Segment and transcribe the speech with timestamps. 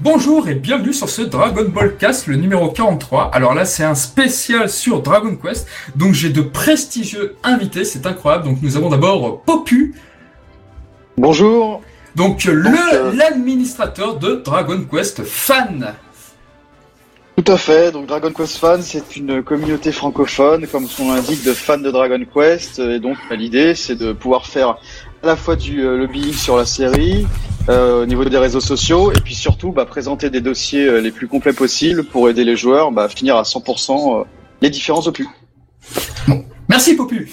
[0.00, 3.32] Bonjour et bienvenue sur ce Dragon Ball Cast, le numéro 43.
[3.34, 5.66] Alors là, c'est un spécial sur Dragon Quest.
[5.96, 8.44] Donc j'ai de prestigieux invités, c'est incroyable.
[8.44, 9.96] Donc nous avons d'abord Popu.
[11.16, 11.82] Bonjour.
[12.14, 15.92] Donc le l'administrateur de Dragon Quest Fan.
[17.48, 17.92] À fait.
[17.92, 21.90] Donc Dragon Quest Fan, c'est une communauté francophone, comme son nom l'indique, de fans de
[21.90, 22.78] Dragon Quest.
[22.78, 24.76] Et donc l'idée, c'est de pouvoir faire
[25.22, 27.26] à la fois du euh, lobbying sur la série,
[27.70, 31.10] euh, au niveau des réseaux sociaux, et puis surtout bah, présenter des dossiers euh, les
[31.10, 34.26] plus complets possibles pour aider les joueurs bah, à finir à 100%
[34.60, 35.26] les différents opus.
[36.68, 37.28] Merci Popu.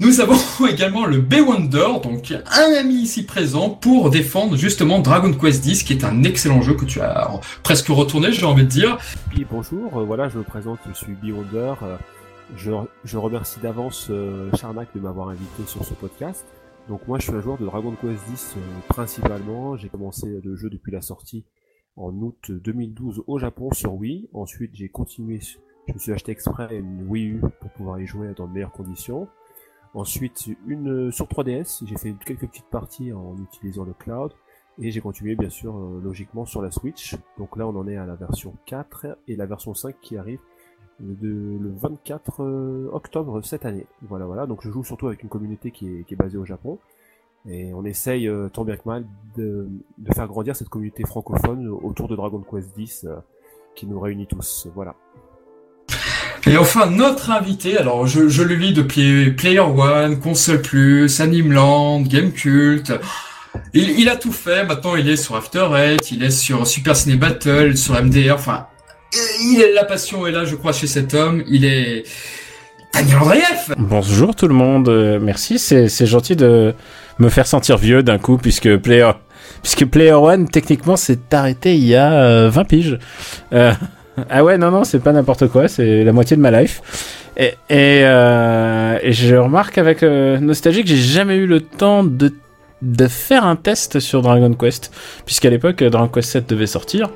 [0.00, 0.36] Nous avons
[0.68, 5.94] également le B-Wonder, donc un ami ici présent pour défendre justement Dragon Quest X, qui
[5.94, 8.98] est un excellent jeu que tu as presque retourné, j'ai envie de dire.
[9.34, 11.74] Oui, bonjour, voilà, je me présente, je suis B-Wonder.
[12.56, 12.70] Je,
[13.04, 14.10] je, remercie d'avance
[14.56, 16.44] Charnac de m'avoir invité sur ce podcast.
[16.88, 19.76] Donc moi je suis un joueur de Dragon Quest X euh, principalement.
[19.76, 21.44] J'ai commencé le jeu depuis la sortie
[21.96, 24.28] en août 2012 au Japon sur Wii.
[24.32, 25.40] Ensuite j'ai continué,
[25.86, 28.72] je me suis acheté exprès une Wii U pour pouvoir y jouer dans de meilleures
[28.72, 29.28] conditions.
[29.94, 34.32] Ensuite une sur 3DS, j'ai fait quelques petites parties en utilisant le cloud.
[34.78, 37.16] Et j'ai continué bien sûr euh, logiquement sur la Switch.
[37.38, 40.40] Donc là on en est à la version 4 et la version 5 qui arrive
[41.00, 43.86] le 24 euh, octobre cette année.
[44.02, 44.46] Voilà, voilà.
[44.46, 46.78] Donc je joue surtout avec une communauté qui est, basée au Japon.
[47.48, 49.06] Et on essaye, euh, tant bien que mal,
[49.36, 53.16] de, de, faire grandir cette communauté francophone autour de Dragon Quest X euh,
[53.74, 54.68] qui nous réunit tous.
[54.74, 54.96] Voilà.
[56.48, 62.02] Et enfin, notre invité, alors je, je le lis depuis Player One, Console Plus, Animeland,
[62.02, 62.92] Gamecult.
[63.74, 66.94] Il, il a tout fait, maintenant il est sur After Eight, il est sur Super
[66.94, 68.66] Ciné Battle, sur MDR, enfin
[69.42, 71.42] il est, la passion est là, je crois, chez cet homme.
[71.48, 72.04] Il est
[72.92, 73.74] Daniel Andreev.
[73.78, 74.88] Bonjour tout le monde.
[74.88, 76.74] Euh, merci, c'est gentil de
[77.18, 79.10] me faire sentir vieux d'un coup, puisque Player,
[79.62, 82.98] puisque Player One, techniquement, s'est arrêté il y a 20 euh, piges.
[83.52, 83.72] Euh,
[84.30, 86.80] ah ouais, non, non, c'est pas n'importe quoi, c'est la moitié de ma life.
[87.36, 88.02] Et, et
[89.12, 94.22] je remarque avec nostalgie que j'ai jamais eu le temps de faire un test sur
[94.22, 94.90] Dragon Quest,
[95.26, 97.10] puisqu'à l'époque Dragon Quest 7 devait sortir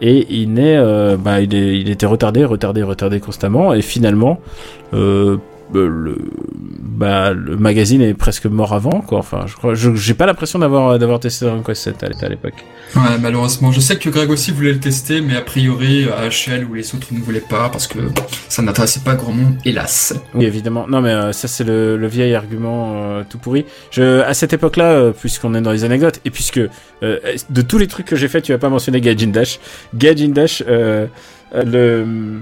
[0.00, 4.40] et il euh, bah, il, était retardé, retardé, retardé constamment et finalement
[5.74, 6.18] euh, euh, le,
[6.80, 9.18] bah, le magazine est presque mort avant, quoi.
[9.18, 12.64] Enfin, je crois, j'ai pas l'impression d'avoir, d'avoir testé Dragon Quest 7 à l'époque.
[12.94, 13.72] Ouais, malheureusement.
[13.72, 17.08] Je sais que Greg aussi voulait le tester, mais a priori, HL ou les autres
[17.12, 17.98] ne voulaient pas parce que
[18.48, 20.14] ça n'intéressait pas grand monde, hélas.
[20.34, 20.86] Oui, évidemment.
[20.88, 23.64] Non, mais euh, ça, c'est le, le, vieil argument euh, tout pourri.
[23.90, 26.60] Je, à cette époque-là, puisqu'on est dans les anecdotes, et puisque
[27.02, 29.58] de tous les trucs que j'ai fait, tu as pas mentionné Gajin Dash.
[29.92, 32.40] Dash, le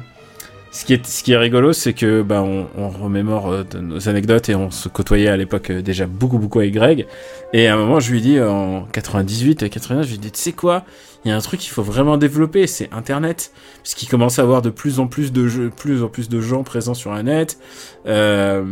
[0.72, 4.08] ce qui est, ce qui est rigolo, c'est que bah, on, on remémore euh, nos
[4.08, 7.06] anecdotes et on se côtoyait à l'époque euh, déjà beaucoup, beaucoup avec Greg.
[7.52, 10.52] Et à un moment, je lui dis en 98, 89, je lui dis, tu sais
[10.52, 10.84] quoi?
[11.24, 14.62] Il y a un truc qu'il faut vraiment développer, c'est Internet, puisqu'il commence à avoir
[14.62, 17.58] de plus en plus de jeux, plus en plus de gens présents sur un net.
[18.06, 18.64] Euh,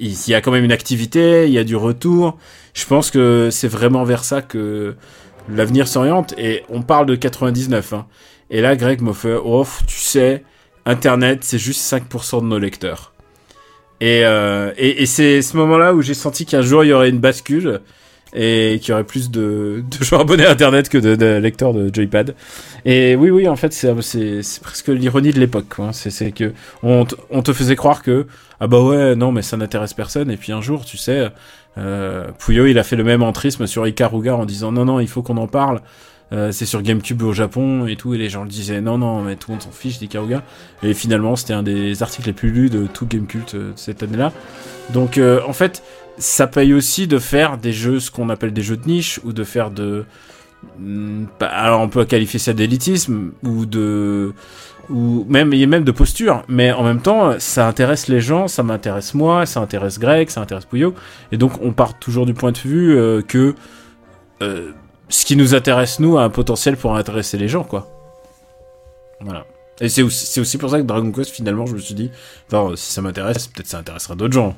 [0.00, 2.36] il y a quand même une activité, il y a du retour.
[2.74, 4.96] Je pense que c'est vraiment vers ça que
[5.48, 6.34] l'avenir s'oriente.
[6.36, 7.92] Et on parle de 99.
[7.92, 8.06] Hein.
[8.50, 10.42] Et là, Greg me fait, oh, tu sais
[10.88, 13.12] Internet, c'est juste 5% de nos lecteurs.
[14.00, 17.18] Et, euh, et, c'est ce moment-là où j'ai senti qu'un jour il y aurait une
[17.18, 17.80] bascule
[18.34, 22.34] et qu'il y aurait plus de, de abonnés à Internet que de, lecteurs de Joypad.
[22.84, 23.92] Et oui, oui, en fait, c'est
[24.62, 25.74] presque l'ironie de l'époque.
[25.92, 28.26] C'est que on, te faisait croire que
[28.60, 30.30] ah bah ouais, non, mais ça n'intéresse personne.
[30.30, 31.28] Et puis un jour, tu sais,
[31.76, 35.22] euh, il a fait le même entrisme sur Ikaruga en disant non, non, il faut
[35.22, 35.80] qu'on en parle.
[36.32, 39.22] Euh, c'est sur GameCube au Japon et tout, et les gens le disaient non, non,
[39.22, 40.42] mais tout le monde s'en fiche d'Ikaruga.
[40.82, 44.32] Et finalement, c'était un des articles les plus lus de tout Gamecult euh, cette année-là.
[44.92, 45.82] Donc, euh, en fait,
[46.18, 49.32] ça paye aussi de faire des jeux, ce qu'on appelle des jeux de niche, ou
[49.32, 50.04] de faire de.
[50.78, 54.34] Hmm, alors, on peut qualifier ça d'élitisme, ou de.
[54.90, 58.22] Ou même, il y a même de posture, mais en même temps, ça intéresse les
[58.22, 60.94] gens, ça m'intéresse moi, ça intéresse Greg, ça intéresse Puyo,
[61.30, 63.54] et donc on part toujours du point de vue que
[65.08, 67.88] ce qui nous intéresse, nous, a un potentiel pour intéresser les gens, quoi.
[69.20, 69.46] Voilà.
[69.80, 72.10] Et c'est aussi, aussi, pour ça que Dragon Quest, finalement, je me suis dit,
[72.50, 74.56] si ça m'intéresse, peut-être ça intéressera d'autres gens.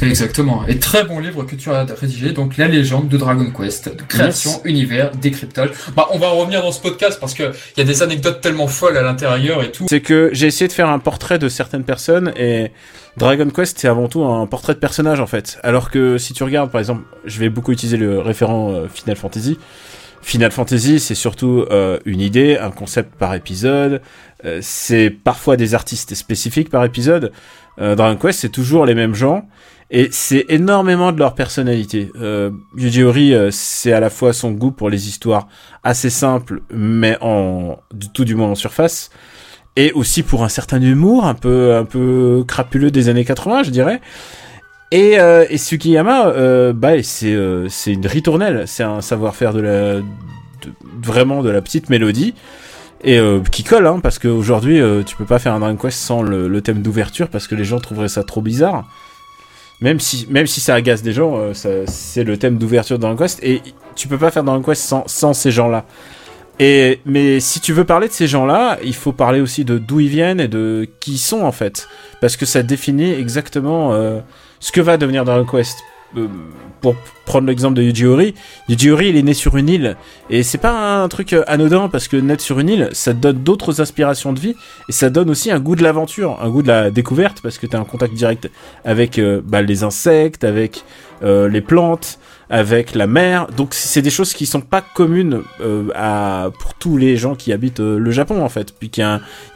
[0.00, 0.66] Exactement.
[0.66, 4.60] Et très bon livre que tu as rédigé, donc La légende de Dragon Quest, création,
[4.64, 5.70] univers, décryptage.
[5.94, 8.66] Bah, on va revenir dans ce podcast parce que il y a des anecdotes tellement
[8.66, 9.86] folles à l'intérieur et tout.
[9.88, 12.72] C'est que j'ai essayé de faire un portrait de certaines personnes et
[13.16, 15.58] Dragon Quest c'est avant tout un portrait de personnage en fait.
[15.62, 19.16] Alors que si tu regardes par exemple, je vais beaucoup utiliser le référent euh, Final
[19.16, 19.58] Fantasy.
[20.22, 24.00] Final Fantasy, c'est surtout euh, une idée, un concept par épisode.
[24.44, 27.32] Euh, c'est parfois des artistes spécifiques par épisode.
[27.78, 29.48] Dragon Quest, c'est toujours les mêmes gens
[29.90, 32.10] Et c'est énormément de leur personnalité.
[32.20, 35.48] Euh, Yuji Ori, euh, c'est à la fois son goût pour les histoires
[35.82, 37.78] assez simples, mais en
[38.14, 39.10] tout du moins en surface,
[39.76, 43.70] et aussi pour un certain humour un peu un peu crapuleux des années 80, je
[43.70, 44.00] dirais.
[44.92, 49.60] Et, euh, et Tsukiyama, euh, bah, c'est euh, c'est une ritournelle, c'est un savoir-faire de
[49.60, 50.00] la
[51.02, 52.34] vraiment de la petite mélodie
[53.02, 56.22] et euh, qui colle, hein, parce qu'aujourd'hui tu peux pas faire un Dragon Quest sans
[56.22, 58.84] le, thème d'ouverture parce que les gens trouveraient ça trop bizarre.
[59.80, 63.42] Même si même si ça agace des gens, c'est le thème d'ouverture de Dragon Quest
[63.42, 63.62] et
[63.96, 65.86] tu peux pas faire Dragon Quest sans sans ces gens-là.
[66.58, 70.00] Et mais si tu veux parler de ces gens-là, il faut parler aussi de d'où
[70.00, 71.88] ils viennent et de qui ils sont en fait,
[72.20, 74.20] parce que ça définit exactement euh,
[74.60, 75.78] ce que va devenir Dragon Quest.
[76.16, 76.28] Euh,
[76.80, 78.34] pour prendre l'exemple de Yuji Ori,
[78.68, 79.96] il est né sur une île
[80.28, 83.38] et c'est pas un truc euh, anodin parce que naître sur une île ça donne
[83.38, 84.56] d'autres aspirations de vie
[84.88, 87.68] et ça donne aussi un goût de l'aventure, un goût de la découverte parce que
[87.68, 88.50] t'as un contact direct
[88.84, 90.84] avec euh, bah, les insectes, avec
[91.24, 92.18] les plantes,
[92.50, 93.46] avec la mer.
[93.56, 98.10] Donc c'est des choses qui sont pas communes pour tous les gens qui habitent le
[98.10, 99.04] Japon en fait, puis qu'il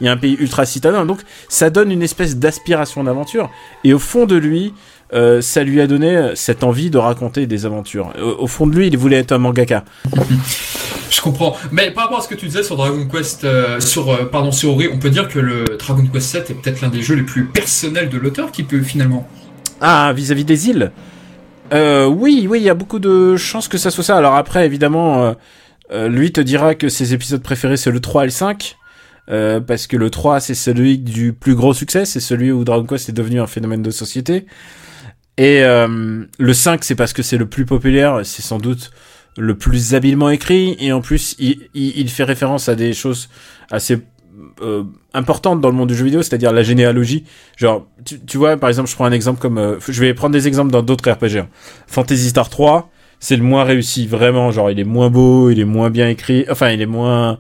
[0.01, 1.05] y y a un pays ultra citadin.
[1.07, 1.19] Donc
[1.49, 3.51] ça donne une espèce d'aspiration d'aventure
[3.83, 4.75] et au fond de lui
[5.13, 8.13] euh, ça lui a donné cette envie de raconter des aventures.
[8.21, 9.85] Au, au fond de lui, il voulait être un mangaka.
[11.11, 11.57] Je comprends.
[11.71, 14.51] Mais par rapport à ce que tu disais sur Dragon Quest, euh, sur euh, pardon
[14.51, 17.15] sur Ori, on peut dire que le Dragon Quest 7 est peut-être l'un des jeux
[17.15, 19.27] les plus personnels de l'auteur qui peut finalement.
[19.81, 20.91] Ah, vis-à-vis des îles
[21.73, 24.17] euh, Oui, oui, il y a beaucoup de chances que ça soit ça.
[24.17, 25.33] Alors après, évidemment, euh,
[25.93, 28.77] euh, lui te dira que ses épisodes préférés, c'est le 3 et le 5.
[29.31, 32.85] euh, parce que le 3, c'est celui du plus gros succès, c'est celui où Dragon
[32.85, 34.47] Quest est devenu un phénomène de société.
[35.39, 38.91] Et euh, le 5, c'est parce que c'est le plus populaire, c'est sans doute
[39.39, 43.29] le plus habilement écrit, et en plus, il, il, il fait référence à des choses
[43.71, 43.99] assez
[44.63, 47.25] euh, importantes dans le monde du jeu vidéo, c'est-à-dire la généalogie.
[47.57, 49.59] Genre, tu, tu vois, par exemple, je prends un exemple comme...
[49.59, 51.39] euh, je vais prendre des exemples dans d'autres RPG.
[51.39, 51.49] hein.
[51.87, 52.91] Fantasy Star 3,
[53.21, 54.51] c'est le moins réussi, vraiment.
[54.53, 57.39] Genre, il est moins beau, il est moins bien écrit, enfin, il est moins...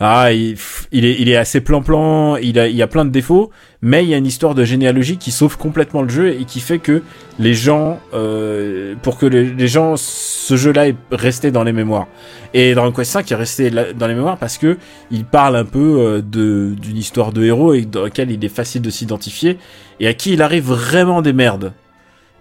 [0.00, 0.56] Ah, il,
[0.92, 3.50] est, assez plan-plan, il a, il y a plein de défauts,
[3.82, 6.60] mais il y a une histoire de généalogie qui sauve complètement le jeu et qui
[6.60, 7.02] fait que
[7.38, 12.08] les gens, euh, pour que les, gens, ce jeu-là est resté dans les mémoires.
[12.54, 14.76] Et Dragon Quest 5 est resté dans les mémoires parce que
[15.10, 18.82] il parle un peu euh, d'une histoire de héros et dans laquelle il est facile
[18.82, 19.58] de s'identifier
[20.00, 21.72] et à qui il arrive vraiment des merdes.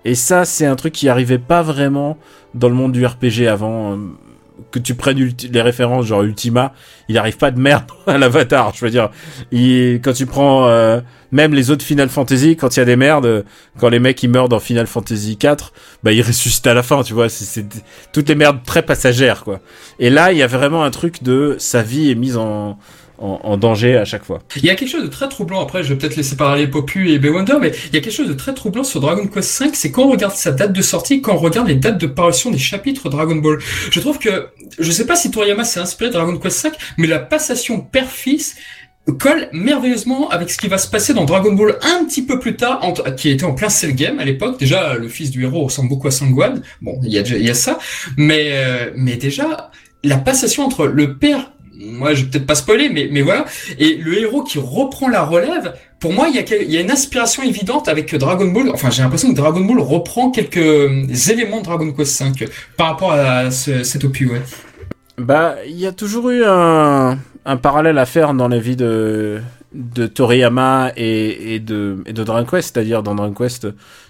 [0.03, 2.17] Et ça, c'est un truc qui arrivait pas vraiment
[2.55, 3.93] dans le monde du RPG avant.
[3.93, 3.97] euh,
[4.71, 6.73] que tu prennes les références genre Ultima,
[7.09, 8.73] il arrive pas de merde à l'avatar.
[8.75, 9.09] Je veux dire,
[9.51, 12.95] il, quand tu prends euh, même les autres Final Fantasy, quand il y a des
[12.95, 13.43] merdes, euh,
[13.79, 15.73] quand les mecs ils meurent dans Final Fantasy 4,
[16.03, 17.29] bah ils ressuscitent à la fin, tu vois.
[17.29, 17.65] C'est
[18.11, 19.59] toutes les merdes très passagères quoi.
[19.99, 22.77] Et là, il y a vraiment un truc de sa vie est mise en
[23.21, 24.39] en, en danger à chaque fois.
[24.55, 27.11] Il y a quelque chose de très troublant, après je vais peut-être laisser parler Popu
[27.11, 29.69] et Bewonder, mais il y a quelque chose de très troublant sur Dragon Quest V,
[29.73, 32.51] c'est quand on regarde sa date de sortie, quand on regarde les dates de parution
[32.51, 33.59] des chapitres Dragon Ball.
[33.91, 34.47] Je trouve que,
[34.79, 38.55] je sais pas si Toriyama s'est inspiré de Dragon Quest V, mais la passation père-fils
[39.19, 42.55] colle merveilleusement avec ce qui va se passer dans Dragon Ball un petit peu plus
[42.55, 42.81] tard,
[43.17, 44.59] qui était en plein cell game à l'époque.
[44.59, 46.61] Déjà, le fils du héros ressemble beaucoup à Sangwan.
[46.81, 47.79] Bon, il y a y a ça.
[48.15, 49.71] Mais, euh, mais déjà,
[50.03, 51.51] la passation entre le père,
[51.83, 53.45] moi, je vais peut-être pas spoiler, mais, mais voilà,
[53.79, 56.91] et le héros qui reprend la relève, pour moi, il y a, y a une
[56.91, 58.69] inspiration évidente avec Dragon Ball.
[58.73, 62.87] Enfin, j'ai l'impression que Dragon Ball reprend quelques euh, éléments de Dragon Quest V par
[62.87, 64.41] rapport à ce, cet opus, ouais.
[65.17, 69.39] Bah, il y a toujours eu un, un parallèle à faire dans la vie de,
[69.73, 73.67] de Toriyama et, et, de, et de Dragon Quest, c'est-à-dire dans Dragon Quest,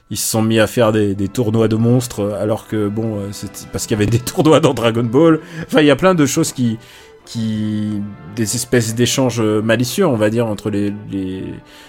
[0.10, 3.30] ils se sont mis à faire des, des tournois de monstres, alors que bon, euh,
[3.32, 5.40] c'est parce qu'il y avait des tournois dans Dragon Ball.
[5.68, 6.78] Enfin, il y a plein de choses qui,
[7.31, 8.01] qui,
[8.35, 11.45] des espèces d'échanges malicieux, on va dire, entre les, les,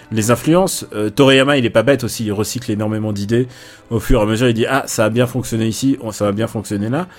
[0.09, 0.85] les influences.
[0.93, 3.49] Euh, Toriyama, il est pas bête aussi, il recycle énormément d'idées.
[3.89, 6.23] Au fur et à mesure, il dit, ah, ça a bien fonctionné ici, oh, ça
[6.23, 7.09] va bien fonctionner là.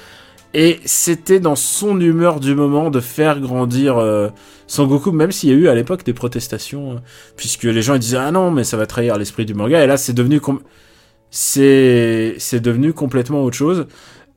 [0.54, 4.30] Et c'était dans son humeur du moment de faire grandir euh,
[4.68, 6.96] Sangoku, même s'il y a eu à l'époque des protestations, euh,
[7.36, 9.84] puisque les gens ils disaient ah non mais ça va trahir l'esprit du manga.
[9.84, 10.40] Et là c'est devenu
[11.30, 13.86] c'est c'est devenu complètement autre chose.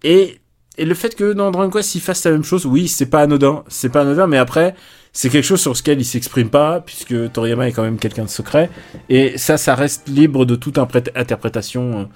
[0.04, 0.40] Et
[0.78, 3.22] et le fait que dans Dragon Quest il fasse la même chose, oui c'est pas
[3.22, 4.76] anodin, c'est pas anodin, mais après
[5.14, 8.30] c'est quelque chose sur lequel il s'exprime pas, puisque Toriyama est quand même quelqu'un de
[8.30, 8.70] secret.
[9.10, 12.08] Et ça ça reste libre de toute interprétation.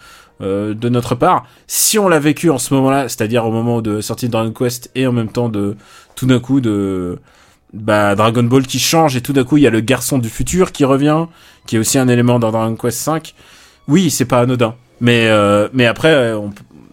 [0.41, 4.01] euh, de notre part, si on l'a vécu en ce moment-là, c'est-à-dire au moment de
[4.01, 5.75] sortie de Dragon Quest et en même temps de
[6.15, 7.19] tout d'un coup de
[7.73, 10.29] bah, Dragon Ball qui change et tout d'un coup il y a le garçon du
[10.29, 11.25] futur qui revient,
[11.67, 13.33] qui est aussi un élément dans Dragon Quest 5.
[13.87, 16.51] Oui, c'est pas anodin, mais euh, mais après euh, on,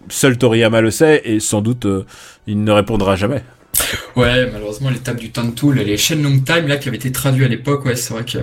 [0.09, 2.05] seul Toriyama le sait et sans doute euh,
[2.47, 3.43] il ne répondra jamais.
[4.15, 7.11] Ouais, malheureusement, tables du Time Tool et les chaînes Long Time, là, qui avaient été
[7.11, 8.39] traduits à l'époque, ouais, c'est vrai que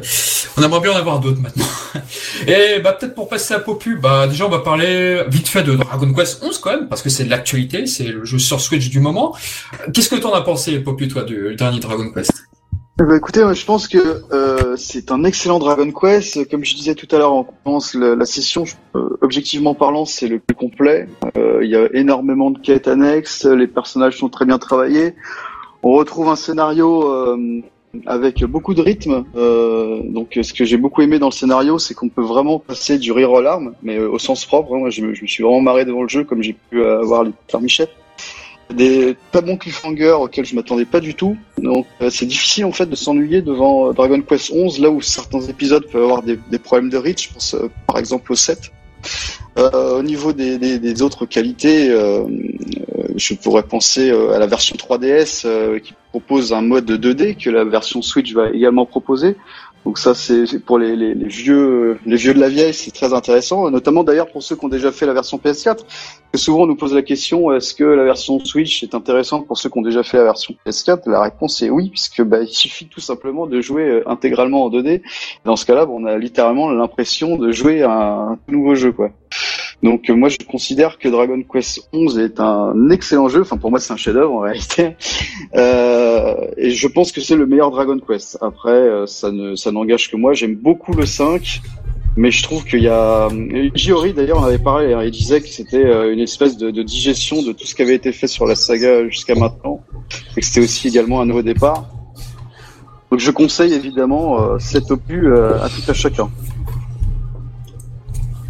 [0.56, 1.66] on aimerait bien en avoir d'autres maintenant.
[2.46, 5.74] et bah, peut-être pour passer à Popu, bah, déjà, on va parler vite fait de
[5.74, 8.88] Dragon Quest 11 quand même, parce que c'est de l'actualité, c'est le jeu sur Switch
[8.88, 9.36] du moment.
[9.92, 12.32] Qu'est-ce que t'en as pensé, Popu, toi, du dernier Dragon Quest?
[12.98, 16.48] Eh ben, écoutez, moi, je pense que euh, c'est un excellent Dragon Quest.
[16.48, 20.38] Comme je disais tout à l'heure en commence la, session, euh, objectivement parlant, c'est le
[20.38, 21.06] plus complet.
[21.36, 25.14] Euh, il y a énormément de quêtes annexes, les personnages sont très bien travaillés.
[25.82, 27.60] On retrouve un scénario euh,
[28.06, 29.24] avec beaucoup de rythme.
[29.34, 33.12] Donc, ce que j'ai beaucoup aimé dans le scénario, c'est qu'on peut vraiment passer du
[33.12, 34.74] rire aux larmes, mais au sens propre.
[34.74, 37.88] Moi, je, me suis vraiment marré devant le jeu, comme j'ai pu avoir les Michel
[38.74, 41.36] des pas bons cliffhangers auxquels je m'attendais pas du tout.
[41.58, 45.00] Donc euh, c'est difficile en fait de s'ennuyer devant euh, Dragon Quest 11 là où
[45.00, 47.30] certains épisodes peuvent avoir des, problèmes de reach.
[47.54, 48.72] Euh, par exemple au 7.
[49.56, 51.88] au niveau des, des, des, autres qualités,
[53.16, 58.02] je pourrais penser à la version 3DS qui propose un mode 2D que la version
[58.02, 59.36] Switch va également proposer.
[59.86, 63.14] Donc ça, c'est pour les, les, les, vieux, les vieux de la vieille, c'est très
[63.14, 65.84] intéressant, notamment d'ailleurs pour ceux qui ont déjà fait la version PS4.
[66.32, 69.56] Que souvent on nous pose la question est-ce que la version Switch est intéressante pour
[69.56, 72.48] ceux qui ont déjà fait la version PS4 La réponse est oui, puisque bah, il
[72.48, 75.02] suffit tout simplement de jouer euh, intégralement en 2D.
[75.44, 79.12] Dans ce cas-là, on a littéralement l'impression de jouer à un nouveau jeu, quoi.
[79.82, 83.42] Donc euh, moi je considère que Dragon Quest 11 est un excellent jeu.
[83.42, 84.96] Enfin pour moi c'est un chef-d'œuvre en réalité.
[85.54, 88.38] Euh, et je pense que c'est le meilleur Dragon Quest.
[88.40, 90.32] Après euh, ça ne ça n'engage que moi.
[90.32, 91.60] J'aime beaucoup le 5.
[92.16, 93.28] Mais je trouve qu'il y a
[93.74, 97.52] Giori d'ailleurs on avait parlé, hein, il disait que c'était une espèce de, digestion de
[97.52, 99.82] tout ce qui avait été fait sur la saga jusqu'à maintenant,
[100.34, 101.84] et que c'était aussi également un nouveau départ.
[103.10, 106.30] Donc je conseille évidemment cet opus à tout à chacun.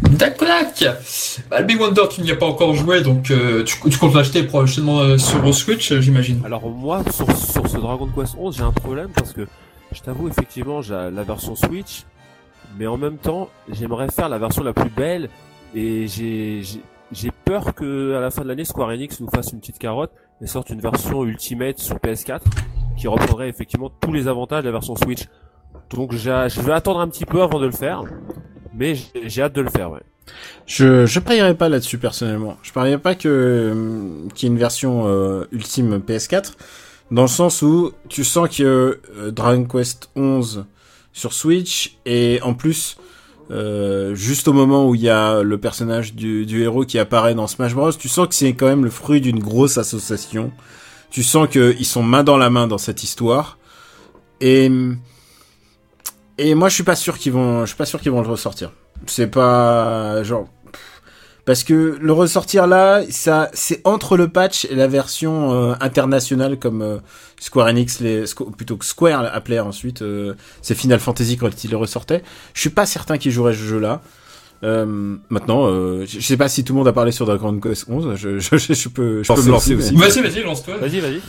[0.01, 0.47] D'accord.
[1.49, 4.13] Bah, le Big Wonder, tu n'y as pas encore joué, donc euh, tu, tu, comptes
[4.13, 6.41] l'acheter prochainement euh, sur Switch, euh, j'imagine.
[6.45, 9.47] Alors moi, sur, sur, ce Dragon Quest 11, j'ai un problème parce que
[9.91, 12.03] je t'avoue effectivement, j'ai la version Switch,
[12.77, 15.29] mais en même temps, j'aimerais faire la version la plus belle
[15.75, 16.61] et j'ai
[17.11, 20.11] j'ai peur que à la fin de l'année, Square Enix nous fasse une petite carotte
[20.41, 22.41] et sorte une version Ultimate sur PS4
[22.97, 25.23] qui reprendrait effectivement tous les avantages de la version Switch.
[25.89, 28.03] Donc je vais attendre un petit peu avant de le faire
[28.77, 30.01] mais j'ai hâte de le faire, ouais.
[30.65, 32.57] Je je parierais pas là-dessus personnellement.
[32.61, 36.53] Je parierais pas que euh, qu'il y ait une version euh, ultime PS4
[37.11, 40.65] dans le sens où tu sens que euh, Dragon Quest 11
[41.13, 42.97] sur Switch et en plus
[43.49, 47.33] euh, juste au moment où il y a le personnage du, du héros qui apparaît
[47.33, 50.51] dans Smash Bros, tu sens que c'est quand même le fruit d'une grosse association.
[51.09, 53.57] Tu sens qu'ils sont main dans la main dans cette histoire
[54.41, 54.69] et
[56.37, 58.27] et moi, je suis pas sûr qu'ils vont, je suis pas sûr qu'ils vont le
[58.27, 58.71] ressortir.
[59.05, 60.47] C'est pas genre
[61.47, 66.59] parce que le ressortir là, ça, c'est entre le patch et la version euh, internationale
[66.59, 66.97] comme euh,
[67.39, 68.25] Square Enix, les,
[68.57, 72.21] plutôt que Square appelait ensuite, euh, c'est Final Fantasy quand il le ressortait.
[72.53, 74.01] Je suis pas certain qu'ils joueraient ce jeu-là.
[74.61, 75.69] maintenant,
[76.05, 78.15] je sais pas si tout le monde a parlé sur Dragon Quest 11.
[78.15, 79.95] Je, je, je, peux, je peux me lancer aussi.
[79.95, 80.75] Vas-y, vas-y, lance-toi.
[80.79, 81.21] Vas-y, vas-y.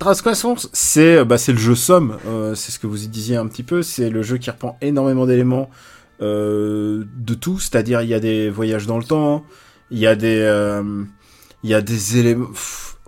[0.00, 3.36] Dragon c'est euh, bah, c'est le jeu somme, euh, c'est ce que vous y disiez
[3.36, 5.70] un petit peu, c'est le jeu qui reprend énormément d'éléments
[6.20, 9.44] euh, de tout, c'est-à-dire il y a des voyages dans le temps,
[9.90, 10.82] il y a des euh,
[11.62, 12.48] il y a des éléments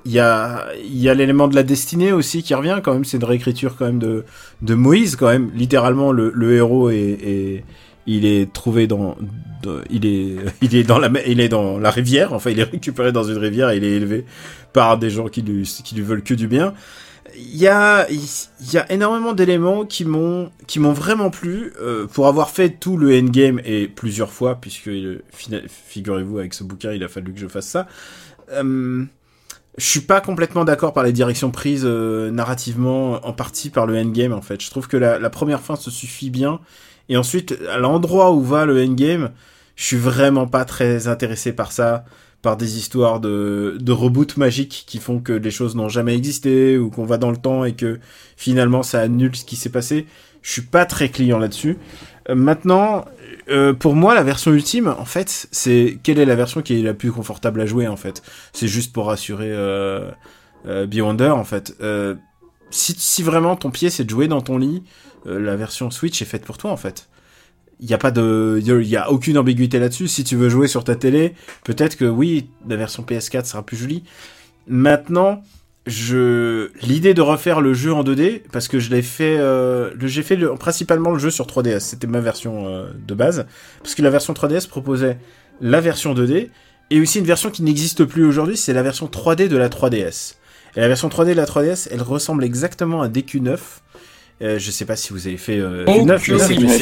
[0.04, 3.04] il y a il y a l'élément de la destinée aussi qui revient quand même,
[3.04, 4.24] c'est une réécriture quand même de
[4.62, 7.64] de Moïse quand même, littéralement le, le héros est, est
[8.06, 9.16] il est trouvé dans,
[9.90, 13.12] il est il est dans la il est dans la rivière enfin il est récupéré
[13.12, 14.24] dans une rivière et il est élevé
[14.72, 16.74] par des gens qui lui qui lui veulent que du bien.
[17.36, 22.06] Il y a il y a énormément d'éléments qui m'ont qui m'ont vraiment plu euh,
[22.06, 24.90] pour avoir fait tout le endgame et plusieurs fois puisque
[25.68, 27.88] figurez-vous avec ce bouquin il a fallu que je fasse ça.
[28.52, 29.04] Euh,
[29.76, 33.98] je suis pas complètement d'accord par les directions prises euh, narrativement en partie par le
[33.98, 34.62] endgame en fait.
[34.62, 36.60] Je trouve que la première fin se suffit bien
[37.08, 39.30] et ensuite, à l'endroit où va le endgame,
[39.76, 42.04] je suis vraiment pas très intéressé par ça,
[42.42, 46.78] par des histoires de, de reboot magiques qui font que les choses n'ont jamais existé
[46.78, 47.98] ou qu'on va dans le temps et que
[48.36, 50.06] finalement ça annule ce qui s'est passé.
[50.42, 51.76] Je suis pas très client là-dessus.
[52.28, 53.04] Euh, maintenant,
[53.48, 56.82] euh, pour moi, la version ultime, en fait, c'est quelle est la version qui est
[56.82, 58.22] la plus confortable à jouer en fait?
[58.52, 60.10] C'est juste pour rassurer euh,
[60.66, 61.76] euh en fait.
[62.76, 64.82] Si, vraiment ton pied c'est de jouer dans ton lit,
[65.26, 67.08] euh, la version Switch est faite pour toi en fait.
[67.80, 70.08] Il n'y a pas de, il y a aucune ambiguïté là-dessus.
[70.08, 73.76] Si tu veux jouer sur ta télé, peut-être que oui, la version PS4 sera plus
[73.76, 74.02] jolie.
[74.66, 75.42] Maintenant,
[75.86, 80.24] je l'idée de refaire le jeu en 2D parce que je l'ai fait euh, j'ai
[80.24, 83.46] fait le, principalement le jeu sur 3DS c'était ma version euh, de base
[83.82, 85.18] parce que la version 3DS proposait
[85.60, 86.48] la version 2D
[86.90, 90.34] et aussi une version qui n'existe plus aujourd'hui c'est la version 3D de la 3DS
[90.76, 93.58] Et la version 3D de la 3DS, elle ressemble exactement à DQ9.
[94.42, 96.78] Euh, je sais pas si vous avez fait euh, Oh, Q9, mais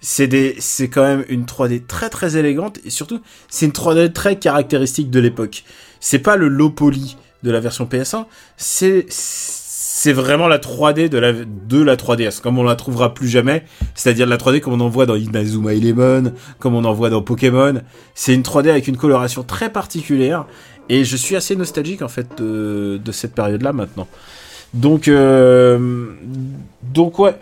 [0.00, 3.20] c'est- c'est quand même une 3D très très élégante et surtout
[3.50, 5.64] c'est une 3D très caractéristique de l'époque.
[6.00, 8.24] C'est pas le low poly de la version PS1,
[8.56, 13.28] c'est c'est vraiment la 3D de la de la 3DS comme on la trouvera plus
[13.28, 17.10] jamais, c'est-à-dire la 3D comme on en voit dans Inazuma Eleven, comme on en voit
[17.10, 17.80] dans Pokémon.
[18.14, 20.46] C'est une 3D avec une coloration très particulière
[20.88, 24.08] et je suis assez nostalgique en fait de, de cette période-là maintenant.
[24.74, 26.08] Donc euh,
[26.82, 27.34] donc ouais.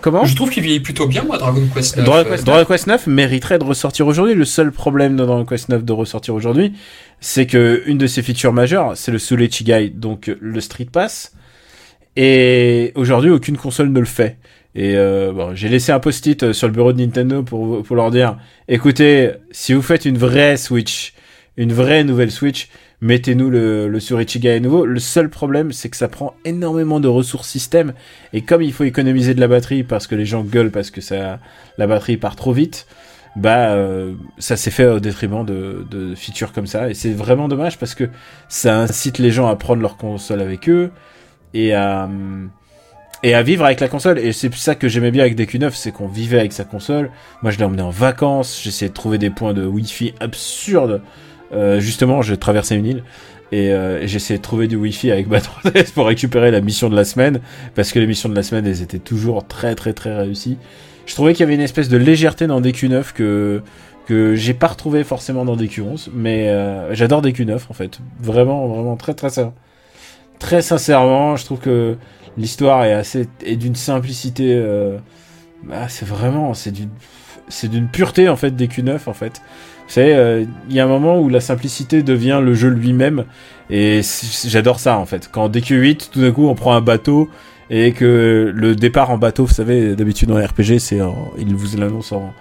[0.00, 0.24] Comment?
[0.24, 2.06] Je trouve qu'il vieillit plutôt bien, moi, Dragon Quest 9.
[2.06, 4.34] Dragon Quest, Dragon Quest 9 mériterait de ressortir aujourd'hui.
[4.34, 6.72] Le seul problème de Dragon Quest 9 de ressortir aujourd'hui,
[7.20, 11.32] c'est que une de ses features majeures, c'est le Sulechigai, donc euh, le Street Pass.
[12.16, 14.36] Et aujourd'hui, aucune console ne le fait.
[14.74, 17.96] Et euh, bon, j'ai laissé un post-it euh, sur le bureau de Nintendo pour, pour
[17.96, 18.38] leur dire,
[18.68, 21.14] écoutez, si vous faites une vraie Switch,
[21.56, 22.68] une vraie nouvelle Switch,
[23.00, 24.86] mettez-nous le, le Surichigai à nouveau.
[24.86, 27.92] Le seul problème, c'est que ça prend énormément de ressources système.
[28.32, 31.00] Et comme il faut économiser de la batterie parce que les gens gueulent parce que
[31.00, 31.38] ça,
[31.78, 32.86] la batterie part trop vite,
[33.36, 36.90] bah euh, ça s'est fait au détriment de, de features comme ça.
[36.90, 38.08] Et c'est vraiment dommage parce que
[38.48, 40.90] ça incite les gens à prendre leur console avec eux
[41.54, 42.08] et à
[43.22, 44.18] et à vivre avec la console.
[44.18, 47.10] Et c'est ça que j'aimais bien avec DQ9, c'est qu'on vivait avec sa console.
[47.42, 51.02] Moi, je l'ai emmené en vacances, j'essayais de trouver des points de Wi-Fi absurdes.
[51.52, 53.02] Euh, justement, je traversais une île
[53.52, 56.96] et euh, j'essayais de trouver du Wi-Fi avec ma 3DS pour récupérer la mission de
[56.96, 57.40] la semaine,
[57.74, 60.56] parce que les missions de la semaine, elles étaient toujours très très très réussies.
[61.06, 63.62] Je trouvais qu'il y avait une espèce de légèreté dans DQ9 que
[64.06, 68.96] que j'ai pas retrouvé forcément dans DQ11, mais euh, j'adore DQ9 en fait, vraiment vraiment
[68.96, 69.52] très très sin-
[70.38, 71.96] très sincèrement, je trouve que
[72.38, 74.96] l'histoire est assez est d'une simplicité, euh,
[75.64, 76.88] bah, c'est vraiment c'est d'une
[77.48, 79.42] c'est d'une pureté en fait DQ9 en fait.
[79.98, 83.24] Euh, il y a un moment où la simplicité devient le jeu lui-même,
[83.70, 84.00] et
[84.46, 85.28] j'adore ça en fait.
[85.30, 87.28] Quand DQ8, tout d'un coup, on prend un bateau
[87.70, 91.54] et que le départ en bateau, vous savez, d'habitude dans les RPG, c'est en- il
[91.54, 92.32] vous l'annonce en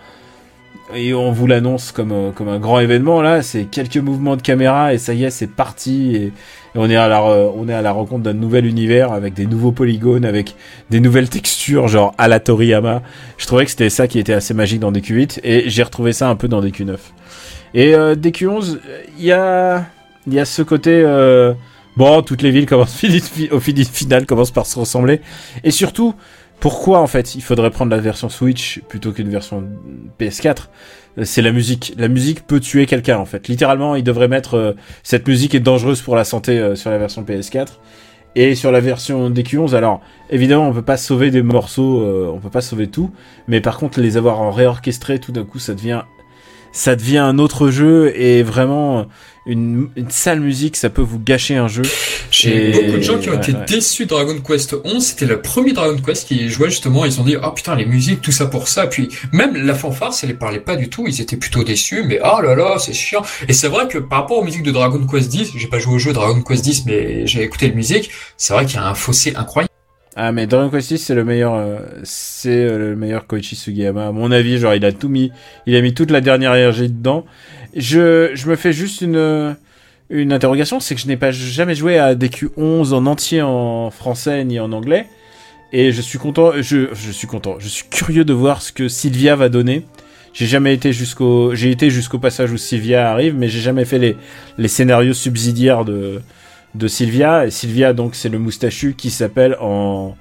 [0.93, 4.41] et on vous l'annonce comme euh, comme un grand événement là, c'est quelques mouvements de
[4.41, 6.31] caméra et ça y est, c'est parti et, et
[6.75, 9.71] on est à la on est à la rencontre d'un nouvel univers avec des nouveaux
[9.71, 10.53] polygones, avec
[10.89, 13.01] des nouvelles textures genre à la Toriyama.
[13.37, 16.27] Je trouvais que c'était ça qui était assez magique dans DQ8 et j'ai retrouvé ça
[16.29, 16.97] un peu dans DQ9.
[17.73, 18.79] Et euh, DQ11,
[19.17, 19.85] il y a
[20.27, 21.53] il y a ce côté euh,
[21.97, 23.03] bon, toutes les villes commencent
[23.51, 25.21] au final commencent par se ressembler
[25.63, 26.13] et surtout
[26.59, 29.63] pourquoi en fait il faudrait prendre la version Switch plutôt qu'une version
[30.19, 30.67] PS4
[31.17, 31.93] Euh, C'est la musique.
[31.97, 33.47] La musique peut tuer quelqu'un en fait.
[33.47, 37.23] Littéralement, ils devraient mettre euh, cette musique est dangereuse pour la santé sur la version
[37.23, 37.67] PS4
[38.35, 39.75] et sur la version DQ11.
[39.75, 43.11] Alors évidemment, on peut pas sauver des morceaux, euh, on peut pas sauver tout,
[43.47, 46.03] mais par contre les avoir en réorchestré, tout d'un coup, ça devient
[46.71, 49.07] ça devient un autre jeu et vraiment
[49.45, 51.81] une, une sale musique, ça peut vous gâcher un jeu.
[52.29, 53.65] J'ai beaucoup de gens qui ont ouais, été ouais.
[53.67, 55.03] déçus de Dragon Quest 11.
[55.03, 57.05] C'était le premier Dragon Quest qui jouait justement.
[57.05, 58.85] Ils ont dit, ah putain, les musiques, tout ça pour ça.
[58.85, 61.05] Puis même la fanfare, ça les parlait pas du tout.
[61.07, 62.03] Ils étaient plutôt déçus.
[62.03, 63.23] Mais ah là là, c'est chiant.
[63.47, 65.95] Et c'est vrai que par rapport aux musiques de Dragon Quest 10, j'ai pas joué
[65.95, 68.11] au jeu Dragon Quest 10, mais j'ai écouté la musique.
[68.37, 69.70] C'est vrai qu'il y a un fossé incroyable.
[70.15, 74.07] Ah mais Dragon Quest VI c'est le meilleur euh, c'est euh, le meilleur Koichi Sugiyama.
[74.07, 75.31] À mon avis genre il a tout mis
[75.65, 77.25] il a mis toute la dernière énergie dedans.
[77.75, 79.53] Je je me fais juste une euh,
[80.09, 84.43] une interrogation c'est que je n'ai pas jamais joué à DQ11 en entier en français
[84.43, 85.07] ni en anglais.
[85.71, 88.89] Et je suis content je je suis content je suis curieux de voir ce que
[88.89, 89.85] Sylvia va donner.
[90.33, 93.99] J'ai jamais été jusqu'au j'ai été jusqu'au passage où Sylvia arrive mais j'ai jamais fait
[93.99, 94.17] les
[94.57, 96.21] les scénarios subsidiaires de
[96.75, 97.45] de Sylvia.
[97.45, 100.15] Et Sylvia, donc, c'est le moustachu qui s'appelle en.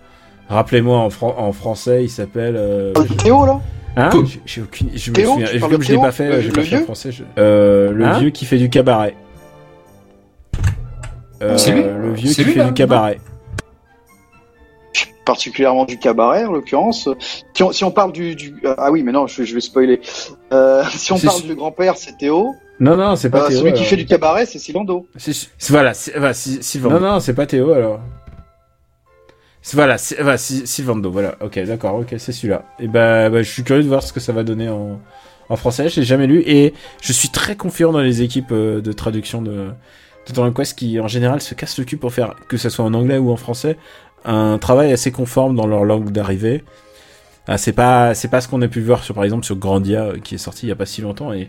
[0.48, 2.56] Rappelez-moi en, fran- en français, il s'appelle.
[2.56, 3.60] euh, Théo là
[3.96, 4.24] Hein Théo.
[4.46, 4.88] J'ai- aucune.
[4.94, 5.46] Je me Théo, souviens.
[5.60, 7.12] Comme de je l'ai Théo pas fait, le pas fait en vieux français.
[7.12, 9.14] je- Euh, le Hein vieux qui fait du cabaret.
[11.42, 13.18] Euh, C'est lui le vieux qui lui, fait là, du cabaret.
[15.24, 17.08] particulièrement du cabaret en l'occurrence.
[17.54, 20.00] Si on, si on parle du, du ah oui mais non je, je vais spoiler.
[20.52, 22.54] Euh, si on parle du grand-père c'est Théo.
[22.80, 23.58] Non, non, c'est pas Euh, Théo.
[23.60, 25.06] celui qui fait du cabaret c'est Silando.
[25.68, 26.32] Voilà, c'est- voilà.
[26.98, 28.00] Non, non, c'est pas Théo alors.
[29.74, 31.36] Voilà, c'est- voilà, si- Sylvando, voilà.
[31.42, 32.64] Ok, d'accord, ok, c'est celui-là.
[32.78, 34.98] Et bah, bah, je suis curieux de voir ce que ça va donner en,
[35.50, 35.90] en français.
[35.90, 39.42] Je l'ai jamais lu et je suis très confiant dans les équipes euh, de traduction
[39.42, 39.50] de,
[40.26, 42.84] de Dragon Quest qui, en général, se cassent le cul pour faire, que ce soit
[42.86, 43.76] en anglais ou en français,
[44.24, 46.64] un travail assez conforme dans leur langue d'arrivée.
[47.46, 50.04] Ah, c'est pas, c'est pas ce qu'on a pu voir sur, par exemple, sur Grandia,
[50.04, 51.48] euh, qui est sorti il y a pas si longtemps et,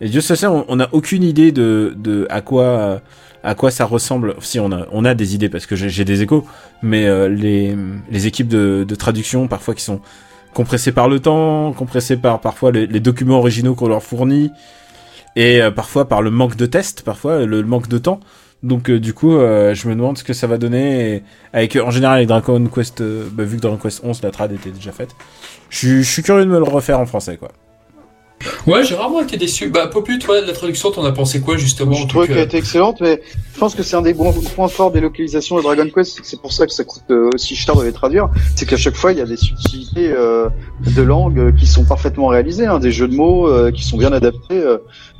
[0.00, 2.98] et se sait, on n'a aucune idée de, de à quoi, euh,
[3.44, 4.34] à quoi ça ressemble.
[4.40, 6.46] Si on a, on a des idées parce que j'ai des échos,
[6.82, 7.76] mais euh, les,
[8.10, 10.00] les équipes de, de traduction parfois qui sont
[10.54, 14.50] compressées par le temps, compressées par parfois les, les documents originaux qu'on leur fournit,
[15.36, 18.20] et euh, parfois par le manque de tests, parfois le, manque de temps.
[18.62, 21.22] Donc du coup, je me demande ce que ça va donner
[21.54, 24.70] avec en général avec Dragon Quest, bah, vu que Dragon Quest 11 la trad était
[24.70, 25.16] déjà faite.
[25.70, 27.52] Je suis curieux de me le refaire en français quoi.
[28.66, 29.68] Ouais, j'ai rarement été déçu.
[29.68, 32.42] Bah, Popu, toi, de la traduction, t'en as pensé quoi, justement Je trouve qu'elle a
[32.42, 33.20] été excellente, mais
[33.54, 36.40] je pense que c'est un des bons points forts des localisations de Dragon Quest, c'est
[36.40, 39.12] pour ça que ça coûte euh, aussi cher de les traduire, c'est qu'à chaque fois,
[39.12, 40.48] il y a des subtilités euh,
[40.94, 44.12] de langue euh, qui sont parfaitement réalisées, hein, des jeux de mots qui sont bien
[44.12, 44.62] adaptés.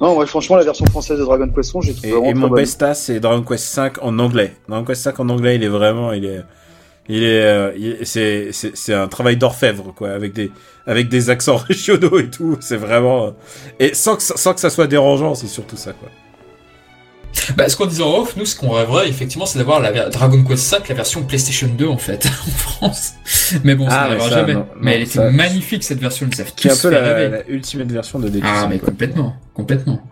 [0.00, 2.48] Non, ouais, franchement, la version française de Dragon Quest 11, j'ai trouvé Et, et mon
[2.48, 4.54] besta, c'est Dragon Quest 5 en anglais.
[4.68, 6.40] Dragon Quest 5 en anglais, il est vraiment, il est...
[7.12, 10.52] Il est, c'est, c'est, c'est un travail d'orfèvre, quoi, avec des,
[10.86, 12.56] avec des accents régionaux et tout.
[12.60, 13.34] C'est vraiment
[13.78, 16.08] et sans que sans que ça soit dérangeant, c'est surtout ça quoi.
[17.56, 20.42] Bah, ce qu'on disait en off, nous, ce qu'on rêverait, effectivement, c'est d'avoir la Dragon
[20.42, 23.12] Quest 5, la version PlayStation 2, en fait, en France.
[23.64, 24.56] Mais bon, ça ah, n'arrivera jamais.
[24.80, 27.90] mais elle était magnifique, cette version, ils savent Qui est un peu la, la, ultimate
[27.90, 30.02] version de d Ah, mais complètement, complètement.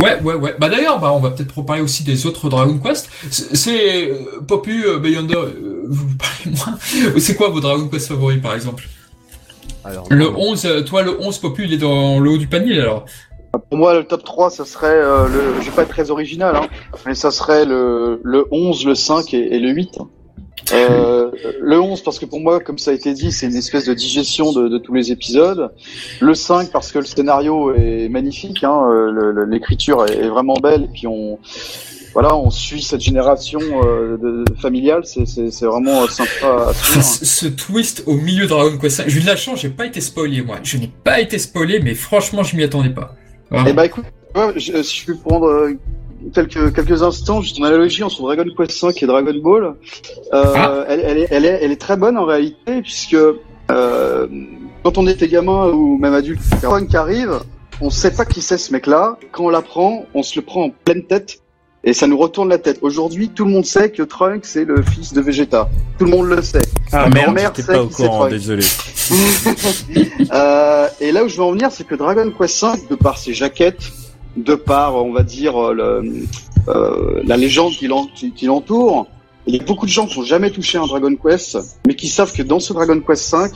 [0.00, 0.54] Ouais, ouais, ouais.
[0.58, 3.08] Bah d'ailleurs, bah on va peut-être parler aussi des autres Dragon Quest.
[3.30, 6.78] C'est euh, Popu, euh, Beyonder, euh, vous parlez moi.
[7.18, 8.84] C'est quoi vos Dragon Quest favoris, par exemple?
[10.10, 13.04] Le 11, euh, toi, le 11 Popu, il est dans le haut du panier alors
[13.52, 16.56] Pour moi, le top 3, ça serait, euh, le, je vais pas être très original,
[16.56, 16.66] hein,
[17.06, 19.98] mais ça serait le, le 11, le 5 et, le 8.
[20.72, 23.84] Euh, le 11 parce que pour moi, comme ça a été dit, c'est une espèce
[23.84, 25.70] de digestion de, de, tous les épisodes.
[26.20, 28.82] Le 5 parce que le scénario est magnifique, hein,
[29.48, 31.38] l'écriture est, vraiment belle et puis on
[32.16, 37.04] voilà, on suit cette génération euh, de, familiale, c'est vraiment euh, sympa à suivre.
[37.04, 39.84] Ce, twist au milieu de Dragon Quest 5, j'ai eu de la chance, j'ai pas
[39.84, 40.56] été spoilé moi.
[40.62, 43.14] Je n'ai pas été spoilé, mais franchement, je m'y attendais pas.
[43.66, 44.06] Eh bah écoute,
[44.56, 45.78] je, si je peux prendre euh,
[46.32, 49.72] quelques, quelques instants, juste une analogie entre Dragon Quest 5 et Dragon Ball, euh,
[50.32, 50.84] ah.
[50.88, 53.16] elle, elle, est, elle, est, elle est très bonne en réalité, puisque
[53.70, 54.26] euh,
[54.82, 57.40] quand on était gamin ou même adulte, quand qui arrive,
[57.80, 59.18] on sait pas qui c'est ce mec-là.
[59.32, 61.40] Quand on l'apprend, on se le prend en pleine tête
[61.84, 62.78] et ça nous retourne la tête.
[62.82, 65.68] Aujourd'hui, tout le monde sait que Trunks c'est le fils de Vegeta.
[65.98, 66.62] Tout le monde le sait.
[66.92, 68.64] Ah merde, mère sait pas au courant, désolé.
[70.32, 73.18] euh, et là où je veux en venir, c'est que Dragon Quest V, de par
[73.18, 73.92] ses jaquettes,
[74.36, 76.26] de par, on va dire, le,
[76.68, 79.06] euh, la légende qui l'entoure,
[79.46, 82.08] il y a beaucoup de gens qui n'ont jamais touché un Dragon Quest, mais qui
[82.08, 83.50] savent que dans ce Dragon Quest V,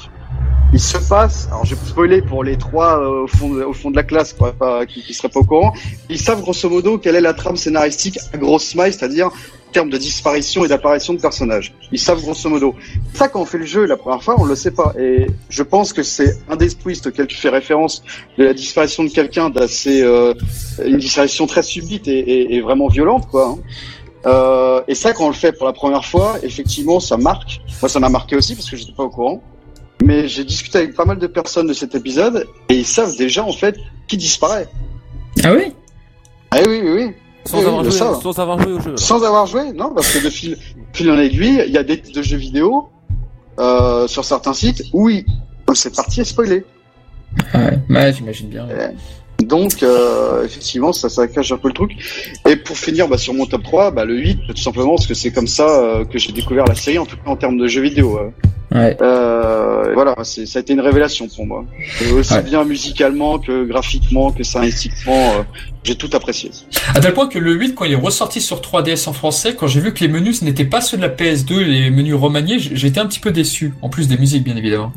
[0.72, 3.90] il se passe, alors je vais spoiler pour les trois euh, au, fond au fond
[3.90, 5.72] de la classe pas, qui, qui seraient pas au courant,
[6.08, 9.72] ils savent grosso modo quelle est la trame scénaristique à grosse maille, c'est-à dire en
[9.72, 11.72] termes de disparition et d'apparition de personnages.
[11.92, 12.74] Ils savent grosso modo.
[13.14, 14.94] Ça, quand on fait le jeu la première fois, on le sait pas.
[14.98, 18.02] Et je pense que c'est un des twists auquel tu fais référence
[18.36, 20.34] de la disparition de quelqu'un d'assez, euh,
[20.84, 23.46] une disparition très subite et, et, et vraiment violente, quoi.
[23.46, 23.58] Hein.
[24.26, 27.60] Euh, et ça, quand on le fait pour la première fois, effectivement, ça marque.
[27.80, 29.42] Moi, ça m'a marqué aussi parce que j'étais pas au courant.
[30.04, 33.44] Mais j'ai discuté avec pas mal de personnes de cet épisode et ils savent déjà
[33.44, 33.76] en fait
[34.08, 34.68] qui disparaît.
[35.44, 35.72] Ah oui
[36.50, 37.14] Ah oui, oui, oui.
[37.44, 38.96] Sans, avoir, joué, sans avoir joué au jeu.
[38.96, 40.58] Sans avoir joué, non, parce que de fil,
[40.92, 42.88] fil en aiguille, il y a des de jeux vidéo
[43.58, 45.24] euh, sur certains sites où oui,
[45.74, 46.64] c'est parti à spoiler.
[47.54, 48.66] Ouais, ouais j'imagine bien.
[49.42, 51.92] Donc, euh, effectivement, ça, ça cache un peu le truc.
[52.48, 55.14] Et pour finir bah, sur mon top 3, bah, le 8, tout simplement, parce que
[55.14, 57.66] c'est comme ça euh, que j'ai découvert la série, en tout cas en termes de
[57.66, 58.18] jeux vidéo.
[58.72, 58.96] Ouais.
[59.00, 61.64] Euh, voilà, ça a été une révélation pour moi.
[62.12, 65.42] aussi bien musicalement que graphiquement que scénaristiquement, euh,
[65.82, 66.50] j'ai tout apprécié.
[66.94, 69.66] À tel point que le 8, quand il est ressorti sur 3DS en français, quand
[69.66, 73.00] j'ai vu que les menus n'étaient pas ceux de la PS2, les menus remaniés, j'étais
[73.00, 73.74] un petit peu déçu.
[73.82, 74.92] En plus des musiques, bien évidemment.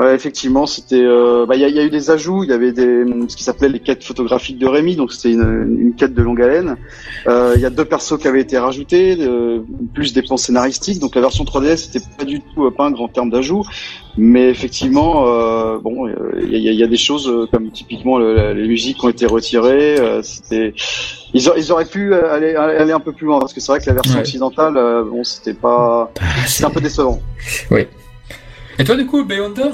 [0.00, 1.02] Ouais, effectivement, c'était.
[1.02, 2.42] Euh, bah, il y, a, eu des ajouts.
[2.42, 5.76] Il y avait des ce qui s'appelait les quêtes photographiques de Rémi, donc c'était une,
[5.78, 6.78] une, quête de longue haleine.
[7.26, 9.58] Euh, il y a deux persos qui avaient été rajoutés, euh,
[9.92, 11.00] plus des plans scénaristiques.
[11.00, 13.62] Donc la version 3DS c'était pas du tout pas un grand terme d'ajout,
[14.16, 15.24] mais effectivement,
[15.80, 16.08] bon,
[16.40, 19.96] il y a, y a, des choses comme typiquement les musiques ont été retirées.
[20.22, 20.72] c'était
[21.34, 23.86] ils, ils, auraient pu aller, aller un peu plus loin parce que c'est vrai que
[23.86, 27.20] la version occidentale, bon, c'était pas, ah, c'est un peu décevant.
[27.70, 27.86] Oui.
[28.80, 29.70] Et toi, du coup, Beyonder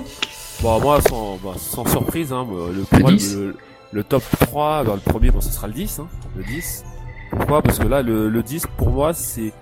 [0.62, 3.54] Bon, moi, sans, bah, sans surprise, hein, le,
[3.92, 6.84] le, top 3, bah, le premier, bon, ce sera le 10, hein, le 10.
[7.30, 7.62] Pourquoi?
[7.62, 9.52] Parce que là, le, le 10, pour moi, c'est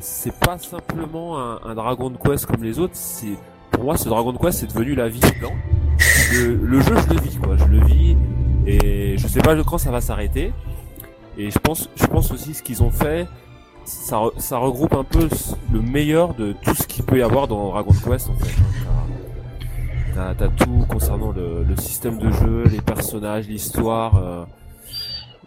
[0.00, 3.36] c'est pas simplement un, un, Dragon Quest comme les autres, c'est
[3.70, 5.54] pour moi ce Dragon Quest c'est devenu la vie dedans.
[6.32, 8.16] Le, le, jeu je le vis quoi, je le vis
[8.66, 10.52] et je sais pas quand ça va s'arrêter.
[11.38, 13.28] Et je pense je pense aussi ce qu'ils ont fait,
[13.84, 15.28] ça, ça regroupe un peu
[15.72, 18.52] le meilleur de tout ce qu'il peut y avoir dans Dragon Quest en fait.
[20.14, 24.14] T'as, tout concernant le, le, système de jeu, les personnages, l'histoire.
[24.16, 24.44] Euh,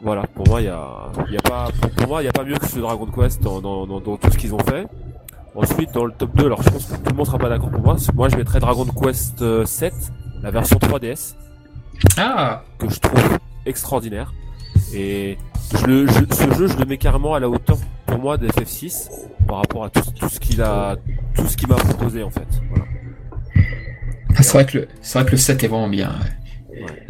[0.01, 2.43] voilà, pour moi, il y a, y a pas, pour, moi, il y a pas
[2.43, 4.85] mieux que ce Dragon Quest dans, dans, dans, dans tout ce qu'ils ont fait.
[5.55, 7.71] Ensuite, dans le top 2, alors je pense que tout le monde sera pas d'accord
[7.71, 7.95] pour moi.
[8.13, 9.97] Moi, je mettrais Dragon Quest 7, euh,
[10.43, 11.35] la version 3DS.
[12.17, 14.33] Ah Que je trouve extraordinaire.
[14.93, 15.37] Et
[15.73, 18.47] je le, je, ce jeu, je le mets carrément à la hauteur pour moi de
[18.49, 19.09] FF6
[19.47, 20.97] par rapport à tout, tout ce qu'il a,
[21.35, 22.47] tout ce qu'il m'a proposé en fait.
[22.69, 22.85] Voilà.
[24.35, 26.11] Ah, c'est vrai que le, c'est vrai que le 7 est vraiment bien.
[26.71, 26.81] Ouais.
[26.83, 27.07] Ouais.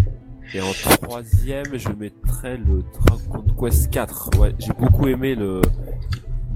[0.53, 4.30] Et en troisième, je mettrais le Dragon Quest 4.
[4.39, 5.62] Ouais, j'ai beaucoup aimé le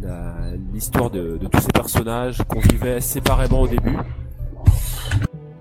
[0.02, 0.34] la-
[0.74, 3.97] l'histoire de, de tous ces personnages qu'on vivait séparément au début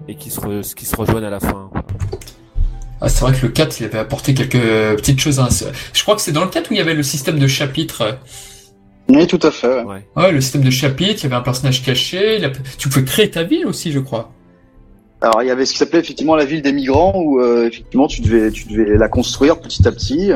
[0.09, 1.71] et qui se, re- qui se rejoignent à la fin.
[3.01, 4.53] Ah, c'est vrai que le 4, il avait apporté quelques
[4.97, 5.41] petites choses.
[5.41, 5.49] hein.
[5.93, 8.19] Je crois que c'est dans le 4 où il y avait le système de chapitres.
[9.09, 9.83] Oui, tout à fait.
[9.83, 9.83] ouais.
[9.83, 10.09] Ouais.
[10.17, 12.45] Ouais, le système de chapitres, il y avait un personnage caché.
[12.45, 14.33] a- Tu pouvais créer ta ville aussi, je crois.
[15.23, 18.07] Alors il y avait ce qui s'appelait effectivement la ville des migrants où euh, effectivement
[18.07, 20.33] tu devais tu devais la construire petit à petit.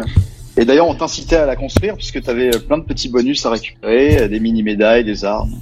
[0.57, 3.51] Et d'ailleurs on t'incitait à la construire puisque tu avais plein de petits bonus à
[3.51, 5.55] récupérer, des mini médailles, des armes.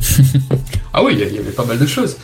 [0.94, 2.16] Ah oui, il y avait pas mal de choses.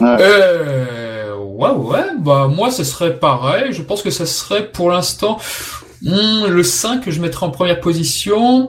[0.00, 0.16] Ouais.
[0.20, 3.72] Euh, ouais, ouais, bah moi ce serait pareil.
[3.72, 5.38] Je pense que ça serait pour l'instant
[6.02, 8.68] hmm, le 5 que je mettrais en première position.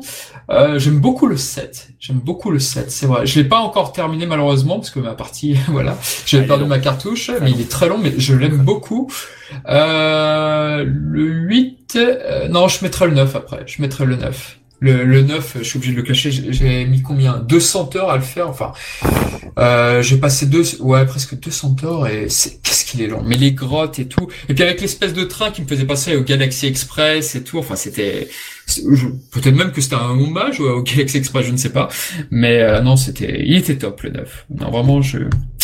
[0.50, 1.90] Euh, j'aime beaucoup le 7.
[2.00, 3.26] J'aime beaucoup le 7, c'est vrai.
[3.26, 7.32] Je l'ai pas encore terminé malheureusement parce que ma partie, voilà, j'ai perdu ma cartouche,
[7.42, 9.12] mais il est très long, mais je l'aime beaucoup.
[9.68, 13.64] Euh, le 8, euh, non, je mettrai le 9 après.
[13.68, 14.59] Je mettrai le 9.
[14.82, 17.38] Le, le 9, je suis obligé de le cacher, j'ai mis combien?
[17.38, 18.72] 200 heures à le faire, enfin.
[19.58, 23.22] Euh, j'ai passé deux, ouais, presque 200 heures et c'est, qu'est-ce qu'il est long.
[23.26, 24.28] Mais les grottes et tout.
[24.48, 27.58] Et puis avec l'espèce de train qui me faisait passer au Galaxy Express et tout,
[27.58, 28.30] enfin c'était,
[29.32, 31.90] peut-être même que c'était un hommage au Galaxy Express, je ne sais pas.
[32.32, 34.46] Mais euh, non, c'était, il était top le 9.
[34.60, 35.18] Non, vraiment, je...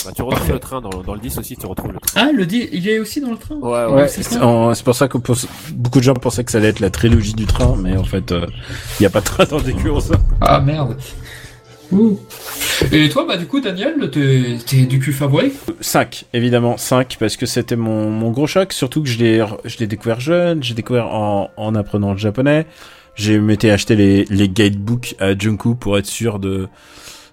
[0.05, 2.21] Bah, tu retrouves le train dans, dans le 10 aussi, tu retrouves le train.
[2.27, 5.17] Ah, le dit, il est aussi dans le train Ouais, Ouais, c'est pour ça que
[5.17, 5.35] pour-
[5.73, 8.31] beaucoup de gens pensaient que ça allait être la trilogie du train, mais en fait,
[8.31, 10.11] il n'y a pas de train dans des courses.
[10.41, 10.97] Ah merde.
[11.91, 12.19] Ouh.
[12.91, 17.37] Et toi, bah du coup, Daniel, t'es, t'es du cul favori 5, évidemment, 5, parce
[17.37, 20.73] que c'était mon, mon gros choc, surtout que je l'ai, je l'ai découvert jeune, j'ai
[20.73, 22.65] découvert en, en apprenant le japonais,
[23.13, 26.67] j'ai m'étais acheté les, les guidebooks à Junku pour être sûr de,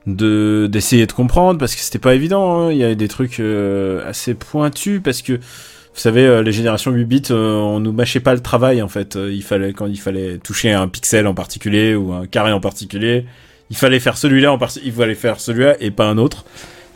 [0.07, 2.73] de, d'essayer de comprendre, parce que c'était pas évident, hein.
[2.73, 6.91] il y avait des trucs euh, assez pointus, parce que, vous savez, euh, les générations
[6.91, 9.87] 8 bits, euh, on nous mâchait pas le travail, en fait, Euh, il fallait, quand
[9.87, 13.27] il fallait toucher un pixel en particulier, ou un carré en particulier,
[13.71, 16.45] il fallait faire celui-là en partie, il fallait faire celui-là et pas un autre.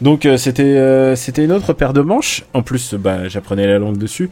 [0.02, 2.44] Donc c'était c'était une autre paire de manches.
[2.52, 4.28] En plus, bah j'apprenais la langue dessus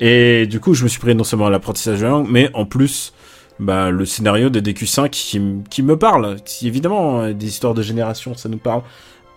[0.00, 2.64] et du coup je me suis pris non seulement l'apprentissage de la langue, mais en
[2.64, 3.12] plus
[3.58, 5.40] bah le scénario de DQ5 qui,
[5.70, 6.36] qui me parle.
[6.62, 8.82] Évidemment euh, des histoires de génération, ça nous parle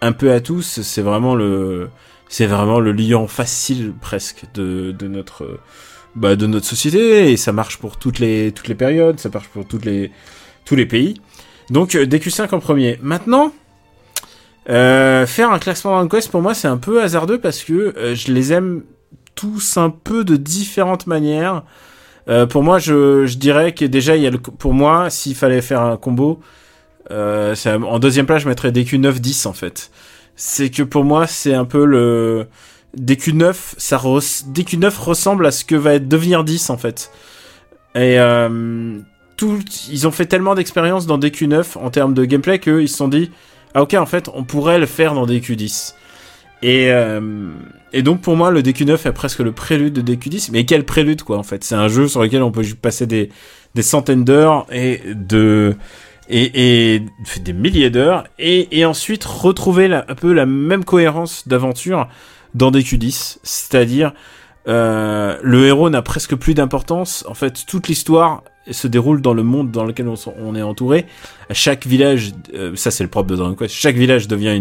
[0.01, 0.81] un peu à tous.
[0.81, 1.89] C'est vraiment le
[2.27, 5.59] c'est vraiment le liant facile presque de de notre euh,
[6.15, 9.47] bah, de notre société et ça marche pour toutes les toutes les périodes, ça marche
[9.47, 10.11] pour toutes les
[10.65, 11.21] tous les pays.
[11.69, 12.99] Donc euh, DQ5 en premier.
[13.01, 13.53] Maintenant,
[14.69, 18.31] euh, faire un classement Dragon Quest pour moi c'est un peu hasardeux parce que je
[18.31, 18.83] les aime
[19.35, 21.63] tous un peu de différentes manières.
[22.29, 24.13] Euh, pour moi, je, dirais que déjà
[24.59, 26.39] pour moi s'il fallait faire un combo,
[27.11, 29.89] euh, en deuxième place je mettrais DQ 9-10 en fait.
[30.35, 32.47] C'est que pour moi c'est un peu le
[32.97, 37.11] DQ9, ça res- DQ9 ressemble à ce que va devenir 10 en fait.
[37.95, 38.99] Et euh,
[39.89, 43.31] ils ont fait tellement d'expérience dans DQ9 en termes de gameplay qu'ils se sont dit
[43.73, 45.95] ah ok en fait on pourrait le faire dans DQ10
[46.61, 47.51] et euh,
[47.93, 51.23] et donc pour moi le DQ9 est presque le prélude de DQ10 mais quel prélude
[51.23, 51.63] quoi en fait.
[51.63, 53.29] C'est un jeu sur lequel on peut passer des
[53.75, 55.75] des centaines d'heures et de
[56.31, 57.01] et,
[57.41, 62.07] des milliers d'heures et, ensuite retrouver un peu la même cohérence d'aventure
[62.53, 64.13] dans DQ10 c'est-à-dire
[64.69, 67.25] euh, le héros n'a presque plus d'importance.
[67.27, 71.07] En fait, toute l'histoire se déroule dans le monde dans lequel on, est entouré.
[71.51, 74.55] Chaque village, euh, ça c'est le propre de Dragon Quest, chaque village devient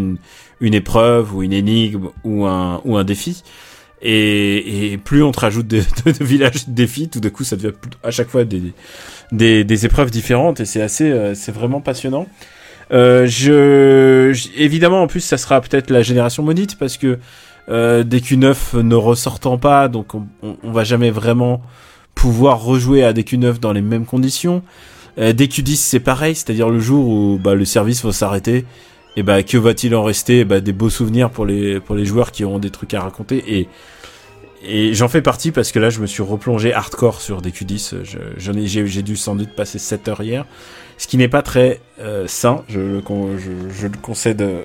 [0.61, 3.43] une, épreuve ou une énigme ou un, défi.
[4.01, 5.83] Et, plus on te rajoute de,
[6.21, 10.65] villages de défis, tout d'un coup ça devient à chaque fois des, épreuves différentes et
[10.65, 12.27] c'est assez, euh, c'est vraiment passionnant.
[12.91, 17.19] Je, j- évidemment, en plus, ça sera peut-être la génération maudite parce que
[17.71, 20.27] euh, DQ9 ne ressortant pas, donc on,
[20.63, 21.61] on, va jamais vraiment
[22.15, 24.63] pouvoir rejouer à DQ9 dans les mêmes conditions.
[25.19, 28.65] Euh, DQ10 c'est pareil, c'est-à-dire le jour où bah, le service va s'arrêter,
[29.17, 30.45] et bah que va-t-il en rester?
[30.45, 33.67] Bah, Des beaux souvenirs pour les pour les joueurs qui auront des trucs à raconter
[34.65, 38.05] et j'en fais partie parce que là je me suis replongé hardcore sur DQ10.
[38.05, 40.47] Je- J'en ai j'ai dû sans doute passer 7 heures hier,
[40.99, 44.63] ce qui n'est pas très euh, sain, je le concède euh,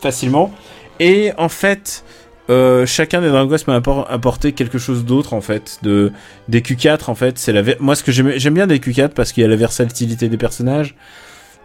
[0.00, 0.52] facilement.
[0.98, 2.04] Et en fait,
[2.50, 5.78] euh, chacun des Dragon Quest m'a appor- apporté quelque chose d'autre en fait.
[5.82, 6.12] De
[6.48, 9.42] des Q4 en fait, c'est la moi ce que j'aime bien des Q4 parce qu'il
[9.42, 10.94] y a la versatilité des personnages,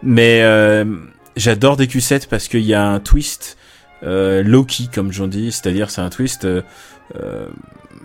[0.02, 0.84] mais euh,
[1.36, 3.56] j'adore des Q7 parce qu'il y a un twist
[4.04, 6.62] euh, low-key comme j'en dis, c'est-à-dire c'est un twist euh,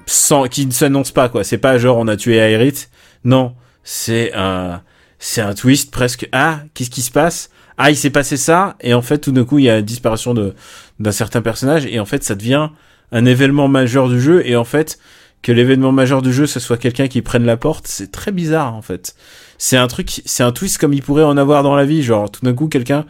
[0.05, 1.43] sans qui ne s'annonce pas quoi.
[1.43, 2.89] C'est pas genre on a tué Aerith,
[3.23, 3.53] non.
[3.83, 4.81] c'est un,
[5.19, 6.27] c'est un twist presque.
[6.31, 7.49] Ah, qu'est-ce qui se passe?
[7.83, 9.81] Ah, il s'est passé ça, et en fait, tout d'un coup, il y a la
[9.81, 10.53] disparition de
[10.99, 12.69] d'un certain personnage, et en fait, ça devient
[13.11, 14.99] un événement majeur du jeu, et en fait,
[15.41, 18.75] que l'événement majeur du jeu, ce soit quelqu'un qui prenne la porte, c'est très bizarre
[18.75, 19.15] en fait.
[19.57, 22.29] C'est un truc, c'est un twist comme il pourrait en avoir dans la vie, genre
[22.29, 23.05] tout d'un coup quelqu'un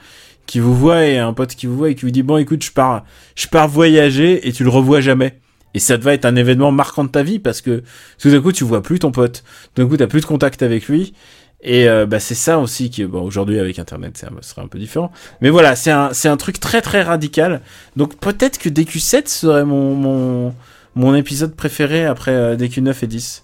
[0.46, 2.64] qui vous voit et un pote qui vous voit et qui vous dit bon écoute
[2.64, 3.04] je pars,
[3.36, 5.40] je pars voyager et tu le revois jamais.
[5.74, 7.84] Et ça va être un événement marquant de ta vie parce que
[8.20, 10.64] tout d'un coup tu vois plus ton pote, tout d'un coup t'as plus de contact
[10.64, 11.14] avec lui.
[11.64, 14.80] Et euh, bah c'est ça aussi qui bon aujourd'hui avec internet ça serait un peu
[14.80, 15.12] différent.
[15.42, 17.62] Mais voilà, c'est un c'est un truc très très radical.
[17.96, 20.56] Donc peut-être que DQ7 serait mon mon
[20.96, 23.44] mon épisode préféré après euh, DQ9 et 10.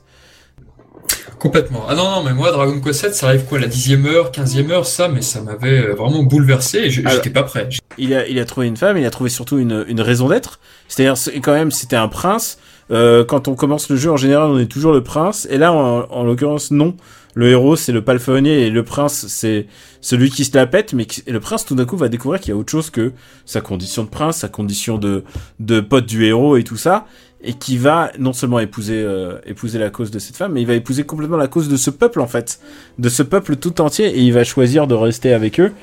[1.40, 1.86] Complètement.
[1.88, 4.72] Ah non, non, mais moi, Dragon Quest 7, ça arrive quoi, la dixième heure, quinzième
[4.72, 7.70] heure, ça, mais ça m'avait euh, vraiment bouleversé et j'étais pas prêt.
[7.98, 10.60] Il a, il a trouvé une femme, il a trouvé surtout une, une raison d'être.
[10.88, 12.58] C'est-à-dire, quand même, c'était un prince.
[12.90, 15.48] Euh, quand on commence le jeu, en général, on est toujours le prince.
[15.52, 16.96] Et là, en, en l'occurrence, non.
[17.38, 19.68] Le héros, c'est le palefrenier et le prince, c'est
[20.02, 20.94] celui qui se la pète.
[20.94, 23.12] Mais le prince, tout d'un coup, va découvrir qu'il y a autre chose que
[23.46, 25.24] sa condition de prince, sa condition de,
[25.60, 27.06] de pote du héros et tout ça
[27.42, 30.68] et qui va non seulement épouser euh, épouser la cause de cette femme, mais il
[30.68, 32.60] va épouser complètement la cause de ce peuple en fait,
[32.98, 35.74] de ce peuple tout entier, et il va choisir de rester avec eux.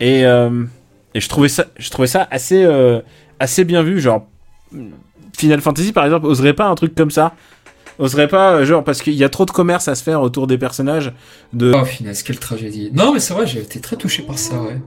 [0.00, 0.64] Et, euh,
[1.12, 3.00] et je trouvais ça, je trouvais ça assez euh,
[3.38, 4.26] assez bien vu, genre
[5.36, 7.34] Final Fantasy par exemple oserait pas un truc comme ça.
[7.98, 10.58] Oserait pas, genre, parce qu'il y a trop de commerce à se faire autour des
[10.58, 11.12] personnages
[11.52, 11.72] de...
[11.74, 12.90] Oh, finesse, quelle tragédie.
[12.92, 14.80] Non, mais c'est vrai, j'ai été très touché par ça, ouais.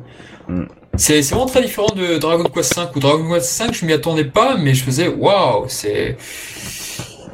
[0.49, 0.65] Mm.
[0.95, 4.25] C'est vraiment très différent de Dragon Quest 5 ou Dragon Quest 5, je m'y attendais
[4.25, 6.17] pas, mais je faisais waouh, c'est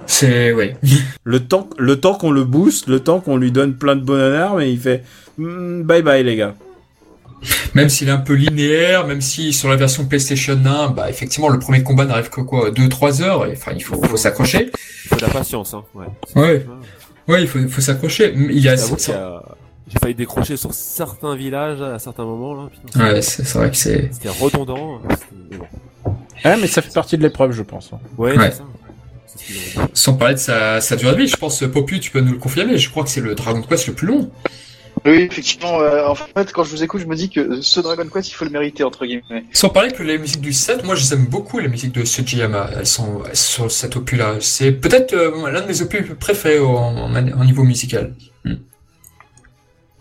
[0.05, 0.75] c'est ouais.
[1.23, 4.33] Le temps le temps qu'on le booste, le temps qu'on lui donne plein de bonnes
[4.33, 5.03] armes et il fait
[5.37, 6.55] mm, bye bye les gars.
[7.73, 11.49] Même s'il est un peu linéaire, même si sur la version PlayStation 1, bah effectivement
[11.49, 14.69] le premier combat n'arrive que quoi 2 3 heures, enfin il faut, faut s'accrocher.
[15.05, 15.83] Il faut de la patience hein.
[15.93, 16.05] Ouais.
[16.35, 16.65] Ouais.
[17.27, 18.33] Ouais, il faut, faut s'accrocher.
[18.35, 22.69] Il y a, j'ai failli décrocher sur certains villages à certains moments là.
[22.95, 24.09] Ouais, c'est vrai que c'est.
[24.11, 25.01] C'était redondant.
[26.45, 27.91] Ouais, mais ça fait partie de l'épreuve, je pense.
[27.93, 27.99] Hein.
[28.17, 28.63] Ouais, c'est ça.
[29.93, 32.37] Sans parler de sa, sa durée de vie, je pense, Popu, tu peux nous le
[32.37, 34.31] confirmer, je crois que c'est le Dragon Quest le plus long.
[35.05, 35.81] Oui, effectivement.
[35.81, 38.33] Euh, en fait, quand je vous écoute, je me dis que ce Dragon Quest, il
[38.33, 39.45] faut le mériter, entre guillemets.
[39.51, 42.69] Sans parler que les musiques du 7, moi, j'aime beaucoup les musiques de Sujiyama.
[42.77, 44.37] Elles sont, sur cet opus-là.
[44.39, 48.15] C'est peut-être euh, l'un de mes opus préférés au, en, niveau musical.
[48.45, 48.55] Hmm.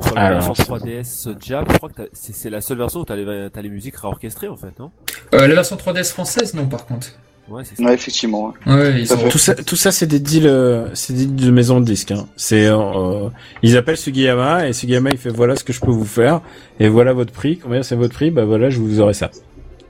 [0.00, 3.48] Sur la version 3DS Jap, je crois que c'est la seule version où t'as les,
[3.54, 4.90] as les musiques réorchestrées en fait, non?
[5.34, 7.08] Euh, La version 3DS française, non, par contre.
[7.48, 7.82] Ouais, c'est ça.
[7.82, 8.54] Ouais, effectivement.
[8.66, 11.84] Ouais, tout, ça, tout ça, c'est des deals, euh, c'est des deals de maison de
[11.84, 12.12] disques.
[12.12, 12.26] Hein.
[12.36, 13.28] C'est, euh,
[13.62, 16.40] ils appellent Sugiyama et Sugiyama il fait voilà ce que je peux vous faire
[16.78, 17.58] et voilà votre prix.
[17.58, 18.30] Combien c'est votre prix?
[18.30, 19.30] Bah voilà, je vous aurai ça.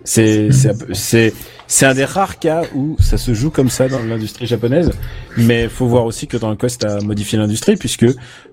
[0.04, 0.50] C'est,
[0.92, 1.32] c'est,
[1.72, 4.90] c'est un des rares cas où ça se joue comme ça dans l'industrie japonaise,
[5.36, 8.04] mais faut voir aussi que dans le Quest a modifié l'industrie puisque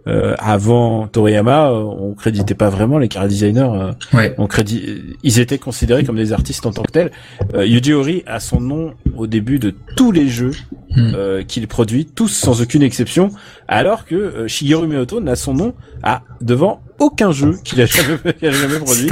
[0.08, 3.70] euh, avant Toriyama, euh, on créditait pas vraiment les cara designers.
[3.74, 4.36] Euh, ouais.
[4.38, 7.12] On crédit, ils étaient considérés comme des artistes en tant que tels.
[7.56, 10.54] Euh, Yuji Ori a son nom au début de tous les jeux
[10.98, 13.32] euh, qu'il produit, tous sans aucune exception,
[13.68, 18.46] alors que Shigeru Miyamoto n'a son nom à devant aucun jeu qu'il a jamais, qu
[18.48, 19.10] a jamais produit.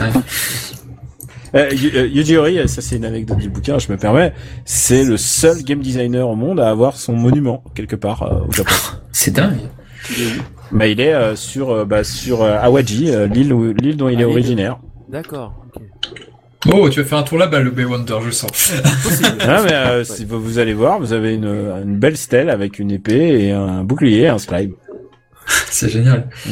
[1.55, 4.33] Euh, euh, Yuji Ori, ça c'est une anecdote du bouquin, je me permets,
[4.65, 8.51] c'est le seul game designer au monde à avoir son monument quelque part euh, au
[8.51, 8.73] Japon.
[9.11, 9.57] c'est dingue.
[10.71, 14.79] Bah il est euh, sur bah, sur Awaji, l'île l'île dont il est ah, originaire.
[15.09, 15.53] D'accord.
[16.69, 18.73] Oh, tu vas faire un tour là-bas, le Bay Wonder, je sens.
[19.39, 23.45] ah, mais si vous, allez voir, vous avez une, une belle stèle avec une épée
[23.45, 24.73] et un bouclier, un scribe.
[25.69, 26.27] C'est génial.
[26.45, 26.51] Mm.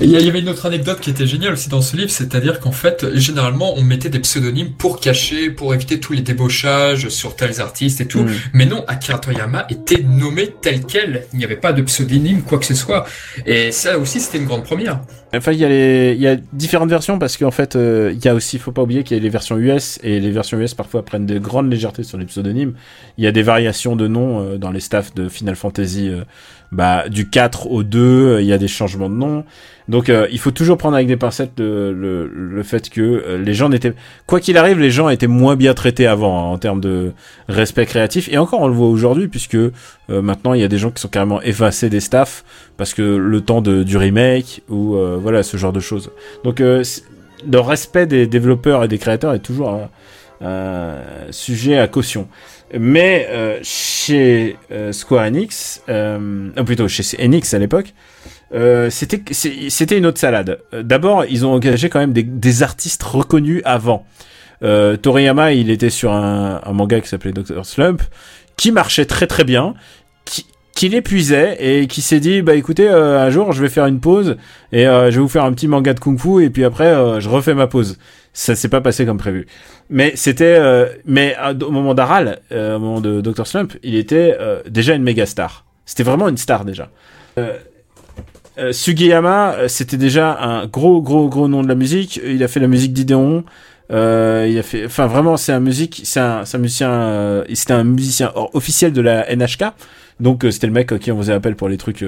[0.00, 2.72] Il y avait une autre anecdote qui était géniale aussi dans ce livre, c'est-à-dire qu'en
[2.72, 7.60] fait, généralement, on mettait des pseudonymes pour cacher, pour éviter tous les débauchages sur tels
[7.60, 8.22] artistes et tout.
[8.22, 8.32] Mm.
[8.52, 11.26] Mais non, Akira Toriyama était nommé tel quel.
[11.32, 13.06] Il n'y avait pas de pseudonyme, quoi que ce soit.
[13.46, 15.00] Et ça aussi, c'était une grande première.
[15.36, 18.24] Enfin, il y a les, il y a différentes versions parce qu'en fait, euh, il
[18.24, 20.58] y a aussi, faut pas oublier qu'il y a les versions US et les versions
[20.58, 22.74] US parfois prennent de grandes légèretés sur les pseudonymes.
[23.18, 26.24] Il y a des variations de noms euh, dans les staffs de Final Fantasy, euh,
[26.72, 29.44] bah, du 4 au 2, il y a des changements de noms.
[29.88, 33.38] Donc euh, il faut toujours prendre avec des pincettes le, le, le fait que euh,
[33.38, 33.92] les gens n'étaient
[34.26, 37.12] quoi qu'il arrive, les gens étaient moins bien traités avant hein, en termes de
[37.48, 39.70] respect créatif et encore on le voit aujourd'hui puisque euh,
[40.08, 42.44] maintenant il y a des gens qui sont carrément effacés des staffs
[42.78, 46.10] parce que le temps de, du remake ou voilà ce genre de choses.
[46.42, 46.82] Donc le
[47.60, 49.80] respect des développeurs et des créateurs est toujours
[50.40, 50.96] un,
[51.30, 52.26] sujet à caution.
[52.76, 53.28] Mais
[53.62, 54.56] chez
[54.90, 57.94] Square Enix, ou plutôt chez Enix à l'époque,
[58.54, 60.60] euh, c'était c'était une autre salade.
[60.72, 64.06] Euh, d'abord, ils ont engagé quand même des, des artistes reconnus avant.
[64.62, 68.02] Euh, Toriyama, il était sur un, un manga qui s'appelait Dr Slump,
[68.56, 69.74] qui marchait très très bien,
[70.24, 74.00] qui qui l'épuisait et qui s'est dit bah écoutez un jour je vais faire une
[74.00, 74.36] pause
[74.72, 77.54] et je vais vous faire un petit manga de kung-fu et puis après je refais
[77.54, 77.96] ma pause
[78.34, 79.46] ça s'est pas passé comme prévu.
[79.88, 84.36] Mais c'était, euh, mais au moment d'Aral, euh, au moment de Dr Slump, il était
[84.38, 85.64] euh, déjà une méga star.
[85.86, 86.90] C'était vraiment une star déjà.
[88.72, 92.20] Sugiyama, c'était déjà un gros, gros, gros nom de la musique.
[92.24, 93.44] Il a fait la musique d'Ideon.
[93.90, 98.92] il a fait, enfin vraiment, c'est un musique, c'est un, musicien, c'était un musicien officiel
[98.92, 99.64] de la NHK.
[100.20, 102.04] Donc c'était le mec qui on faisait appel pour les trucs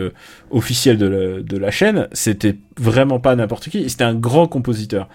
[0.50, 2.08] officiels de la, chaîne.
[2.12, 3.88] C'était vraiment pas n'importe qui.
[3.90, 5.08] C'était un grand compositeur.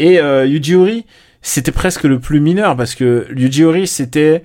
[0.00, 1.06] Et euh, Yuji Ori,
[1.42, 4.42] c'était presque le plus mineur parce que Yuji Ori, c'était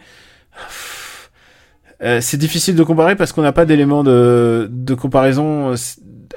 [2.03, 5.75] euh, c'est difficile de comparer parce qu'on n'a pas d'éléments de, de comparaison euh,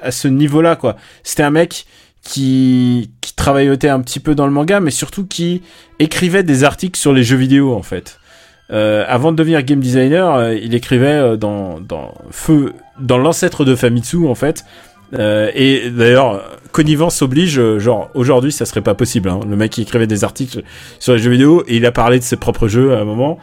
[0.01, 0.95] à ce niveau-là quoi.
[1.23, 1.85] C'était un mec
[2.23, 5.61] qui qui travaillait un petit peu dans le manga mais surtout qui
[5.99, 8.19] écrivait des articles sur les jeux vidéo en fait.
[8.71, 13.75] Euh, avant de devenir game designer, euh, il écrivait dans dans feu dans l'ancêtre de
[13.75, 14.63] Famitsu en fait
[15.17, 19.29] euh, et d'ailleurs, connivence oblige, euh, genre aujourd'hui ça serait pas possible.
[19.29, 19.39] Hein.
[19.47, 20.61] Le mec qui écrivait des articles
[20.99, 23.39] sur les jeux vidéo et il a parlé de ses propres jeux à un moment.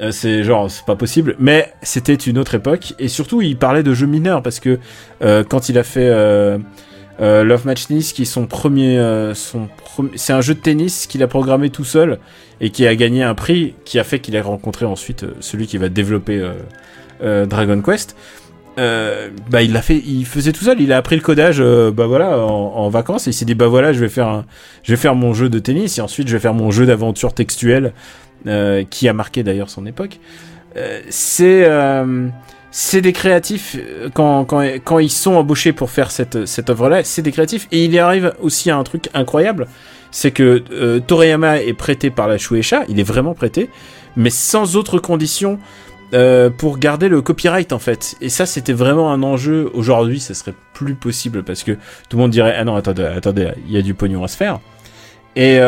[0.00, 3.82] Euh, c'est genre c'est pas possible, mais c'était une autre époque et surtout il parlait
[3.82, 4.78] de jeux mineurs parce que
[5.20, 6.10] quand il a fait
[7.18, 9.00] Love Match Tennis, qui est son premier,
[9.34, 9.68] son
[10.14, 12.18] c'est un jeu de tennis qu'il a programmé tout seul
[12.60, 15.78] et qui a gagné un prix qui a fait qu'il a rencontré ensuite celui qui
[15.78, 16.46] va développer
[17.22, 18.14] Dragon Quest
[18.78, 20.80] euh, bah il l'a fait, il faisait tout seul.
[20.80, 23.26] Il a appris le codage, euh, bah voilà, en, vacances.
[23.26, 24.44] Et il s'est dit bah voilà, je vais faire, un,
[24.82, 27.32] je vais faire mon jeu de tennis et ensuite je vais faire mon jeu d'aventure
[27.32, 27.92] textuelle
[28.46, 30.20] euh, qui a marqué d'ailleurs son époque.
[30.76, 32.28] Euh, c'est euh,
[32.70, 33.76] c'est des créatifs
[34.14, 37.84] quand, quand, quand ils sont embauchés pour faire cette, cette œuvre-là, c'est des créatifs et
[37.84, 39.66] il y arrive aussi à un truc incroyable,
[40.10, 43.70] c'est que Toriyama est prêté par la Shueisha, il est vraiment prêté,
[44.14, 45.58] mais sans autre condition
[46.58, 48.14] pour garder le copyright en fait.
[48.20, 49.70] Et ça, c'était vraiment un enjeu.
[49.72, 53.52] Aujourd'hui, ça serait plus possible parce que tout le monde dirait ah non attendez attendez
[53.66, 54.60] il y a du pognon à se faire.
[55.34, 55.58] Et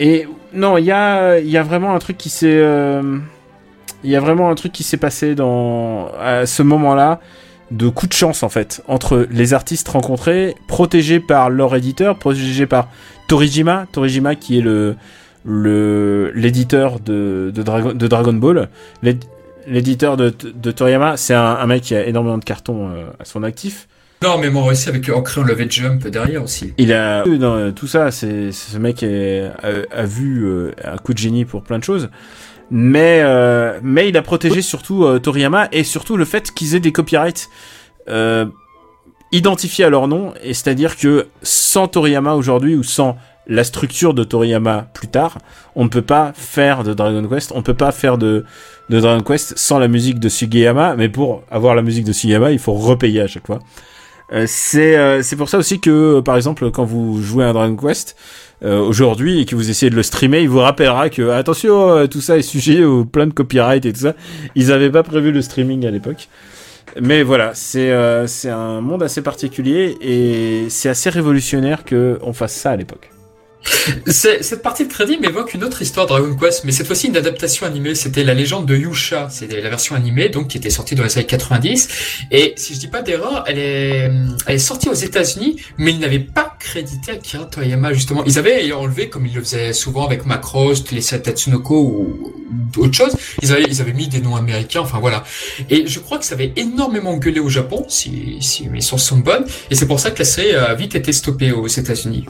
[0.00, 3.18] et non il y a y a vraiment un truc qui s'est euh,
[4.02, 7.20] il y a vraiment un truc qui s'est passé dans à ce moment-là
[7.70, 12.66] de coup de chance en fait entre les artistes rencontrés, protégés par leur éditeur, protégés
[12.66, 12.88] par
[13.28, 14.96] Torijima, Torijima qui est le
[15.44, 18.68] le l'éditeur de, Dragon, de Dragon Ball,
[19.66, 23.42] l'éditeur de, de Toriyama, c'est un, mec qui a énormément de cartons euh, à son
[23.42, 23.88] actif.
[24.22, 26.72] Énormément aussi avec en créant le jump derrière aussi.
[26.78, 31.44] Il a dans tout ça, c'est ce mec a, vu euh, un coup de génie
[31.44, 32.08] pour plein de choses.
[32.70, 36.92] Mais euh, mais il a protégé surtout Toriyama et surtout le fait qu'ils aient des
[36.92, 37.50] copyrights
[39.32, 44.24] identifiés à leur nom et c'est-à-dire que sans Toriyama aujourd'hui ou sans la structure de
[44.24, 45.38] Toriyama plus tard,
[45.74, 48.44] on ne peut pas faire de Dragon Quest, on ne peut pas faire de,
[48.88, 52.52] de Dragon Quest sans la musique de Sugiyama, mais pour avoir la musique de Sugiyama,
[52.52, 53.58] il faut repayer à chaque fois.
[54.32, 57.76] Euh, c'est euh, c'est pour ça aussi que par exemple quand vous jouez à Dragon
[57.76, 58.16] Quest
[58.64, 62.20] euh, aujourd'hui et que vous essayez de le streamer, il vous rappellera que attention tout
[62.20, 64.14] ça est sujet au plein de copyright et tout ça.
[64.54, 66.28] Ils avaient pas prévu le streaming à l'époque.
[67.00, 67.92] Mais voilà, c'est
[68.26, 73.13] c'est un monde assez particulier et c'est assez révolutionnaire que on fasse ça à l'époque.
[74.06, 77.66] Cette partie de crédit m'évoque une autre histoire Dragon Quest, mais cette fois-ci une adaptation
[77.66, 77.94] animée.
[77.94, 79.28] C'était la légende de Yusha.
[79.30, 81.88] C'était la version animée, donc qui était sortie dans les années 90.
[82.30, 84.10] Et si je dis pas d'erreur, elle est,
[84.46, 88.24] elle est sortie aux États-Unis, mais ils n'avaient pas crédité Akira Toriyama justement.
[88.24, 92.32] Ils avaient enlevé, comme ils le faisaient souvent avec Macross, les Tatsunoko ou
[92.76, 93.16] autre chose.
[93.42, 94.80] Ils avaient, ils avaient mis des noms américains.
[94.80, 95.24] Enfin voilà.
[95.70, 99.18] Et je crois que ça avait énormément gueulé au Japon, si, si mes sources sont
[99.18, 99.44] bonnes.
[99.70, 102.24] Et c'est pour ça que la série a vite été stoppée aux États-Unis.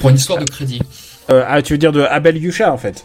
[0.00, 0.80] Pour une histoire de crédit.
[1.30, 3.02] Euh, ah, tu veux dire de Abel Yusha en fait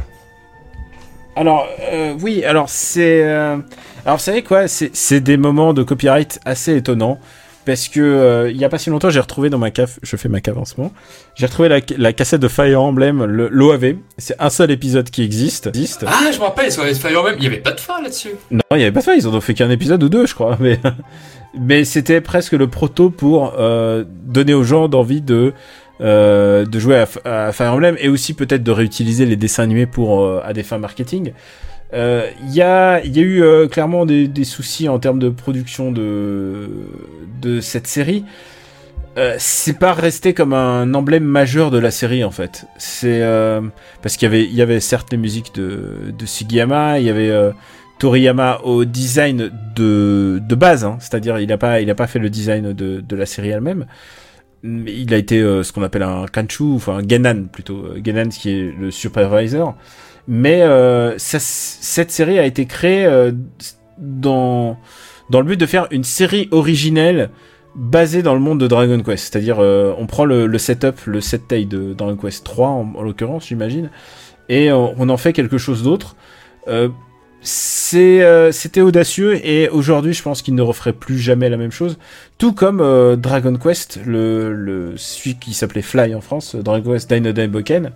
[1.35, 3.23] Alors, euh, oui, alors c'est.
[3.23, 3.57] Euh,
[4.05, 7.19] alors, vous savez quoi C'est des moments de copyright assez étonnants.
[7.65, 10.29] Parce que il y a pas si longtemps, j'ai retrouvé dans ma cave, je fais
[10.29, 10.91] ma cave en ce moment,
[11.35, 13.95] j'ai retrouvé la, cassette de Fire Emblem, l'OAV.
[14.17, 15.69] C'est un seul épisode qui existe.
[16.07, 18.31] Ah, je me rappelle, sur Fire Emblem, il y avait pas de fin là-dessus.
[18.49, 20.33] Non, il y avait pas de fin, ils ont fait qu'un épisode ou deux, je
[20.33, 20.57] crois.
[20.59, 20.79] Mais,
[21.59, 23.53] mais c'était presque le proto pour
[24.25, 25.53] donner aux gens d'envie de
[26.01, 30.23] euh, de jouer à, Fire Emblem et aussi peut-être de réutiliser les dessins animés pour
[30.23, 31.33] euh, à des fins marketing.
[31.91, 35.91] Il euh, y, a, y a eu clairement des, des, soucis en termes de production
[35.91, 36.69] de,
[37.41, 38.23] de cette série.
[39.39, 42.65] c'est pas resté comme un emblème majeur de la série en fait.
[42.77, 43.21] C'est
[44.01, 47.09] parce qu'il y avait, il y avait certes les musiques de, de Sugiyama, il y
[47.09, 47.33] avait
[47.97, 52.19] Toriyama au design de, de base, hein, c'est-à-dire il a pas, il a pas fait
[52.19, 53.85] le design de, de la série elle-même
[54.63, 58.29] il a été euh, ce qu'on appelle un kanchu, enfin un genan plutôt, euh, genan
[58.29, 59.75] qui est le supervisor.
[60.27, 63.07] Mais euh, cette série a été créée
[63.97, 64.77] dans
[65.29, 67.29] dans le but de faire une série originelle
[67.75, 69.31] basée dans le monde de Dragon Quest.
[69.31, 72.93] C'est-à-dire, euh, on prend le, le, setup, le set tail de Dragon Quest 3 en,
[72.95, 73.89] en l'occurrence, j'imagine,
[74.49, 76.15] et on, on, en fait quelque chose d'autre.
[77.51, 81.71] C'est euh, c'était audacieux et aujourd'hui je pense qu'il ne referait plus jamais la même
[81.71, 81.97] chose.
[82.37, 87.11] Tout comme euh, Dragon Quest le, le celui qui s'appelait Fly en France Dragon Quest
[87.11, 87.91] Dynodime Boken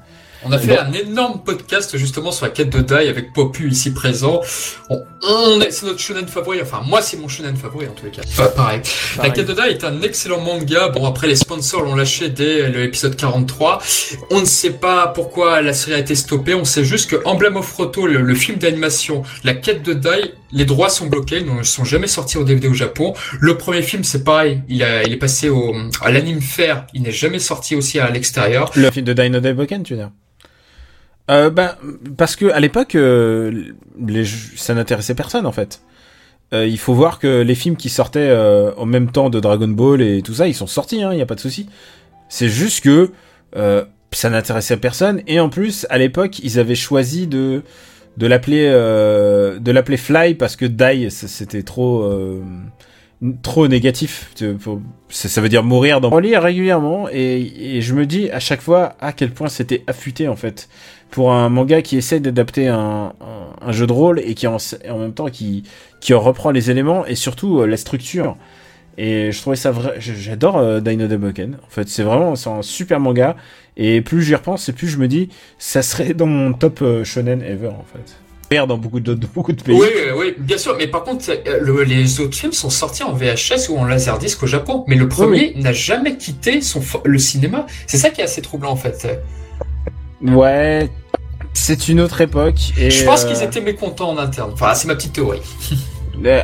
[0.45, 3.93] on a fait un énorme podcast justement sur la quête de Dai avec Popu ici
[3.93, 4.41] présent.
[4.89, 6.61] On, on c'est notre shonen favori.
[6.61, 8.21] Enfin, moi, c'est mon shonen favori en tous les cas.
[8.27, 8.81] Enfin, pareil.
[9.15, 9.29] pareil.
[9.29, 10.89] La quête de Dai est un excellent manga.
[10.89, 13.79] Bon, après, les sponsors l'ont lâché dès l'épisode 43.
[14.31, 16.53] On ne sait pas pourquoi la série a été stoppée.
[16.53, 20.33] On sait juste que Emblem of Roto, le, le film d'animation, la quête de Dai,
[20.51, 21.39] les droits sont bloqués.
[21.39, 23.13] Ils ne sont jamais sortis au DVD au Japon.
[23.39, 24.61] Le premier film, c'est pareil.
[24.69, 26.85] Il, a, il est passé au, à l'anime fair.
[26.93, 28.71] Il n'est jamais sorti aussi à l'extérieur.
[28.75, 30.11] Le film de Dino Day Boken, tu veux dire?
[31.31, 31.75] Euh, ben,
[32.17, 33.73] parce que à l'époque, euh,
[34.55, 35.81] ça n'intéressait personne en fait.
[36.53, 39.67] Euh, il faut voir que les films qui sortaient euh, en même temps de Dragon
[39.67, 41.67] Ball et tout ça, ils sont sortis, il hein, n'y a pas de souci.
[42.29, 43.11] C'est juste que
[43.55, 47.63] euh, ça n'intéressait personne et en plus, à l'époque, ils avaient choisi de
[48.17, 52.03] de l'appeler euh, de l'appeler Fly parce que Die c'était trop
[53.41, 54.33] trop négatif.
[55.09, 56.11] Ça, veut dire mourir dans.
[56.11, 60.27] On lit régulièrement et, je me dis à chaque fois à quel point c'était affûté
[60.27, 60.69] en fait
[61.11, 63.13] pour un manga qui essaie d'adapter un,
[63.69, 64.57] jeu de rôle et qui en,
[64.89, 65.63] en même temps qui,
[66.11, 68.35] en reprend les éléments et surtout euh, la structure.
[68.97, 69.95] Et je trouvais ça vrai.
[69.99, 71.57] J'adore euh, Dino Boken.
[71.65, 73.35] En fait, c'est vraiment c'est un super manga.
[73.75, 77.03] Et plus j'y repense, et plus je me dis, ça serait dans mon top euh,
[77.03, 78.22] shonen ever en fait
[78.67, 79.75] dans beaucoup de, beaucoup de pays.
[79.75, 80.75] Oui, oui, bien sûr.
[80.77, 81.25] Mais par contre,
[81.61, 84.85] le, les autres films sont sortis en VHS ou en laserdisc au Japon.
[84.87, 85.61] Mais le premier oui.
[85.61, 87.65] n'a jamais quitté son, le cinéma.
[87.87, 89.07] C'est ça qui est assez troublant en fait.
[90.21, 90.89] Ouais,
[91.53, 92.73] c'est une autre époque.
[92.77, 93.29] Et je pense euh...
[93.29, 94.51] qu'ils étaient mécontents en interne.
[94.53, 95.41] Enfin, c'est ma petite théorie.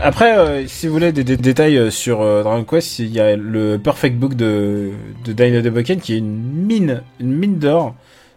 [0.01, 3.35] Après, euh, si vous voulez des, des détails sur euh, Dragon Quest, il y a
[3.35, 4.89] le Perfect Book de,
[5.23, 7.95] de Dino de Boken qui est une mine, une mine d'or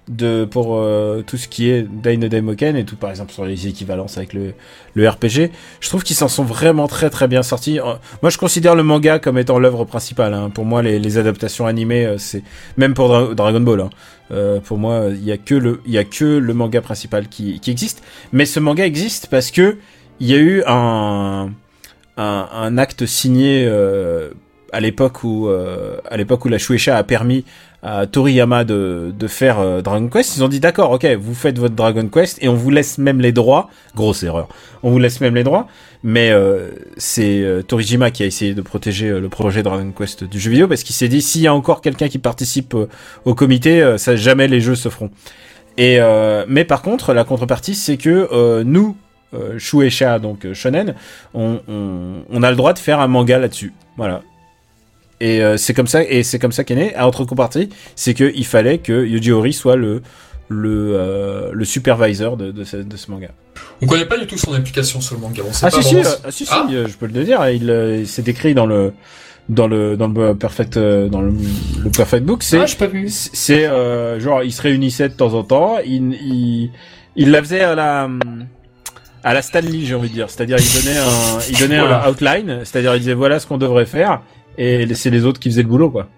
[0.08, 3.68] de pour euh, tout ce qui est Dino Demoken et tout par exemple sur les
[3.68, 4.52] équivalences avec le,
[4.94, 5.50] le RPG
[5.80, 7.78] je trouve qu'ils s'en sont vraiment très très bien sortis
[8.20, 10.50] moi je considère le manga comme étant l'œuvre principale hein.
[10.50, 12.42] pour moi les, les adaptations animées euh, c'est
[12.76, 13.90] même pour Dra Dragon Ball hein.
[14.32, 17.60] euh, pour moi il y a que le y a que le manga principal qui,
[17.60, 19.78] qui existe mais ce manga existe parce que
[20.18, 21.50] il y a eu un
[22.16, 24.30] un, un acte signé euh,
[24.72, 27.44] à l'époque où euh, à l'époque où la Shueisha a permis
[27.82, 31.74] à Toriyama de, faire euh, Dragon Quest, ils ont dit d'accord, ok, vous faites votre
[31.74, 33.68] Dragon Quest et on vous laisse même les droits.
[33.96, 34.48] Grosse erreur.
[34.84, 35.66] On vous laisse même les droits,
[36.04, 40.38] mais euh, c'est euh, Torijima qui a essayé de protéger le projet Dragon Quest du
[40.38, 42.76] jeu vidéo parce qu'il s'est dit s'il y a encore quelqu'un qui participe
[43.24, 45.10] au comité, jamais les jeux se feront.
[45.76, 45.98] Et
[46.46, 48.96] mais par contre, la contrepartie, c'est que nous,
[49.58, 50.94] Shueisha, donc Shonen,
[51.34, 53.72] on, on, on a le droit de faire un manga là-dessus.
[53.96, 54.22] Voilà.
[55.22, 56.96] Et euh, c'est comme ça, et c'est comme ça qu'est né.
[56.96, 60.02] À autre contrepartie, c'est qu'il fallait que Yuji Horii soit le
[60.48, 63.28] le, euh, le supervisor de, de, ce, de ce manga.
[63.80, 65.42] On connaît pas du tout son implication sur le manga.
[65.48, 67.48] On sait ah, pas si, si, euh, si, ah si, je peux le dire.
[67.50, 67.70] Il,
[68.00, 68.92] il s'est décrit dans le
[69.48, 71.32] dans le dans le perfect dans le,
[71.84, 72.42] le perfect book.
[72.42, 72.66] C'est ah.
[73.06, 75.76] C'est euh, genre il se réunissait de temps en temps.
[75.86, 76.70] Il il,
[77.14, 78.10] il la faisait à la
[79.22, 80.28] à la Stanley, j'ai envie de dire.
[80.28, 82.04] C'est-à-dire il donnait un il donnait voilà.
[82.04, 82.60] un outline.
[82.64, 84.20] C'est-à-dire il disait voilà ce qu'on devrait faire
[84.58, 86.08] et c'est les autres qui faisaient le boulot quoi.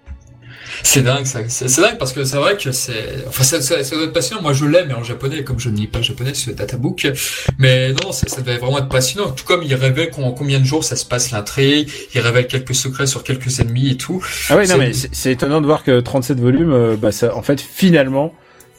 [0.83, 3.97] C'est dingue ça, c'est dingue parce que c'est vrai que c'est, enfin ça, ça, ça,
[3.97, 4.43] doit être passionnant.
[4.43, 7.11] Moi je l'aime mais en japonais comme je ne lis pas japonais sur le databook,
[7.59, 9.31] mais non ça, ça devait vraiment être passionnant.
[9.31, 12.75] Tout comme il révèle en combien de jours ça se passe l'intrigue, il révèle quelques
[12.75, 14.25] secrets sur quelques ennemis et tout.
[14.51, 17.43] Ah oui non mais c'est étonnant de voir que 37 volumes, euh, bah ça, en
[17.43, 18.35] fait finalement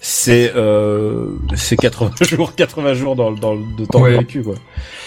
[0.08, 4.16] c'est euh, c'est 80 jours 80 jours dans, dans de temps ouais.
[4.16, 4.54] vécu quoi.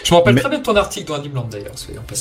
[0.03, 0.40] Je me rappelle Mais...
[0.40, 1.70] très bien de ton article dans Animeland d'ailleurs.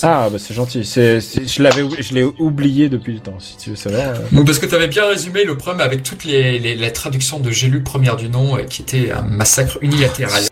[0.04, 0.86] Ah bah c'est gentil.
[0.86, 3.98] C'est je l'avais je l'ai oublié depuis le temps si tu veux savoir.
[4.38, 4.44] Euh...
[4.46, 7.50] parce que tu avais bien résumé le problème avec toutes les, les, les traductions de
[7.50, 10.44] J'ai lu première du nom euh, qui était un massacre unilatéral.
[10.44, 10.50] Tu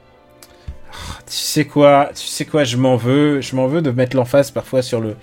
[1.28, 4.82] sais quoi, tu sais quoi, je m'en veux, je m'en veux de mettre l'emphase parfois
[4.82, 5.16] sur le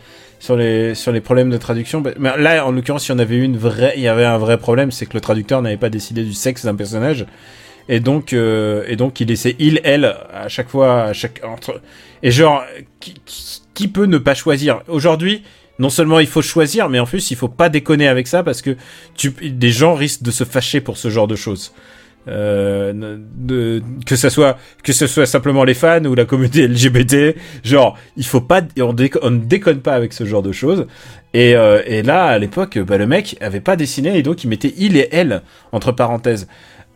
[0.43, 2.03] sur les sur les problèmes de traduction.
[2.19, 4.59] Mais là, en l'occurrence, il y en avait une vraie, il y avait un vrai
[4.59, 7.27] problème, c'est que le traducteur n'avait pas décidé du sexe d'un personnage,
[7.89, 11.81] et donc euh, et donc il laissait il elle à chaque fois, à chaque entre
[12.25, 12.65] et genre
[12.99, 13.15] qui,
[13.73, 14.83] qui peut ne pas choisir?
[14.89, 15.45] Aujourd'hui.
[15.79, 18.63] Non seulement il faut choisir, mais en plus il faut pas déconner avec ça parce
[18.63, 18.77] que
[19.15, 21.73] tu, des gens risquent de se fâcher pour ce genre de choses.
[22.29, 22.93] Euh,
[23.35, 27.99] de, que ça soit que ce soit simplement les fans ou la communauté LGBT genre
[28.17, 30.87] il faut pas on, déco on ne déconne pas avec ce genre de choses
[31.35, 34.47] et, euh, et là à l'époque bah, le mec avait pas dessiné et donc il
[34.47, 35.43] mettait il et elle
[35.73, 36.47] entre parenthèses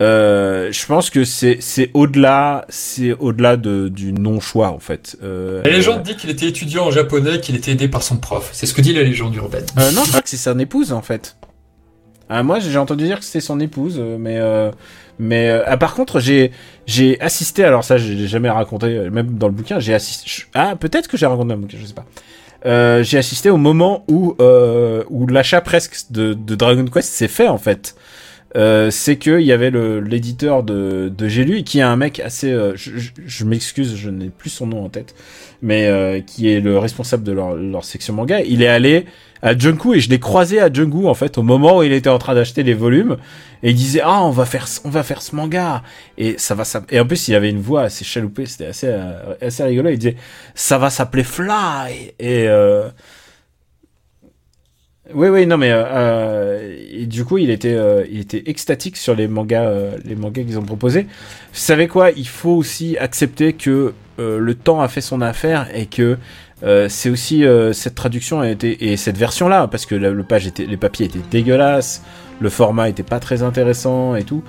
[0.03, 5.17] Euh, je pense que c'est c'est au-delà c'est au-delà de du non choix en fait.
[5.23, 8.51] Euh, la légende dit qu'il était étudiant en japonais, qu'il était aidé par son prof.
[8.53, 9.65] C'est ce que dit la légende urbaine.
[9.79, 11.37] Euh, non, je crois que c'est son épouse en fait.
[12.29, 14.71] Ah, moi j'ai entendu dire que c'était son épouse, mais euh,
[15.19, 16.53] mais euh, ah, par contre j'ai
[16.87, 21.09] j'ai assisté alors ça j'ai jamais raconté même dans le bouquin j'ai assisté ah peut-être
[21.09, 22.07] que j'ai raconté dans le bouquin je sais pas.
[22.65, 27.29] Euh, j'ai assisté au moment où euh, où l'achat presque de, de Dragon Quest s'est
[27.29, 27.95] fait en fait.
[28.57, 32.51] Euh, c'est que il y avait l'éditeur de de J'ai qui est un mec assez
[32.53, 35.15] euh, je, je, je m'excuse je n'ai plus son nom en tête
[35.63, 39.05] mais euh, qui est le responsable de leur leur section manga il est allé
[39.47, 42.11] à Junku et je l'ai croisé à Junku en fait au moment où il était
[42.11, 43.17] en train d'acheter les volumes.
[43.63, 45.83] Et il disait ah on va faire on va faire ce manga.
[46.19, 48.89] Et ça va ça et en plus il avait une voix assez chaloupée c'était assez
[48.89, 49.91] euh, assez rigolo.
[49.91, 50.17] Il disait
[50.55, 52.13] ça va s'appeler Fly.
[52.19, 52.89] Et euh,
[55.15, 59.15] oui, oui, non, mais euh, et du coup, il était, euh, il était extatique sur
[59.15, 61.03] les mangas, euh, les mangas qu'ils ont proposés.
[61.03, 61.09] Vous
[61.61, 62.11] savez quoi?
[62.11, 66.17] Il faut aussi accepter que le temps a fait son affaire et que
[66.63, 70.47] euh, c'est aussi euh, cette traduction a été et cette version-là, parce que le, page
[70.47, 72.03] était, les papiers étaient dégueulasses,
[72.41, 74.43] le format était pas très intéressant et tout.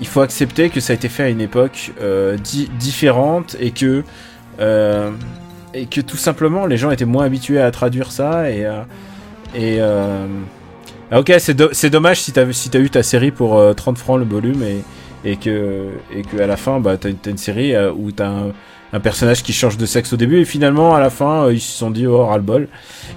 [0.00, 3.70] Il faut accepter que ça a été fait à une époque euh, di différente et
[3.70, 4.02] que
[5.76, 8.64] et que tout simplement les gens étaient moins habitués à traduire ça et
[9.56, 9.80] et
[11.10, 13.98] ah, ok, c'est do dommage si t'as si as eu ta série pour euh, 30
[13.98, 14.82] francs le volume et,
[15.24, 18.52] et que et que à la fin bah t'as as une série où t'as un,
[18.94, 21.60] un personnage qui change de sexe au début et finalement à la fin euh, ils
[21.60, 22.68] se sont dit oh ras le bol.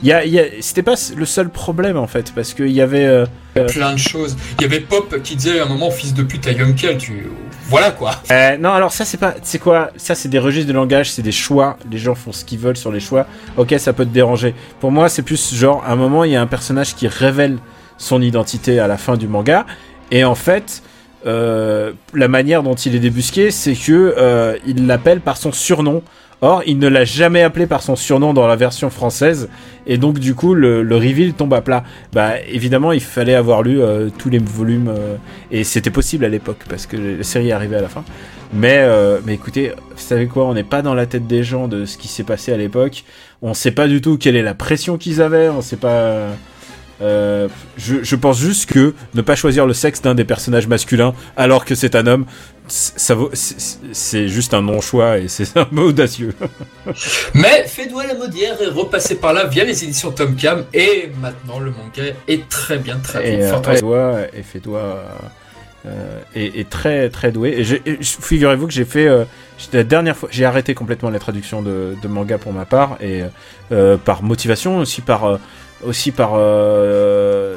[0.02, 2.82] Il y a, y a c'était pas le seul problème en fait parce qu'il y
[2.82, 4.36] avait euh, plein de choses.
[4.58, 7.28] Il y avait Pop qui disait à un moment fils de pute à Yunkel, tu
[7.70, 8.12] voilà quoi.
[8.32, 9.92] Euh, non, alors ça c'est pas, c'est quoi?
[9.98, 11.78] Ça c'est des registres de langage, c'est des choix.
[11.92, 13.28] Les gens font ce qu'ils veulent sur les choix.
[13.58, 14.56] Ok, ça peut te déranger.
[14.80, 17.58] Pour moi, c'est plus genre à un moment il y a un personnage qui révèle
[17.98, 19.68] son identité à la fin du manga
[20.10, 20.82] et en fait.
[21.28, 26.02] Euh, la manière dont il est débusqué, c'est que euh, il l'appelle par son surnom.
[26.42, 29.50] Or, il ne l'a jamais appelé par son surnom dans la version française,
[29.88, 31.84] et donc du coup, le, le reveal tombe à plat.
[32.14, 34.94] Bah, évidemment, il fallait avoir lu euh, tous les volumes,
[35.50, 38.04] et c'était possible à l'époque parce que la série arrivait à la fin.
[38.54, 38.88] Mais,
[39.26, 41.98] mais écoutez, vous savez quoi On n'est pas dans la tête des gens de ce
[41.98, 43.04] qui s'est passé à l'époque.
[43.42, 45.50] On sait pas du tout quelle est la pression qu'ils avaient.
[45.50, 46.28] On sait pas.
[47.02, 51.14] Euh, je, je, pense juste que ne pas choisir le sexe d'un des personnages masculins
[51.36, 52.26] alors que c'est un homme,
[52.68, 56.34] ça vaut, c'est juste un non-choix et c'est un peu audacieux.
[57.36, 61.60] Mais Fédois la Maudière est repassé par là via les éditions Tom Cam et maintenant
[61.60, 63.30] le manga est très bien traduit.
[63.30, 65.04] Et euh, Fédois, et Fédois
[65.88, 67.50] euh, est, est, très très doué.
[67.86, 69.26] Et, et figurez-vous que j'ai fait euh,
[69.72, 73.22] la dernière fois, j'ai arrêté complètement les traductions de, de, manga pour ma part et
[73.72, 75.40] euh, par motivation aussi par
[75.86, 77.56] aussi par euh,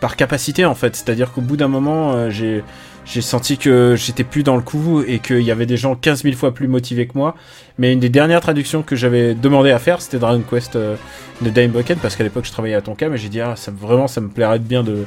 [0.00, 0.96] par capacité en fait.
[0.96, 2.62] C'est à dire qu'au bout d'un moment euh, j'ai
[3.04, 6.22] j'ai senti que j'étais plus dans le coup et qu'il y avait des gens 15
[6.22, 7.34] 000 fois plus motivés que moi.
[7.78, 10.96] Mais une des dernières traductions que j'avais demandé à faire c'était Dragon Quest euh,
[11.42, 13.72] de Dime Bucket parce qu'à l'époque je travaillais à Tonka mais j'ai dit ah ça
[13.72, 15.04] vraiment ça me plairait bien de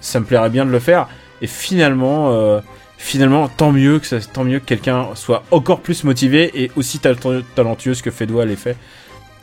[0.00, 1.08] ça me plairait bien de le faire.
[1.42, 2.60] Et finalement
[2.98, 6.98] finalement tant mieux que ça, tant mieux que quelqu'un soit encore plus motivé et aussi
[6.98, 8.76] talentueuse que Fedwa l'ait fait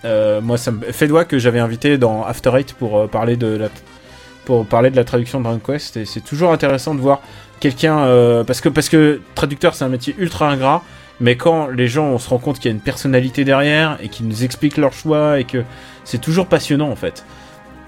[0.06, 3.36] euh, moi, ça me fait doigt que j'avais invité dans After Eight pour euh, parler
[3.36, 3.70] de la
[4.46, 7.20] pour parler de la traduction de Dragon Quest et c'est toujours intéressant de voir
[7.60, 10.84] quelqu'un euh, parce que parce que traducteur c'est un métier ultra ingrat
[11.20, 14.08] mais quand les gens on se rend compte qu'il y a une personnalité derrière et
[14.08, 15.66] qu'ils nous expliquent leurs choix et que
[16.06, 17.26] c'est toujours passionnant en fait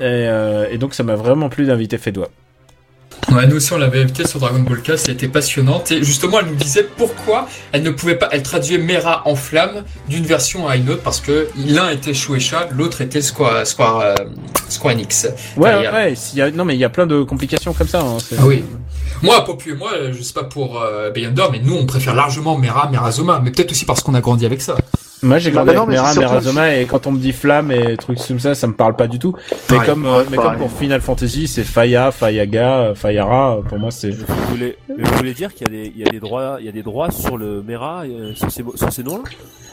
[0.01, 2.27] et, euh, et donc ça m'a vraiment plu d'inviter Fedwa.
[3.31, 6.47] Ouais, nous aussi on l'avait sur Dragon Ball Cast, elle était passionnante et justement elle
[6.47, 10.75] nous disait pourquoi elle ne pouvait pas, elle traduisait Mera en flamme d'une version à
[10.75, 14.15] une autre parce que l'un était Shueisha, l'autre était Square, Square, euh,
[14.67, 15.27] Square Enix.
[15.57, 17.99] Ouais, ouais, y a, non mais il y a plein de complications comme ça.
[17.99, 18.63] Hein, ah oui.
[19.21, 22.57] Moi, Popu et moi, je sais pas pour euh, Beyonder, mais nous on préfère largement
[22.57, 24.75] Mera, Merazoma, mais peut-être aussi parce qu'on a grandi avec ça.
[25.21, 28.39] Moi j'ai grandi avec Mera, Merazoma et quand on me dit flamme et trucs comme
[28.39, 29.35] ça, ça me parle pas du tout.
[29.69, 33.57] Mais pareil, comme, euh, mais comme pour Final Fantasy, c'est Faya, Fayaga, Fayara.
[33.67, 34.11] Pour moi, c'est.
[34.11, 36.65] Vous voulez, vous voulez dire qu'il y a des, il y a des droits, il
[36.65, 39.23] y a des droits sur le Mera, euh, sur ces, sur ces noms-là?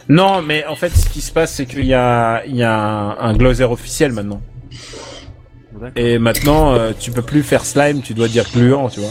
[0.09, 2.77] Non, mais en fait, ce qui se passe, c'est qu'il y a, il y a
[2.77, 4.41] un, un gloser officiel maintenant.
[5.97, 9.11] Et maintenant, euh, tu peux plus faire slime, tu dois dire gluant, tu vois.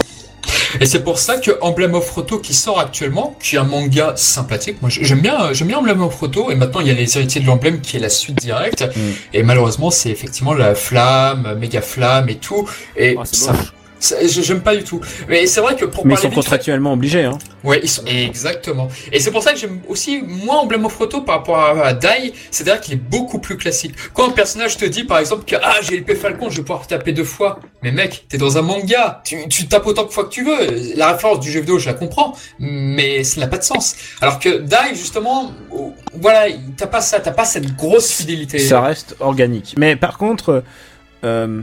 [0.82, 4.14] Et c'est pour ça que Emblem of Roto qui sort actuellement, qui est un manga
[4.16, 4.82] sympathique.
[4.82, 6.52] Moi, j'aime bien, j'aime bien Emblem of Roto.
[6.52, 8.84] Et maintenant, il y a les héritiers de l'emblème qui est la suite directe.
[8.84, 9.00] Mm.
[9.34, 12.70] Et malheureusement, c'est effectivement la flamme, méga flamme et tout.
[12.98, 13.54] Et oh, ça,
[14.26, 15.02] J'aime pas du tout.
[15.28, 17.38] Mais c'est vrai que pour Mais ils sont contractuellement obligés, hein.
[17.64, 18.90] Ouais, ils sont exactement.
[19.12, 22.34] Et c'est pour ça que j'aime aussi moins Emblem of Photo par rapport à, Dai,
[22.52, 23.96] c'est-à-dire qu'il est beaucoup plus classique.
[24.14, 26.86] Quand un personnage te dit par exemple que ah j'ai l'épée Falcon, je vais pouvoir
[26.88, 27.60] taper deux fois.
[27.82, 30.96] Mais mec, t'es dans un manga, tu, tu tapes autant de fois que tu veux.
[30.96, 33.96] La référence du jeu vidéo, je la comprends, mais ça n'a pas de sens.
[34.22, 35.52] Alors que Dai justement,
[36.14, 38.60] voilà, t'as pas ça, t'as pas cette grosse fidélité.
[38.60, 39.76] Ça reste organique.
[39.78, 40.64] Mais par contre.
[41.24, 41.62] Euh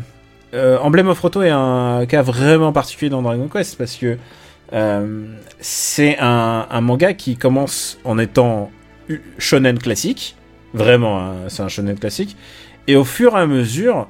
[0.55, 4.19] euh, Emblem of Roto est un cas vraiment particulier dans Dragon Quest parce que
[4.73, 5.27] euh,
[5.61, 8.71] c'est un, manga qui commence en étant
[9.39, 10.37] shonen classique,
[10.75, 12.37] vraiment, hein, c'est un shonen classique,
[12.87, 14.09] et au fur et à mesure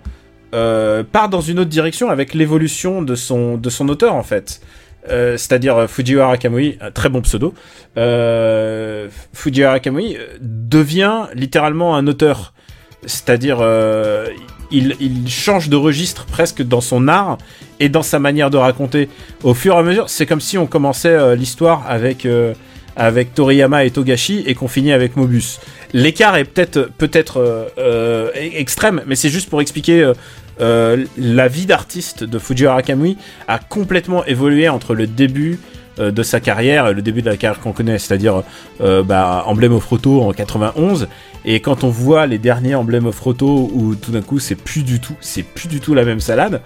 [0.54, 4.60] euh, part dans une autre direction avec l'évolution de son, de son auteur en fait.
[5.08, 7.54] c'est-à-dire Fujiwara Kamui, un très bon pseudo,
[9.32, 12.52] Fujiwara Kamui devient littéralement un auteur.
[13.04, 13.58] C'est-à-dire,
[14.72, 17.38] il, change de registre presque dans son art
[17.80, 19.08] et dans sa manière de raconter.
[19.42, 22.54] Au fur et à mesure, c'est comme si on commençait euh, l'histoire avec, euh,
[22.96, 25.60] avec Toriyama et Togashi et qu'on finit avec Mobus.
[25.92, 30.12] L'écart est peut-être peut-être euh, e-, extrême, mais c'est juste pour expliquer
[30.58, 33.16] la vie d'artiste de Fujiwara Kamui
[33.48, 35.58] a complètement évolué entre le début
[35.98, 38.42] de sa carrière le début de la carrière qu'on connaît, c'est-à-dire
[38.80, 41.08] bah, Emblem of Roto en 91
[41.44, 44.84] et quand on voit les derniers emblèmes of Roto où tout d'un coup c'est plus
[44.84, 46.62] du tout, c'est plus du tout la même salade.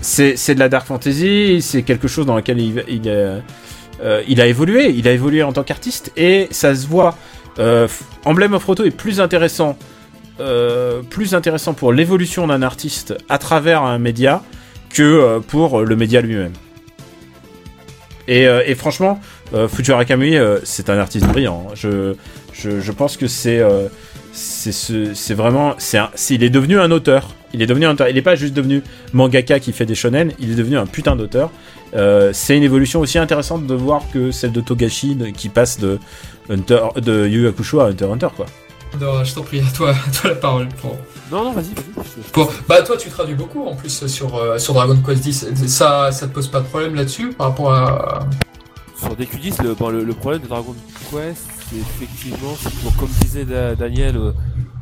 [0.00, 3.40] C'est, de la dark fantasy, c'est quelque chose dans lequel il, il, euh,
[4.28, 7.16] il, a évolué, il a évolué en tant qu'artiste et ça se voit.
[7.58, 7.88] Euh,
[8.24, 9.76] Emblem of Roto est plus intéressant,
[10.40, 14.42] euh, plus intéressant pour l'évolution d'un artiste à travers un média
[14.90, 16.52] que euh, pour le média lui-même.
[18.28, 19.20] Et, et franchement,
[19.68, 21.66] Futura Kamui, c'est un artiste brillant.
[21.68, 21.72] Hein.
[21.74, 22.14] Je,
[22.58, 23.88] je, pense que c'est euh,
[24.32, 26.00] c'est vraiment c'est
[26.30, 27.34] il est devenu un auteur.
[27.54, 27.96] Il est devenu un.
[28.08, 30.32] Il n'est pas juste devenu mangaka qui fait des shonen.
[30.38, 31.50] Il est devenu un putain d'auteur.
[31.94, 35.98] Euh, c'est une évolution aussi intéressante de voir que celle de Togashi qui passe de
[36.50, 38.46] Hunter, de Yu Hakusho à Hunter Hunter quoi.
[39.00, 40.68] Non, je t'en prie, à toi, toi la parole.
[40.68, 40.96] Pour...
[41.30, 42.46] Non, non, vas-y, vas-y.
[42.68, 45.46] Bah, toi, tu traduis beaucoup en plus sur, euh, sur Dragon Quest X.
[45.66, 48.20] Ça, ça te pose pas de problème là-dessus par rapport à.
[48.96, 50.74] Sur DQ10, le, le problème de Dragon
[51.10, 52.56] Quest, effectivement,
[52.98, 53.44] comme disait
[53.76, 54.32] Daniel, euh,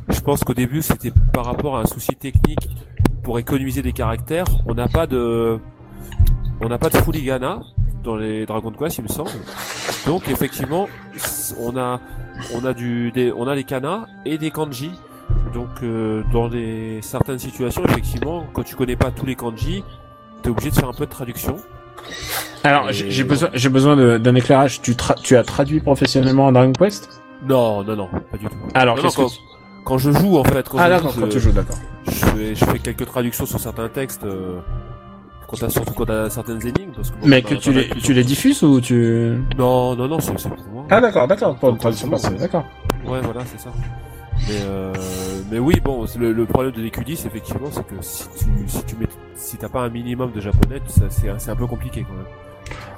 [0.09, 2.67] je pense qu'au début c'était par rapport à un souci technique
[3.23, 4.45] pour économiser des caractères.
[4.65, 5.59] On n'a pas de,
[6.61, 7.59] on n'a pas de Fuligana
[8.03, 9.29] dans les Dragon Quest, il me semble.
[10.07, 10.87] Donc effectivement,
[11.59, 11.99] on a,
[12.53, 14.91] on a du, des, on a les kanas et des kanji.
[15.53, 19.83] Donc euh, dans des certaines situations, effectivement, quand tu connais pas tous les kanji,
[20.41, 21.57] t'es obligé de faire un peu de traduction.
[22.63, 24.81] Alors, j'ai besoin, j'ai besoin d'un éclairage.
[24.81, 27.21] Tu, tu as traduit professionnellement en Dragon Quest?
[27.47, 28.55] Non, non, non, pas du tout.
[28.73, 29.29] Alors, quand,
[29.85, 31.77] quand, je joue, en fait, quand ah, d'accord, quand tu joues, d'accord.
[32.05, 34.23] Je fais, je fais quelques traductions sur certains textes.
[34.23, 34.59] Euh,
[35.47, 36.91] quand as, surtout quand t'as certaines énigmes.
[36.95, 39.37] Parce que Mais que tu les, tu les diffuses ou tu...
[39.57, 40.85] Non, non, non, c'est pour moi.
[40.89, 42.65] Ah d'accord, d'accord, pour une traduction d'accord.
[43.05, 43.71] Ouais, voilà, c'est ça.
[44.47, 44.93] Mais, euh,
[45.49, 48.95] mais oui, bon, le, le problème de l'EQ10, effectivement, c'est que si tu, si tu
[48.95, 52.25] mets, si t'as pas un minimum de japonais, c'est un peu compliqué quand même.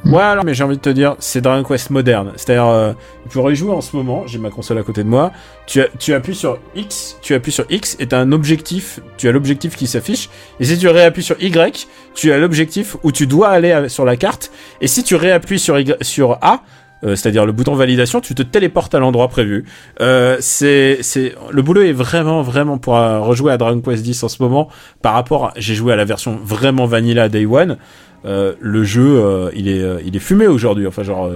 [0.05, 2.31] Ouais, alors, mais j'ai envie de te dire, c'est Dragon Quest moderne.
[2.37, 2.93] C'est-à-dire, euh,
[3.23, 5.31] tu pourrais jouer en ce moment, j'ai ma console à côté de moi,
[5.67, 9.31] tu, tu appuies sur X, tu appuies sur X et t'as un objectif, tu as
[9.31, 13.49] l'objectif qui s'affiche, et si tu réappuies sur Y, tu as l'objectif où tu dois
[13.49, 16.61] aller sur la carte, et si tu réappuies sur, sur A,
[17.03, 19.65] euh, c'est-à-dire le bouton validation, tu te téléportes à l'endroit prévu.
[20.01, 24.23] Euh, c'est, c'est, le boulot est vraiment, vraiment pour euh, rejouer à Dragon Quest X
[24.23, 24.69] en ce moment.
[25.01, 27.77] Par rapport, j'ai joué à la version vraiment vanilla Day One.
[28.25, 30.87] Euh, le jeu, euh, il est, euh, il est fumé aujourd'hui.
[30.87, 31.31] Enfin, genre,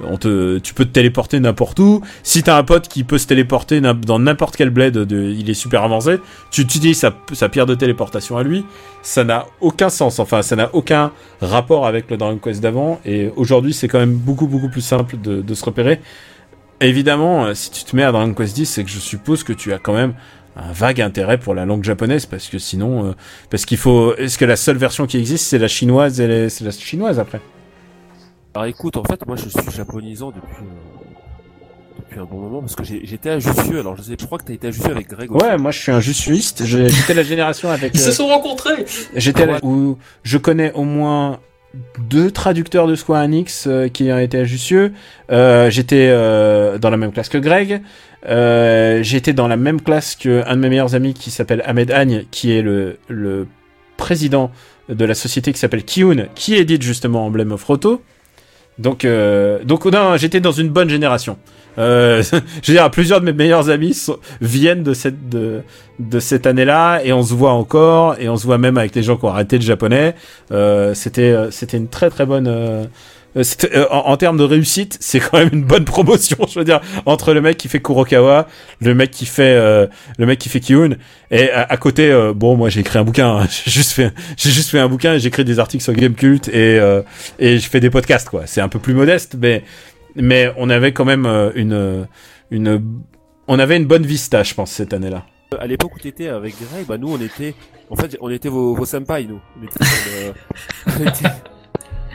[0.00, 2.02] on te, tu peux te téléporter n'importe où.
[2.22, 5.82] Si t'as un pote qui peut se téléporter dans n'importe quel bled, il est super
[5.82, 6.18] avancé.
[6.50, 8.64] Tu utilises sa, sa pierre de téléportation à lui.
[9.02, 10.18] Ça n'a aucun sens.
[10.18, 13.00] Enfin, ça n'a aucun rapport avec le Dragon Quest d'avant.
[13.04, 16.00] Et aujourd'hui, c'est quand même beaucoup, beaucoup plus simple de, de se repérer.
[16.80, 19.72] Évidemment, si tu te mets à Dragon Quest 10, c'est que je suppose que tu
[19.72, 20.14] as quand même
[20.56, 23.12] un vague intérêt pour la langue japonaise parce que sinon euh,
[23.50, 26.64] parce qu'il faut est-ce que la seule version qui existe c'est la chinoise et c'est
[26.64, 27.40] la chinoise après?
[28.54, 32.76] Alors écoute en fait moi je suis japonisant depuis euh, depuis un bon moment parce
[32.76, 33.80] que j'étais à Jussieu.
[33.80, 35.78] Alors je sais je crois que t'as été à Jussieu avec Greg ouais moi je
[35.78, 36.64] suis un Jussuiste.
[36.64, 38.84] J'étais la génération avec ils se euh, sont rencontrés.
[39.14, 41.40] j'étais où je connais au moins
[42.10, 44.92] deux traducteurs de Square Enix qui ont été à Jussieu.
[45.30, 47.80] J'étais dans la même classe que Greg.
[48.28, 52.24] Euh, J'étais dans la même classe qu'un de mes meilleurs amis qui s'appelle Ahmed Agne,
[52.30, 53.46] qui est le, le
[53.96, 54.50] président
[54.88, 58.02] de la société qui s'appelle Kiun, qui édite justement Emblem of Roto.
[58.78, 61.36] Donc, euh, donc j'étais dans une bonne génération.
[61.78, 62.22] Euh,
[62.62, 64.06] je veux dire, plusieurs de mes meilleurs amis
[64.40, 65.60] viennent de cette de,
[65.98, 69.02] de cette année-là et on se voit encore et on se voit même avec les
[69.02, 70.14] gens qui ont arrêté le japonais.
[70.52, 72.88] Euh, c'était euh, c'était une très très bonne.
[73.36, 73.42] Euh,
[73.74, 76.36] euh, en, en termes de réussite, c'est quand même une bonne promotion.
[76.48, 78.46] Je veux dire, entre le mec qui fait Kurokawa,
[78.80, 79.86] le mec qui fait euh,
[80.18, 80.96] le mec qui fait Kiyun
[81.30, 83.38] et à, à côté, euh, bon, moi j'ai écrit un bouquin.
[83.38, 83.46] hein.
[83.64, 85.14] J'ai juste fait j'ai juste fait un bouquin.
[85.14, 87.02] et J'écris des articles sur Gamecult et euh,
[87.38, 88.42] et je fais des podcasts quoi.
[88.46, 89.64] C'est un peu plus modeste, mais
[90.14, 92.06] mais on avait quand même euh, une
[92.50, 92.82] une
[93.48, 95.24] on avait une bonne vista, je pense, cette année-là.
[95.58, 97.54] À l'époque où t'étais avec Greg, bah nous on était,
[97.90, 99.40] en fait, on était vos, vos senpai, nous.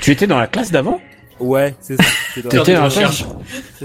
[0.02, 1.00] Tu étais dans la classe d'avant
[1.40, 2.04] Ouais, c'est ça.
[2.36, 3.26] T'étais dans la classe.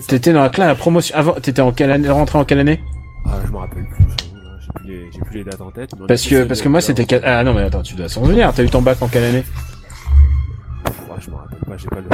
[0.06, 1.32] T'étais dans la classe la promotion avant.
[1.34, 2.80] T'étais en quelle année rentré en quelle année
[3.26, 4.04] Ah, je me rappelle plus.
[4.04, 4.14] là,
[4.60, 5.90] J'ai plus les, j'ai plus les dates en tête.
[6.08, 8.52] Parce que parce que moi c'était quel- ah non mais attends tu dois s'en souvenir.
[8.54, 9.44] T'as eu ton bac en quelle année
[10.86, 12.08] Ouais, je me rappelle pas, j'ai pas le.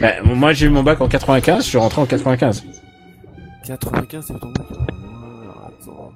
[0.00, 1.62] bah, Moi j'ai eu mon bac en 95.
[1.64, 2.64] Je suis rentré en 95.
[3.66, 6.12] 95, c'est ton bac Ah, Attends.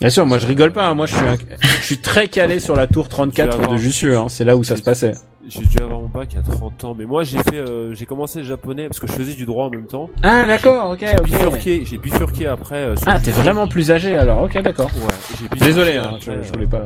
[0.00, 0.86] Bien sûr, moi je rigole pas.
[0.86, 0.94] hein.
[0.94, 4.16] Moi je suis un- je suis très calé sur la tour 34 de Jussieu.
[4.16, 4.26] Hein.
[4.30, 5.12] C'est là où ça se passait.
[5.50, 8.38] J'ai dû avoir mon bac à 30 ans, mais moi j'ai fait, euh, j'ai commencé
[8.38, 10.08] le japonais parce que je faisais du droit en même temps.
[10.22, 11.24] Ah d'accord, ok, ok.
[11.24, 12.76] Bifurqué, j'ai bifurqué après.
[12.76, 14.42] euh, sur- Ah t'es vraiment plus âgé alors.
[14.44, 14.90] Ok d'accord.
[14.94, 16.84] Ouais, Désolé, hein, après, je, je euh, voulais pas.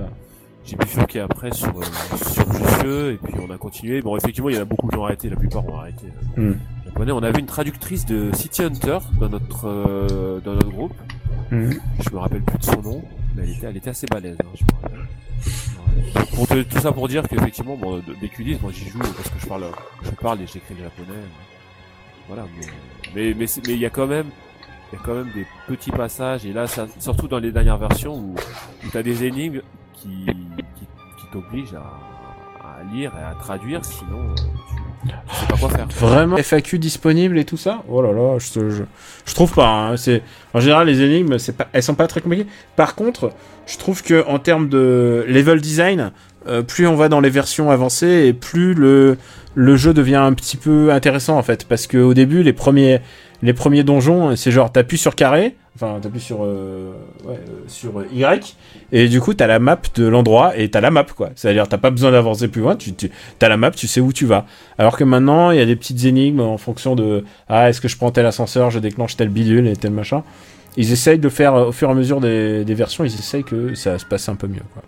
[0.64, 4.00] J'ai bifurqué après sur, euh, sur Jussieu, et puis on a continué.
[4.00, 6.06] Bon, effectivement, il y en a beaucoup qui ont arrêté, la plupart ont arrêté.
[6.38, 6.56] euh, Hmm.
[6.86, 7.12] japonais.
[7.12, 10.94] On avait une traductrice de City Hunter dans notre, euh, dans notre groupe.
[11.50, 11.70] Hmm.
[12.00, 13.02] Je me rappelle plus de son nom,
[13.38, 14.64] elle était, elle était assez balèze, hein, je.
[16.36, 19.28] Pour te- tout ça pour dire qu'effectivement, bon, de- des QDis, moi j'y joue parce
[19.30, 19.64] que je parle,
[20.02, 21.18] je parle et j'écris le japonais.
[22.28, 22.66] Voilà, mais,
[23.14, 24.26] mais, mais, il y a quand même,
[24.92, 27.76] il y a quand même des petits passages, et là, ça, surtout dans les dernières
[27.78, 28.34] versions où,
[28.84, 29.60] où t'as des énigmes
[29.92, 34.44] qui, qui, qui t'obligent à, à lire et à traduire, sinon, tu,
[35.06, 35.86] tu sais pas quoi faire.
[35.98, 37.82] Vraiment FAQ disponible et tout ça?
[37.88, 38.82] Oh là là, je, je,
[39.24, 39.68] je trouve pas.
[39.68, 39.96] hein.
[39.96, 42.46] C'est en général les énigmes, c'est pas, elles sont pas très compliquées.
[42.76, 43.32] Par contre,
[43.66, 46.12] je trouve que en termes de level design,
[46.46, 49.16] euh, plus on va dans les versions avancées et plus le
[49.54, 53.00] le jeu devient un petit peu intéressant en fait, parce que au début les premiers
[53.44, 56.94] les premiers donjons, c'est genre t'appuies sur carré, enfin t'appuies sur euh,
[57.28, 57.36] euh,
[57.66, 58.56] sur Y
[58.90, 61.28] et du coup t'as la map de l'endroit et t'as la map quoi.
[61.36, 64.14] C'est-à-dire t'as pas besoin d'avancer plus loin, tu, tu t'as la map, tu sais où
[64.14, 64.46] tu vas.
[64.78, 67.88] Alors que maintenant, il y a des petites énigmes en fonction de ah est-ce que
[67.88, 70.22] je prends tel ascenseur, je déclenche tel bidule et tel machin.
[70.78, 73.44] Ils essayent de faire euh, au fur et à mesure des, des versions, ils essayent
[73.44, 74.62] que ça se passe un peu mieux.
[74.72, 74.82] Quoi.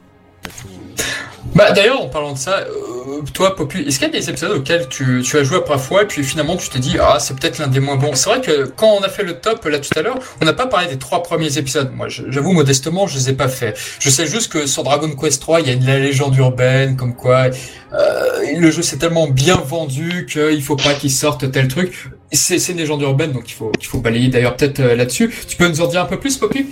[1.56, 4.50] Bah d'ailleurs, en parlant de ça, euh, toi, Popu, est-ce qu'il y a des épisodes
[4.50, 7.34] auxquels tu, tu as joué après fois et puis finalement tu te dis ah c'est
[7.34, 8.14] peut-être l'un des moins bons?
[8.14, 10.52] C'est vrai que quand on a fait le top là tout à l'heure, on n'a
[10.52, 11.90] pas parlé des trois premiers épisodes.
[11.94, 13.74] Moi, j'avoue modestement, je les ai pas faits.
[14.00, 16.94] Je sais juste que sur Dragon Quest 3, il y a de la légende urbaine
[16.94, 17.46] comme quoi
[17.94, 22.10] euh, le jeu s'est tellement bien vendu qu'il faut pas qu'il sorte tel truc.
[22.32, 25.34] C'est une légende urbaine donc il faut qu'il faut balayer d'ailleurs peut-être euh, là-dessus.
[25.48, 26.66] Tu peux nous en dire un peu plus, Popu?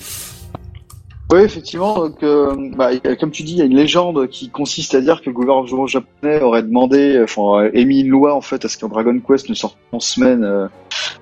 [1.35, 2.09] Oui, effectivement.
[2.23, 5.31] Euh, bah, comme tu dis, il y a une légende qui consiste à dire que
[5.31, 9.19] le gouvernement japonais aurait demandé, enfin, émis une loi en fait à ce qu'un Dragon
[9.19, 10.69] Quest ne sorte en semaine euh,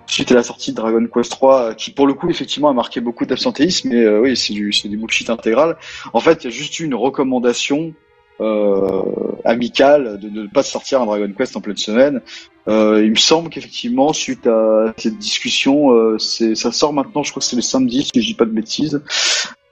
[0.07, 2.75] suite à la sortie de Dragon Quest 3, euh, qui pour le coup effectivement a
[2.75, 3.89] marqué beaucoup d'absentéisme.
[3.89, 5.79] Mais oui, c'est du du bullshit intégral.
[6.13, 7.95] En fait, il y a juste eu une recommandation
[8.43, 9.03] euh,
[9.47, 12.21] amicale de ne pas sortir un Dragon Quest en pleine semaine.
[12.67, 17.23] Il me semble qu'effectivement, suite à cette discussion, ça sort maintenant.
[17.23, 19.01] Je crois que c'est le samedi, si je dis pas de bêtises.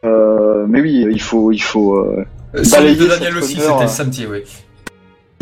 [0.04, 2.24] Euh, mais oui, il faut, il faut, euh,
[2.54, 4.38] Euh, Balayer de Daniel cette aussi, c'était samedi, oui.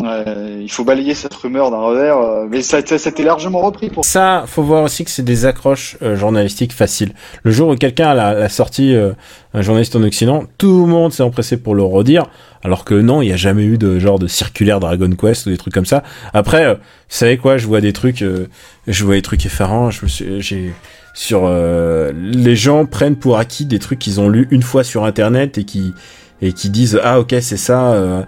[0.01, 2.17] ouais, il faut balayer cette rumeur d'un revers.
[2.49, 4.05] mais ça, ça, ça a été largement repris pour.
[4.05, 7.13] Ça, faut voir aussi que c'est des accroches euh, journalistiques faciles.
[7.43, 9.13] Le jour où quelqu'un a, la- a sorti euh,
[9.53, 12.25] un journaliste en Occident, tout le monde s'est empressé pour le redire,
[12.63, 15.49] alors que non, il n'y a jamais eu de genre de circulaire Dragon Quest ou
[15.49, 16.03] des trucs comme ça.
[16.33, 16.79] Après, euh, vous
[17.09, 18.47] savez quoi, je vois des trucs, euh,
[18.87, 19.89] je vois des trucs effarants.
[19.89, 20.73] Je me suis, j'ai
[21.19, 25.03] sur euh, les gens prennent pour acquis des trucs qu'ils ont lus une fois sur
[25.03, 25.93] Internet et qui
[26.41, 27.91] et qui disent ah ok c'est ça.
[27.91, 28.21] euh,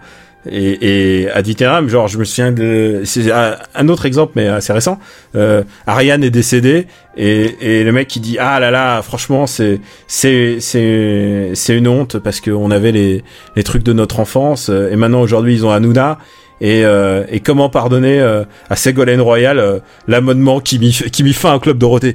[0.49, 4.73] et, et ad vitam, genre je me souviens de c'est un autre exemple mais assez
[4.73, 4.99] récent.
[5.35, 9.79] Euh, Ariane est décédée et, et le mec qui dit ah là là franchement c'est
[10.07, 13.23] c'est c'est c'est une honte parce qu'on avait les
[13.55, 16.17] les trucs de notre enfance euh, et maintenant aujourd'hui ils ont Hanouna
[16.61, 21.33] et euh, et comment pardonner euh, à Ségolène Royal euh, l'amendement qui mit qui mit
[21.33, 22.13] fin au club Dorothée?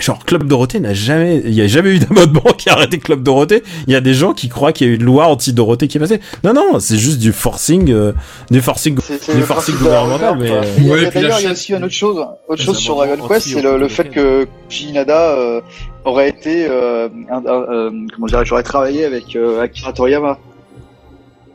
[0.00, 3.22] Genre club Dorothée n'a jamais il y a jamais eu d'amendement qui a arrêté club
[3.22, 3.62] Dorothée.
[3.86, 5.86] Il y a des gens qui croient qu'il y a eu une loi anti Dorothée
[5.86, 6.20] qui est passée.
[6.44, 8.12] Non non c'est juste du forcing euh,
[8.50, 11.38] du forcing C'est- c'est du le forcing principe de la gouvernemental mais euh, Ouais, D'ailleurs,
[11.40, 13.88] il y a aussi une autre chose, autre chose sur Dragon Quest, c'est le, le
[13.88, 15.60] fait que Shinada euh,
[16.04, 20.38] aurait été, euh, un, un- euh, comment dire, j'aurais travaillé avec euh, Akira Toriyama.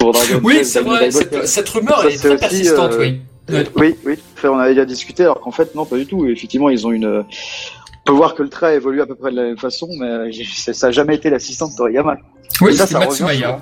[0.02, 3.00] Pour Dragon Oui, Quest, c'est vrai, cette, rumeur Ça, elle est très aussi, persistante, euh,
[3.00, 3.22] oui.
[3.50, 3.68] Ouais.
[3.76, 6.26] Oui, oui, Enfin, on avait déjà discuté, alors qu'en fait, non, pas du tout.
[6.28, 7.24] Effectivement, ils ont une,
[8.06, 10.88] peut voir que le trait évolue à peu près de la même façon, mais ça
[10.88, 12.18] n'a jamais été l'assistant de Toriyama.
[12.62, 13.60] Oui, c'est Matsumaya.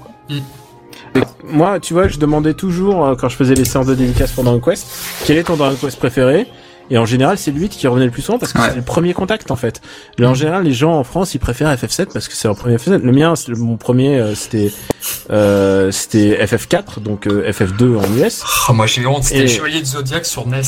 [1.43, 4.43] Moi, tu vois, je demandais toujours, euh, quand je faisais les séances de dédicace pour
[4.43, 4.85] Dragon Quest,
[5.25, 6.45] quel est ton Dragon Quest préféré?
[6.89, 9.13] Et en général, c'est lui qui revenait le plus souvent parce que c'est le premier
[9.13, 9.81] contact en fait.
[10.17, 12.77] Mais en général, les gens en France, ils préfèrent FF7 parce que c'est leur premier
[12.77, 13.01] FF7.
[13.01, 14.71] Le mien, mon premier, euh, c'était
[15.31, 18.43] euh, c'était FF4, donc euh, FF2 en US.
[18.67, 19.23] Oh, moi, j'ai honte.
[19.23, 20.61] C'était Chevalier de Zodiac sur NES.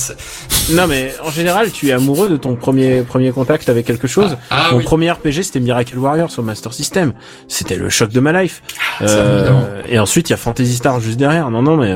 [0.71, 4.37] Non, mais en général, tu es amoureux de ton premier premier contact avec quelque chose.
[4.49, 7.13] Ah, ah mon premier RPG, c'était Miracle Warrior sur Master System.
[7.47, 8.61] C'était le choc de ma life.
[8.99, 11.49] Ah, euh, et ensuite, il y a Fantasy Star juste derrière.
[11.49, 11.91] Non, non, mais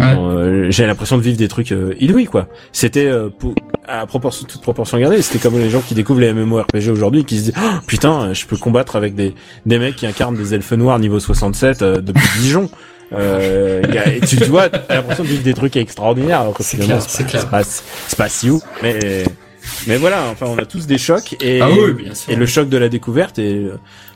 [0.00, 2.48] euh, j'ai l'impression de vivre des trucs inouïs, quoi.
[2.72, 3.54] C'était pour
[3.86, 7.38] à proportion, toute proportion gardée, c'était comme les gens qui découvrent les MMORPG aujourd'hui qui
[7.38, 9.34] se disent oh, putain, je peux combattre avec des
[9.66, 12.70] des mecs qui incarnent des elfes noirs niveau 67 euh, depuis Dijon.
[13.12, 16.62] Euh, y a, tu, tu vois, t'as l'impression de vivre des trucs extraordinaires alors que
[16.62, 18.62] finalement c'est pas, c'est pas si ouf.
[18.82, 19.24] Mais
[19.86, 22.32] mais voilà, enfin on a tous des chocs et ah oui, bien sûr.
[22.32, 23.68] et le choc de la découverte et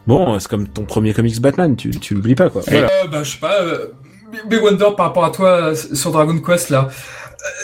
[0.07, 2.62] bon, c'est comme ton premier comics Batman, tu tu l'oublies pas quoi.
[2.67, 2.87] Voilà.
[2.87, 3.61] Euh, bah je sais pas.
[3.62, 3.89] Euh,
[4.49, 6.89] Big Wonder par rapport à toi sur Dragon Quest là,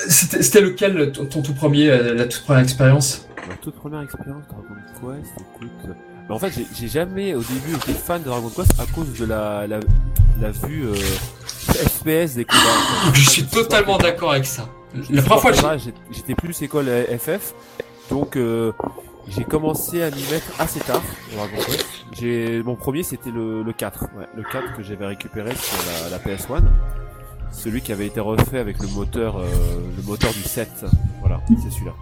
[0.09, 3.27] c'était lequel ton, tout premier, euh, la toute première expérience?
[3.49, 5.97] Ma toute première expérience Dragon Quest, écoute.
[6.29, 9.25] Mais en fait, j'ai jamais au début été fan de Dragon Quest à cause de
[9.25, 9.81] la, la,
[10.41, 13.13] la vue euh, FPS des combats.
[13.15, 14.69] Je suis totalement d'accord avec ça.
[15.11, 15.77] La première fois,
[16.11, 16.87] j'étais plus école
[17.19, 17.55] FF,
[18.11, 18.73] donc euh,
[19.29, 21.03] j'ai commencé à m'y mettre assez tard
[21.35, 21.87] Dragon Quest.
[22.13, 26.11] J'ai mon premier c'était le, le 4, ouais, le 4 que j'avais récupéré sur la,
[26.11, 26.63] la PS1
[27.53, 29.45] celui qui avait été refait avec le moteur, euh,
[29.97, 30.85] le moteur du 7.
[31.21, 31.93] Voilà, c'est celui-là.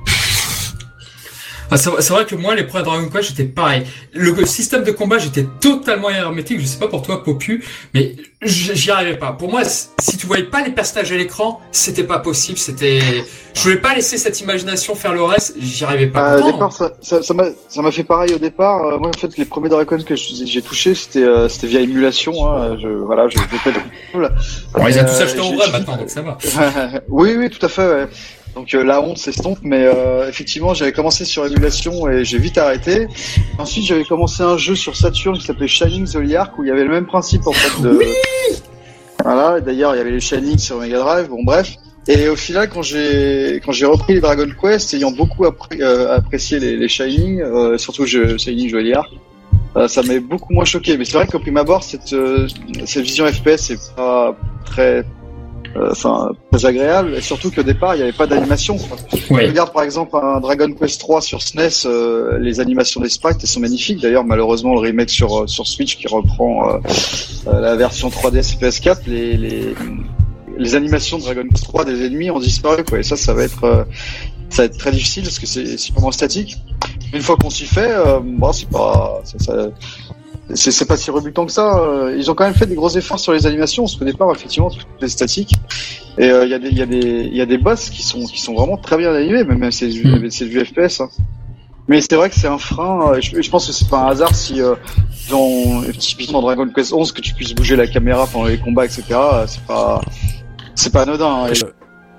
[1.70, 3.84] Ah, c'est vrai que moi, les premiers Dragon Quest, j'étais pareil.
[4.12, 6.60] Le système de combat, j'étais totalement hermétique.
[6.60, 7.64] Je sais pas pour toi, Popu,
[7.94, 9.32] mais j'y arrivais pas.
[9.32, 12.58] Pour moi, si tu voyais pas les personnages à l'écran, c'était pas possible.
[12.58, 13.00] C'était,
[13.54, 15.54] je voulais pas laisser cette imagination faire le reste.
[15.60, 16.34] J'y arrivais pas.
[16.34, 17.34] Euh, départ, ça, ça, ça
[17.82, 18.84] m'a fait pareil au départ.
[18.84, 22.46] Euh, moi, en fait, les premiers Dragon que j'ai touché, c'était euh, c'était via émulation.
[22.46, 22.78] Hein.
[22.80, 26.38] Je, voilà, je, je, Bon, ils ont tous acheté en vrai maintenant, donc ça va.
[27.08, 27.88] oui, oui, tout à fait.
[27.88, 28.08] Ouais.
[28.54, 32.58] Donc euh, la honte s'estompe, mais euh, effectivement j'avais commencé sur émulation et j'ai vite
[32.58, 33.06] arrêté.
[33.58, 36.84] Ensuite j'avais commencé un jeu sur Saturn qui s'appelait Shining Zodiac où il y avait
[36.84, 38.00] le même principe en fait de...
[39.24, 41.74] voilà, d'ailleurs il y avait les Shining sur Mega Drive, bon bref.
[42.08, 46.58] Et au final quand j'ai quand j'ai repris les Dragon Quest, ayant beaucoup euh, apprécié
[46.58, 47.42] les, les Shining,
[47.78, 49.06] surtout je, Shining Zodiac,
[49.86, 50.96] ça m'avait beaucoup moins choqué.
[50.96, 52.16] Mais c'est vrai qu'au prime abord cette
[52.84, 55.04] cette vision FPS est pas très
[55.76, 58.76] enfin très agréable et surtout qu'au départ il n'y avait pas d'animation.
[59.30, 59.46] Ouais.
[59.46, 63.48] Regarde par exemple un Dragon Quest 3 sur SNES, euh, les animations des sprites elles
[63.48, 64.00] sont magnifiques.
[64.00, 66.80] D'ailleurs malheureusement le remake sur euh, sur Switch qui reprend
[67.46, 69.74] la version 3DS et PS4, les, les
[70.58, 72.98] les animations de Dragon Quest 3 des ennemis ont disparu quoi.
[72.98, 73.86] Et ça ça va être
[74.48, 76.56] ça va être très difficile parce que c'est vraiment statique.
[77.12, 77.94] Une fois qu'on s'y fait,
[78.24, 79.70] bon c'est pas ça, ça
[80.54, 81.78] c'est pas si rebutant que ça.
[81.78, 83.84] Euh, ils ont quand même fait des gros efforts sur les animations.
[83.84, 85.54] Parce qu'au départ, effectivement, tout est statique.
[86.18, 88.24] Et il euh, y, a des, y, a des, y a des boss qui sont,
[88.24, 89.92] qui sont vraiment très bien animés, même si
[90.30, 91.00] c'est du FPS.
[91.00, 91.08] Hein.
[91.88, 93.12] Mais c'est vrai que c'est un frein.
[93.12, 94.60] Euh, je, je, pense que c'est pas un hasard si,
[95.30, 99.04] dans, typiquement Dragon Quest 11, que tu puisses bouger la caméra pendant les combats, etc.
[99.46, 100.00] C'est pas,
[100.74, 101.46] c'est pas anodin.
[101.46, 101.52] Hein.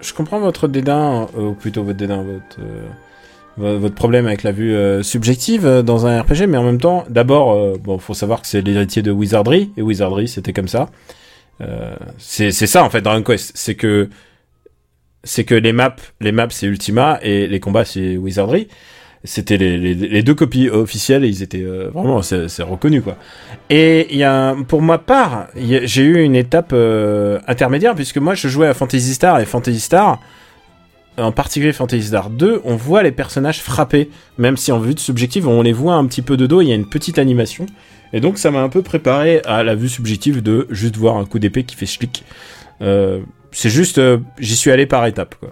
[0.01, 2.59] Je, comprends votre dédain, ou plutôt votre dédain, votre
[3.57, 7.03] votre problème avec la vue euh, subjective euh, dans un RPG, mais en même temps,
[7.09, 10.89] d'abord, euh, bon, faut savoir que c'est l'héritier de Wizardry, et Wizardry, c'était comme ça.
[11.61, 14.09] Euh, c'est ça en fait Dragon Quest, c'est que
[15.23, 18.67] c'est que les maps, les maps c'est Ultima et les combats c'est Wizardry.
[19.23, 23.17] C'était les, les, les, deux copies officielles et ils étaient vraiment c'est reconnu quoi.
[23.69, 26.73] Et il y a pour ma part, j'ai eu une étape
[27.45, 30.19] intermédiaire puisque moi je jouais à Fantasy Star et Fantasy Star
[31.18, 34.99] en particulier Fantasy Star 2, on voit les personnages frapper, même si en vue de
[34.99, 37.66] subjective, on les voit un petit peu de dos, il y a une petite animation.
[38.14, 41.26] Et donc ça m'a un peu préparé à la vue subjective de juste voir un
[41.26, 42.24] coup d'épée qui fait schlick.
[42.82, 43.20] Euh,
[43.51, 45.51] c'est juste, euh, j'y suis allé par étapes, quoi.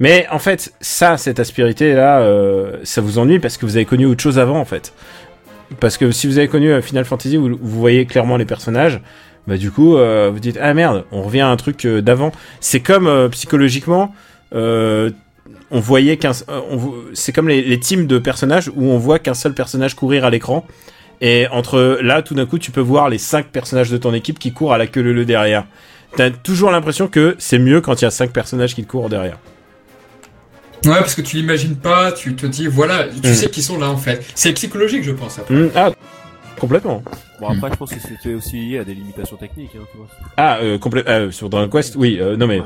[0.00, 3.84] Mais en fait, ça, cette aspérité là, euh, ça vous ennuie parce que vous avez
[3.84, 4.92] connu autre chose avant, en fait.
[5.80, 9.00] Parce que si vous avez connu Final Fantasy vous voyez clairement les personnages,
[9.46, 12.32] bah du coup, vous dites ah merde, on revient à un truc d'avant.
[12.60, 14.14] C'est comme psychologiquement,
[14.54, 15.10] euh,
[15.70, 16.78] on voyait qu'un, euh,
[17.14, 20.30] c'est comme les, les, teams de personnages où on voit qu'un seul personnage courir à
[20.30, 20.66] l'écran.
[21.20, 24.38] Et entre là, tout d'un coup, tu peux voir les cinq personnages de ton équipe
[24.38, 25.64] qui courent à la queue leu derrière.
[26.16, 29.38] T'as toujours l'impression que c'est mieux quand il y a cinq personnages qui courent derrière.
[30.84, 33.34] Ouais, parce que tu l'imagines pas, tu te dis, voilà, tu mm.
[33.34, 34.24] sais qu'ils sont là en fait.
[34.34, 35.38] C'est psychologique, je pense.
[35.38, 35.54] Après.
[35.54, 35.70] Mm.
[35.74, 35.90] ah,
[36.60, 37.02] Complètement.
[37.40, 39.70] Bon après, je pense que c'était aussi lié à des limitations techniques.
[39.76, 40.06] Hein, tu vois.
[40.36, 41.12] Ah, euh, complètement.
[41.12, 42.18] Euh, sur Dragon Quest, oui.
[42.20, 42.60] Euh, non mais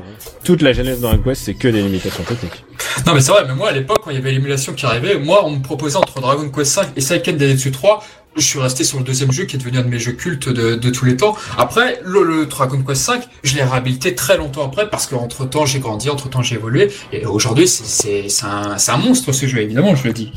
[0.44, 2.64] toute la genèse de Dragon Quest, c'est que des limitations techniques.
[3.06, 5.18] Non mais c'est vrai, mais moi à l'époque quand il y avait l'émulation qui arrivait,
[5.18, 8.04] moi on me proposait entre Dragon Quest V et Seiken Densetsu 3,
[8.36, 10.48] je suis resté sur le deuxième jeu qui est devenu un de mes jeux cultes
[10.48, 11.36] de, de tous les temps.
[11.58, 15.66] Après, le, le Dragon Quest V, je l'ai réhabilité très longtemps après parce qu'entre temps
[15.66, 19.58] j'ai grandi, entre temps j'ai évolué et aujourd'hui c'est un, c'est un monstre ce jeu
[19.58, 20.32] évidemment je le dis.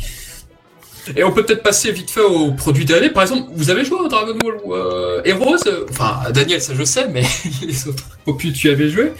[1.16, 3.10] Et on peut peut-être passer vite fait aux produits d'année.
[3.10, 5.58] Par exemple, vous avez joué au Dragon Ball euh, Heroes
[5.90, 7.24] Enfin, Daniel, ça je sais, mais
[7.62, 9.12] les autres opus, tu avais joué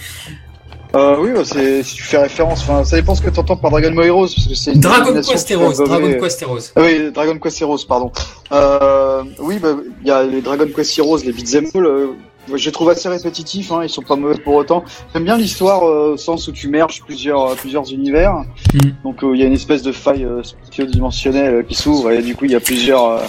[0.96, 3.58] Euh, oui, bah, c'est, si tu fais référence, enfin, ça dépend ce que tu entends
[3.58, 6.72] par Dragon Ball Heroes, parce que c'est une Dragon Quest Heroes, Dragon Quest Heroes.
[6.76, 8.12] Ah oui, Dragon Quest Heroes, pardon.
[8.52, 12.08] Euh, oui, bah, il y a les Dragon Quest Heroes, les beat'em all, euh,
[12.54, 14.84] je les trouve assez répétitifs, hein, ils sont pas mauvais pour autant.
[15.14, 18.36] J'aime bien l'histoire euh, au sens où tu merges plusieurs, euh, plusieurs univers.
[18.74, 18.80] Mm.
[19.04, 22.22] Donc euh, il y a une espèce de faille euh, spatio-dimensionnelle euh, qui s'ouvre et
[22.22, 23.20] du coup il y a plusieurs, euh,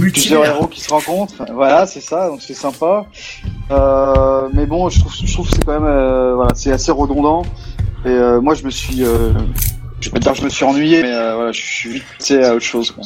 [0.00, 1.44] plusieurs héros qui se rencontrent.
[1.52, 3.06] Voilà, c'est ça, donc c'est sympa.
[3.70, 6.90] Euh, mais bon, je trouve, je trouve que c'est quand même, euh, voilà, c'est assez
[6.92, 7.42] redondant.
[8.04, 9.32] Et euh, moi, je me suis, euh,
[10.00, 12.54] je pas dire que je me suis ennuyé, mais euh, voilà, je suis vite à
[12.54, 12.92] autre chose.
[12.92, 13.04] Quoi.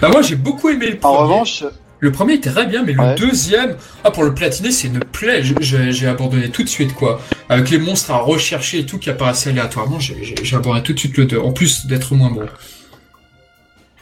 [0.00, 1.18] Bah moi j'ai beaucoup aimé le En premier.
[1.22, 1.64] revanche,
[2.00, 3.14] Le premier était très bien, mais le Ouais.
[3.14, 5.42] deuxième, ah pour le platiner, c'est une plaie.
[5.42, 7.20] J'ai j'ai abandonné tout de suite quoi.
[7.50, 10.94] Avec les monstres à rechercher et tout qui apparaissaient aléatoirement, j'ai- j'ai j'ai abandonné tout
[10.94, 11.38] de suite le 2.
[11.38, 12.46] En plus d'être moins bon.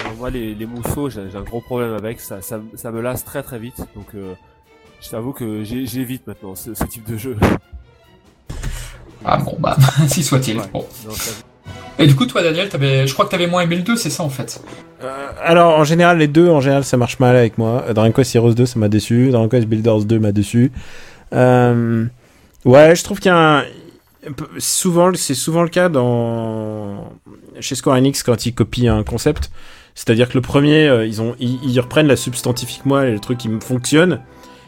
[0.01, 2.21] Alors, moi, les, les mousseaux, j'ai j'ai un gros problème avec.
[2.21, 3.79] Ça, ça, ça me lasse très très vite.
[3.97, 4.35] Donc, euh,
[5.03, 7.37] je t'avoue que j'évite maintenant ce, ce type de jeu.
[9.25, 9.77] Ah bon bah,
[10.09, 10.59] si soit-il.
[10.59, 10.65] Ouais.
[10.73, 10.87] Bon.
[11.05, 11.17] Donc,
[11.99, 14.23] Et du coup toi Daniel, je crois que t'avais moins aimé le 2, c'est ça
[14.23, 14.63] en fait.
[15.03, 17.85] Euh, alors, en général, les deux, en général, ça marche mal avec moi.
[17.89, 19.31] Euh, Dragon Quest Heroes 2, ça m'a déçu.
[19.31, 20.73] Dragon Quest Builders 2 m'a déçu.
[21.33, 22.05] Euh,
[22.65, 23.65] ouais, je trouve qu'il y a un...
[24.59, 27.13] Souvent, c'est souvent le cas dans
[27.61, 29.51] chez Square Enix quand ils copient un concept.
[29.95, 33.49] C'est-à-dire que le premier, ils ont, ils, reprennent la substantifique moelle et le truc qui
[33.61, 34.21] fonctionne.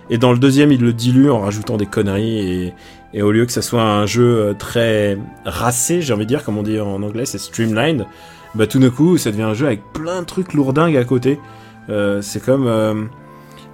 [0.08, 2.74] Et dans le deuxième, ils le diluent en rajoutant des conneries et,
[3.12, 6.44] et au lieu que ça soit un jeu euh, très racé, j'ai envie de dire,
[6.44, 8.06] comme on dit en anglais, c'est streamlined
[8.52, 11.38] bah tout d'un coup ça devient un jeu avec plein de trucs lourdingues à côté.
[11.88, 13.04] Euh, c'est comme euh,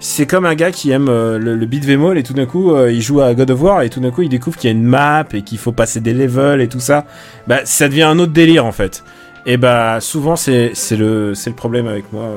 [0.00, 3.00] c'est comme un gars qui aime le, le beat all et tout d'un coup il
[3.00, 4.84] joue à God of War et tout d'un coup il découvre qu'il y a une
[4.84, 7.06] map et qu'il faut passer des levels et tout ça.
[7.46, 9.02] Bah ça devient un autre délire en fait.
[9.46, 12.28] Et bah souvent c'est le c'est le problème avec moi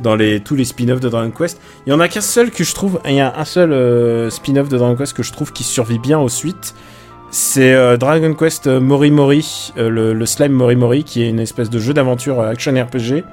[0.00, 1.60] dans les tous les spin-offs de Dragon Quest.
[1.86, 4.30] Il y en a qu'un seul que je trouve il y a un seul euh,
[4.30, 6.74] spin-off de Dragon Quest que je trouve qui survit bien aux suites.
[7.30, 11.70] C'est euh, Dragon Quest euh, Mori Mori, le, slime Mori Mori, qui est une espèce
[11.70, 13.24] de jeu d'aventure action RPG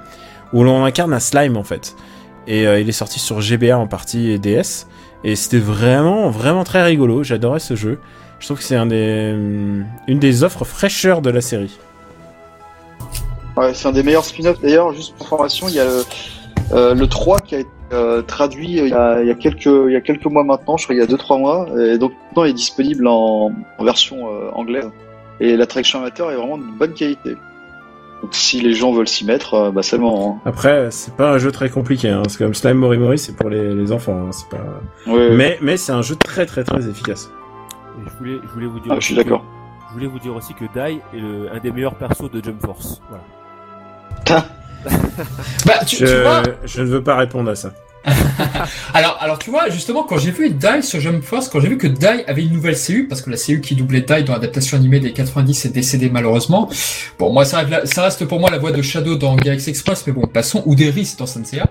[0.53, 1.95] où l'on incarne un slime en fait.
[2.47, 4.85] Et il est sorti sur GBA en partie et DS.
[5.23, 7.23] Et c'était vraiment, vraiment très rigolo.
[7.23, 7.97] J'adorais ce jeu.
[8.39, 11.79] Je trouve que c'est hum, une des offres fraîcheurs de la série.
[13.57, 14.61] ouais, c'est un des meilleurs spin-offs.
[14.61, 16.03] D'ailleurs, juste pour information, il y a le,
[16.73, 19.65] le 3 qui a été euh, traduit euh, il y, a, il y a quelques
[19.65, 22.11] il y a quelques mois maintenant, je crois il y a 2-3 mois, et donc
[22.27, 24.89] maintenant il est disponible en, en version euh, anglaise.
[25.39, 27.35] Et la traduction amateur est vraiment de bonne qualité.
[28.21, 30.39] Donc si les gens veulent s'y mettre, euh, bah c'est le moment.
[30.45, 32.09] Après, c'est pas un jeu très compliqué.
[32.09, 34.27] Hein, parce que comme Slime Mori Mori, c'est pour les, les enfants.
[34.27, 34.63] hein, c'est pas...
[34.63, 35.27] Hein.
[35.33, 37.29] Mais, mais c'est un jeu très très très efficace.
[37.99, 38.93] et je voulais, je voulais vous dire.
[38.93, 39.45] Ah, je suis aussi que- d'accord.
[39.89, 42.59] Je voulais vous dire aussi que Dai est le, un des meilleurs persos de Jump
[42.65, 43.01] Force.
[43.09, 44.45] Voilà.
[45.65, 47.71] Bah tu, tu Je, vois, je ne veux pas répondre à ça.
[48.93, 51.77] alors, alors tu vois, justement, quand j'ai vu Dai sur Jump Force, quand j'ai vu
[51.77, 54.77] que Dai avait une nouvelle CU, parce que la CU qui doublait Dai dans l'adaptation
[54.77, 56.69] animée des 90 est décédée malheureusement.
[57.19, 60.03] Bon, moi, ça, reste- ça reste pour moi la voix de Shadow dans Galaxy Express,
[60.07, 61.67] mais bon, passons, ou d'Eris dans Senseiya.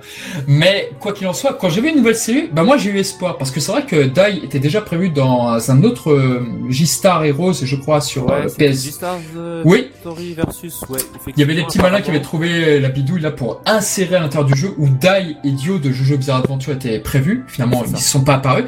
[0.47, 2.99] Mais, quoi qu'il en soit, quand j'ai vu une nouvelle CU, bah moi j'ai eu
[2.99, 7.25] espoir, parce que c'est vrai que Dai était déjà prévu dans un autre euh, J-Star
[7.25, 8.85] Heroes, je crois, sur euh, PS.
[8.85, 9.91] G-Stars euh, Oui.
[10.37, 10.81] Versus.
[10.89, 10.99] Ouais,
[11.37, 14.21] Il y avait des petits malins qui avaient trouvé la bidouille là pour insérer à
[14.21, 17.45] l'intérieur du jeu où Dai et Dio de Jojo Bizarre Adventure étaient prévus.
[17.47, 18.65] Finalement, ils ne sont pas apparus.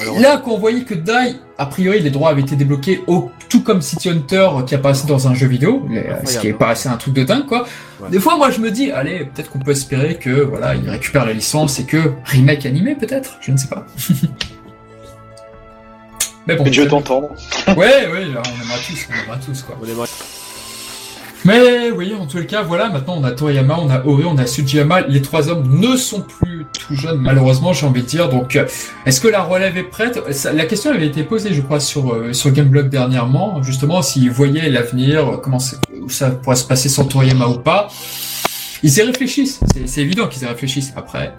[0.00, 3.30] Alors, là, quand on voyait que Dai, a priori, les droits avaient été débloqués, au,
[3.48, 6.58] tout comme City Hunter qui apparaissait dans un jeu vidéo, les- ce qui Incroyable.
[6.58, 7.66] paraissait un truc de dingue, quoi.
[8.00, 8.10] Ouais.
[8.10, 11.26] Des fois, moi, je me dis, allez, peut-être qu'on peut espérer que, voilà, ils récupèrent
[11.26, 13.86] la licence et que remake animé, peut-être, je ne sais pas.
[16.46, 16.64] Mais bon.
[16.70, 17.30] Je t'entendre.
[17.68, 18.42] Ouais, ouais, on aimerait
[18.86, 19.78] tous, on aimerait tous, quoi.
[19.82, 20.08] On aimerait-
[21.44, 24.46] Mais oui, en les cas, voilà, maintenant on a Toriyama, on a Ori, on a
[24.46, 25.02] Sujiyama.
[25.02, 28.28] Les trois hommes ne sont plus tout jeunes, malheureusement, j'ai envie de dire.
[28.28, 28.64] Donc, euh,
[29.06, 30.20] est-ce que la relève est prête?
[30.52, 34.68] La question avait été posée, je crois, sur euh, sur Gameblog dernièrement, justement, s'ils voyaient
[34.68, 35.58] l'avenir, euh, comment
[36.02, 37.88] où ça pourrait se passer sans Toriyama ou pas.
[38.82, 39.60] Ils y réfléchissent.
[39.86, 40.92] C'est- évident qu'ils y réfléchissent.
[40.96, 41.34] Après,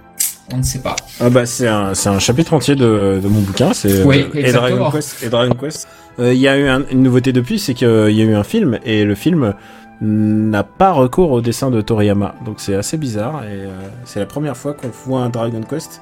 [0.54, 0.96] on ne sait pas.
[1.20, 4.52] Ah bah c'est un, un chapitre entier de, de mon bouquin, c'est Oui, et.
[4.52, 5.24] Dragon Quest.
[5.24, 5.88] Et Dragon Quest.
[6.20, 8.44] Euh, Il y a eu un- une nouveauté depuis, c'est qu'il y a eu un
[8.44, 9.54] film et le film
[10.02, 13.70] n'a pas recours au dessin de Toriyama, donc c'est assez bizarre et euh,
[14.06, 16.02] c'est la première fois qu'on voit un Dragon Quest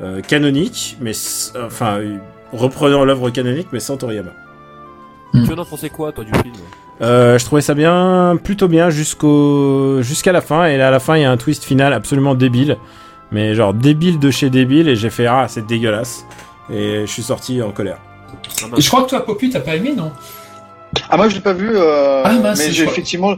[0.00, 1.12] euh, canonique, mais
[1.62, 2.00] enfin
[2.52, 4.30] reprenant l'œuvre canonique mais sans Toriyama.
[5.32, 6.54] Tu en as pensé quoi, toi, du film?
[7.00, 10.66] Euh, je trouvais ça bien, plutôt bien jusqu'au jusqu'à la fin.
[10.66, 12.76] Et là, à la fin, il y a un twist final absolument débile,
[13.30, 14.88] mais genre débile de chez débile.
[14.88, 16.26] Et j'ai fait ah, c'est dégueulasse.
[16.70, 17.98] Et je suis sorti en colère.
[18.76, 20.12] Et je crois que toi, Popu, t'as pas aimé, non?
[21.10, 23.34] Ah moi je l'ai pas vu, euh, Ah, mais j'ai effectivement,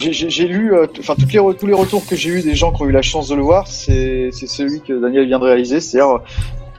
[0.00, 2.82] j'ai- lu, euh, enfin toutes les tous les retours que j'ai eu des gens qui
[2.82, 5.80] ont eu la chance de le voir, c'est c'est celui que Daniel vient de réaliser,
[5.80, 6.20] c'est-à-dire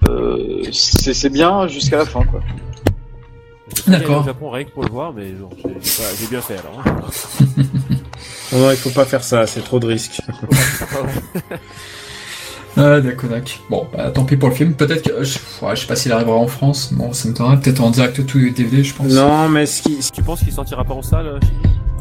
[0.10, 2.41] euh, c'est c'est bien jusqu'à la fin quoi.
[3.88, 4.22] D'accord.
[4.22, 5.27] au Japon rien que pour le voir, mais
[6.19, 6.81] j'ai bien fait alors.
[6.86, 6.95] hein.
[8.52, 10.22] Non, non, il faut pas faire ça, c'est trop de risques.
[12.78, 13.50] Ah, d'accord, d'accord.
[13.70, 14.74] Bon, bah, tant pis pour le film.
[14.74, 15.24] Peut-être que.
[15.24, 16.94] Je, ouais, je sais pas s'il arrivera en France.
[16.94, 19.08] Bon, ça me donnerait peut-être en direct tout DVD, je pense.
[19.12, 21.40] Non, mais ce qui, tu penses qu'il sortira pas en salle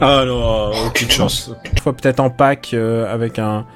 [0.00, 1.50] Ah non, aucune chance.
[1.76, 3.66] Je vois peut-être en pack euh, avec un,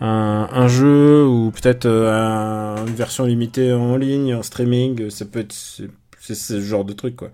[0.00, 5.00] un, un jeu ou peut-être euh, un- une version limitée en ligne, en streaming.
[5.02, 5.88] euh, Ça peut être c'est
[6.20, 7.28] c'est ce genre de truc quoi.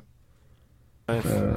[1.27, 1.53] Euh,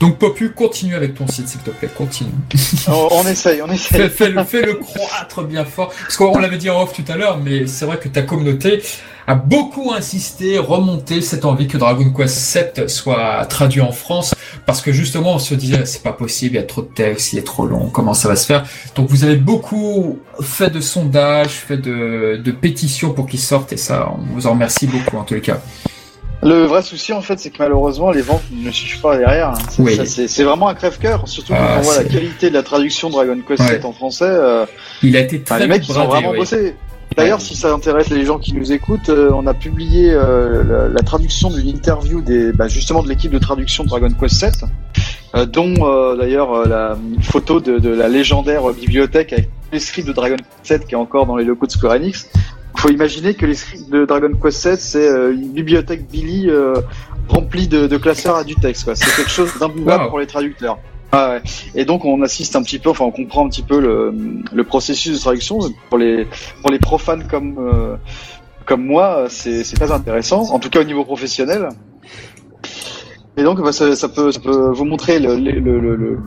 [0.00, 1.90] Donc, Popu, continue avec ton site, s'il te plaît.
[1.96, 2.30] Continue.
[2.88, 4.10] on, on essaye, on fais, essaye.
[4.10, 5.92] fais le, fais le croître bien fort.
[6.02, 8.82] Parce qu'on l'avait dit en off tout à l'heure, mais c'est vrai que ta communauté
[9.26, 14.34] a beaucoup insisté, remonté cette envie que Dragon Quest VII soit traduit en France.
[14.64, 17.32] Parce que justement, on se disait, c'est pas possible, il y a trop de texte,
[17.32, 18.64] il est trop long, comment ça va se faire?
[18.94, 23.76] Donc, vous avez beaucoup fait de sondages, fait de, de pétitions pour qu'il sorte, et
[23.76, 25.60] ça, on vous en remercie beaucoup, en tous les cas.
[26.42, 29.48] Le vrai souci en fait, c'est que malheureusement les ventes ne suivent pas derrière.
[29.50, 29.54] hein.
[29.68, 30.44] C'est Oui.
[30.44, 33.60] vraiment un crève-cœur, surtout quand Ah, on voit la qualité de la traduction Dragon Quest
[33.62, 33.78] Ouais.
[33.78, 34.24] VII en français.
[34.28, 34.64] euh,
[35.02, 36.38] Il a été Enfin, très les mecs, ils ont vraiment oui.
[36.38, 36.76] bossé.
[37.16, 40.88] D'ailleurs, si ça intéresse les gens qui nous écoutent, euh, on a publié euh, la,
[40.88, 44.52] la traduction d'une interview des, bah, justement de l'équipe de traduction de Dragon Quest VII,
[45.34, 45.74] euh, dont
[46.16, 50.80] d'ailleurs la une photo de, de la légendaire bibliothèque avec les scripts de Dragon Quest
[50.80, 52.28] VII qui est encore dans les locaux de Square Enix.
[52.78, 56.48] Il faut imaginer que les scripts de Dragon Quest VII, c'est euh, une bibliothèque Billy
[56.48, 56.74] euh,
[57.28, 58.88] remplie de, de classeurs à du texte.
[58.94, 60.08] C'est quelque chose d'imbouable Wow.
[60.10, 60.78] pour les traducteurs.
[61.10, 61.42] Ah ouais.
[61.74, 64.14] Et donc on assiste un petit peu, enfin on comprend un petit peu le,
[64.52, 66.28] le processus de traduction pour les
[66.62, 67.96] pour les profanes comme euh,
[68.64, 71.70] comme moi, c'est c'est très intéressant, en tout cas au niveau professionnel.
[73.36, 76.18] Et donc bah, ça, ça peut ça peut vous montrer le le, le,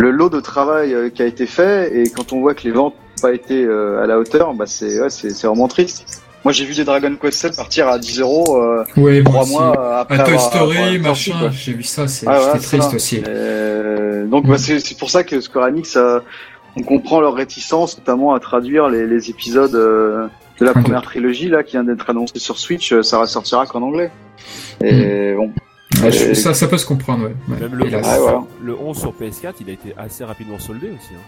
[0.00, 2.94] le, lot de travail qui a été fait et quand on voit que les ventes
[3.24, 6.22] pas été euh, à la hauteur, bah c'est ouais, c'est c'est vraiment triste.
[6.44, 8.84] Moi j'ai vu des Dragon Quest 7 partir à 10 euros euh,
[9.24, 9.52] trois aussi.
[9.52, 12.94] mois après À Toy Story, avoir machin, j'ai vu ça, c'est Ah, triste ça.
[12.96, 13.22] aussi.
[13.26, 14.50] Euh, donc Mm.
[14.50, 16.20] bah, c'est c'est pour ça que Square Enix, euh,
[16.76, 20.26] on comprend leur réticence, notamment à traduire les, les épisodes euh,
[20.60, 22.92] de la première trilogie là qui vient d'être annoncée sur Switch.
[22.92, 24.10] euh, Ça ressortira qu'en anglais.
[24.82, 25.50] Et bon,
[26.02, 27.34] Ouais, je- Euh, ça, ça peut se comprendre, ouais.
[27.48, 27.60] ouais.
[27.60, 28.04] Même le, Hélas.
[28.04, 28.40] 11, Ah, voilà.
[28.62, 31.14] le 11 sur PS4, il a été assez rapidement soldé aussi.
[31.14, 31.22] Hein.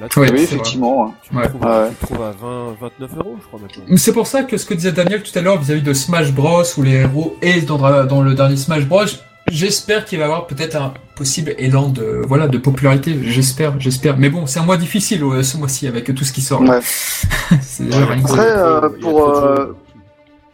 [0.00, 1.06] Là, oui c'est effectivement.
[1.08, 1.14] hein.
[1.22, 1.48] tu, Ouais.
[1.48, 1.68] trouves, Ouais.
[1.68, 3.96] à, tu le trouves à 20, 29 euros, je crois maintenant.
[3.96, 6.62] C'est pour ça que ce que disait Daniel tout à l'heure vis-à-vis de Smash Bros
[6.76, 9.02] où les héros est dans, le dernier Smash Bros,
[9.50, 13.18] j'espère qu'il va y avoir peut-être un possible élan de voilà de popularité.
[13.24, 14.16] J'espère, j'espère.
[14.18, 16.62] Mais bon, c'est un mois difficile euh, ce mois-ci avec tout ce qui sort.
[16.62, 16.78] là.
[16.78, 16.80] Ouais.
[17.62, 18.34] c'est déjà rien que ça.
[18.34, 19.34] Après, euh, pour,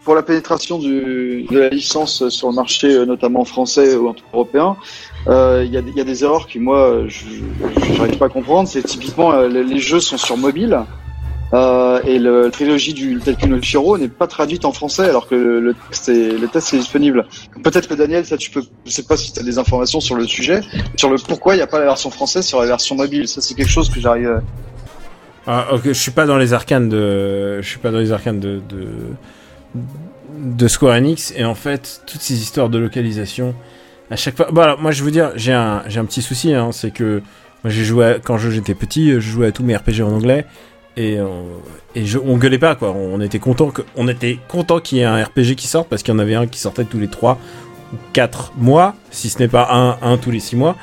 [0.04, 4.76] pour la pénétration de la licence sur le marché, euh, notamment français ou européen,
[5.28, 7.24] euh, il y, a, y a des erreurs qui moi je
[7.96, 8.68] n'arrive pas à comprendre.
[8.68, 10.78] C'est typiquement euh, les, jeux sont sur mobile
[11.52, 15.34] euh, et la trilogie du Taken no Shiro n'est pas traduite en français alors que
[15.34, 17.26] le, le texte est le texte est disponible.
[17.62, 20.16] Peut-être que Daniel, ça tu peux, je sais pas si tu as des informations sur
[20.16, 20.60] le sujet,
[20.96, 23.26] sur le pourquoi il n'y a pas la version française sur la version mobile.
[23.28, 24.28] Ça c'est quelque chose que j'arrive.
[24.28, 24.40] euh,
[25.46, 28.40] Ah, ok, je suis pas dans les arcanes de, je suis pas dans les arcanes
[28.40, 28.60] de,
[29.74, 33.54] de Square Enix et en fait toutes ces histoires de localisation,
[34.10, 34.48] à chaque fois.
[34.50, 37.22] Bon, alors, moi je veux dire, j'ai un, j'ai un petit souci, hein, c'est que
[37.62, 40.44] moi j'ai joué quand j'étais petit, je jouais à tous mes RPG en anglais
[40.96, 41.46] et on,
[41.94, 45.00] et je, on gueulait pas quoi, on était content que, on était content qu'il y
[45.00, 47.08] ait un RPG qui sorte parce qu'il y en avait un qui sortait tous les
[47.08, 47.38] 3
[47.92, 50.76] ou 4 mois, si ce n'est pas un, tous les 6 mois.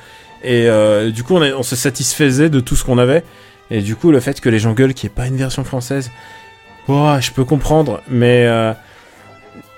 [0.43, 3.23] Et euh, du coup, on, on se satisfaisait de tout ce qu'on avait.
[3.69, 5.63] Et du coup, le fait que les gens gueulent qu'il n'y ait pas une version
[5.63, 6.11] française,
[7.19, 8.01] je peux comprendre.
[8.09, 8.73] Mais, euh,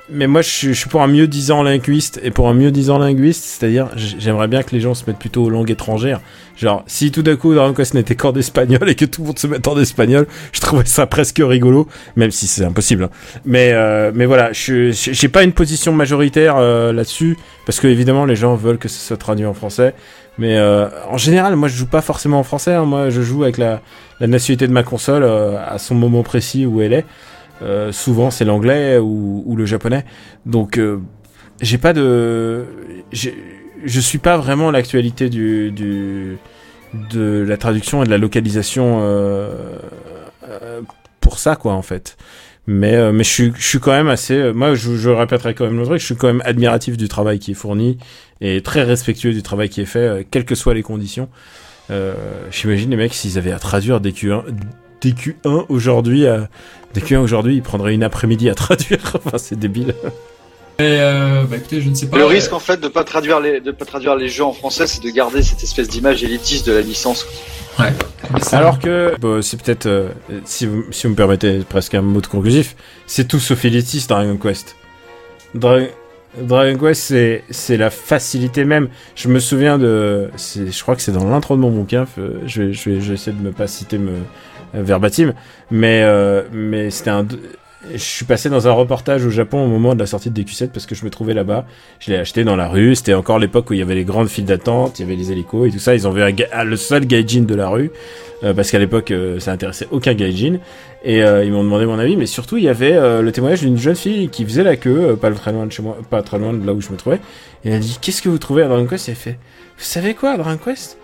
[0.09, 2.19] mais moi, je suis, pour un mieux disant linguiste.
[2.23, 5.43] Et pour un mieux disant linguiste, c'est-à-dire, j'aimerais bien que les gens se mettent plutôt
[5.45, 6.19] aux langues étrangères.
[6.55, 9.39] Genre, si tout d'un coup, Dragon Quest n'était qu'en espagnol et que tout le monde
[9.39, 11.87] se mette en espagnol, je trouverais ça presque rigolo.
[12.15, 13.05] Même si c'est impossible.
[13.05, 13.09] hein.
[13.45, 17.37] Mais, euh, mais voilà, je j'ai pas une position majoritaire euh, là-dessus.
[17.65, 19.95] Parce que, évidemment, les gens veulent que ce soit traduit en français.
[20.37, 22.73] Mais euh, en général, moi je joue pas forcément en français.
[22.73, 22.85] hein.
[22.85, 23.81] Moi je joue avec la,
[24.19, 27.05] la nationalité de ma console euh, à son moment précis où elle est.
[27.61, 30.05] Euh, souvent c'est l'anglais ou, ou le japonais.
[30.45, 30.99] Donc euh,
[31.61, 32.65] j'ai pas de.
[33.11, 36.37] Je suis pas vraiment l'actualité du, du,
[37.11, 39.77] de la traduction et de la localisation euh,
[40.49, 40.81] euh,
[41.19, 42.17] pour ça quoi en fait.
[42.65, 45.53] Mais, euh, mais je suis, je suis quand même assez, euh, moi, je, je répéterai
[45.53, 47.97] quand même le truc, je suis quand même admiratif du travail qui est fourni
[48.39, 51.27] et très respectueux du travail qui est fait, euh, quelles que soient les conditions.
[51.91, 52.13] Euh,
[52.51, 54.43] J'imagine les mecs, s'ils avaient à traduire DQ1,
[55.01, 56.47] DQ1 aujourd'hui, à
[56.95, 58.99] DQ1 aujourd'hui, ils prendraient une après-midi à traduire.
[59.13, 59.93] enfin, c'est débile.
[60.79, 62.17] Et euh, bah écoutez, je ne sais pas.
[62.17, 64.87] Le risque en fait de pas traduire les de pas traduire les jeux en français,
[64.87, 67.27] c'est de garder cette espèce d'image élitiste de la licence.
[67.79, 67.93] Ouais.
[68.51, 70.09] Alors que, bon, c'est peut-être, euh,
[70.45, 72.75] si, vous, si vous me permettez presque un mot de conclusif,
[73.07, 74.75] c'est tout sauf élitiste Dragon Quest.
[75.55, 75.87] Dra-
[76.39, 78.89] Dragon Quest, c'est, c'est la facilité même.
[79.15, 82.61] Je me souviens de, je crois que c'est dans l'intro de mon bouquin, euh, je
[82.63, 85.33] vais, je vais, je vais essayer de me pas citer me, euh, verbatim,
[85.71, 87.25] mais, euh, mais c'était un,
[87.91, 90.69] je suis passé dans un reportage au Japon au moment de la sortie de DQ7
[90.69, 91.65] parce que je me trouvais là-bas.
[91.99, 92.95] Je l'ai acheté dans la rue.
[92.95, 95.31] C'était encore l'époque où il y avait les grandes files d'attente, il y avait les
[95.31, 95.93] hélicos et tout ça.
[95.93, 97.91] Ils ont vu ah, le seul gaijin de la rue
[98.43, 100.59] euh, parce qu'à l'époque euh, ça intéressait aucun gaijin.
[101.03, 103.77] Et euh, ils m'ont demandé mon avis, mais surtout il y avait le témoignage d'une
[103.77, 106.53] jeune fille qui faisait la queue, pas très loin de chez moi, pas très loin
[106.53, 107.19] de là où je me trouvais.
[107.65, 109.09] Et elle a dit qu'est-ce que vous trouvez à Dragon Quest?
[109.09, 109.37] Et elle fait
[109.77, 110.97] vous savez quoi Dragon Quest?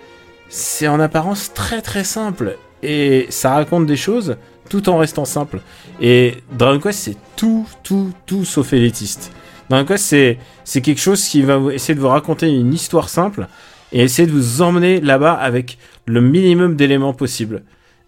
[0.48, 4.38] C'est en apparence très très simple et ça raconte des choses
[4.70, 5.62] tout en restant simple.
[6.00, 9.32] Et Dragon Quest, c'est tout, tout, tout sauf élitiste.
[9.70, 13.48] Dragon Quest, c'est, quelque chose qui va essayer de vous raconter une histoire simple
[13.91, 17.64] et essayer de vous emmener là-bas avec le minimum d'éléments possibles.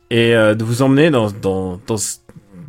[0.10, 1.96] Et euh, de vous emmener dans, dans, dans,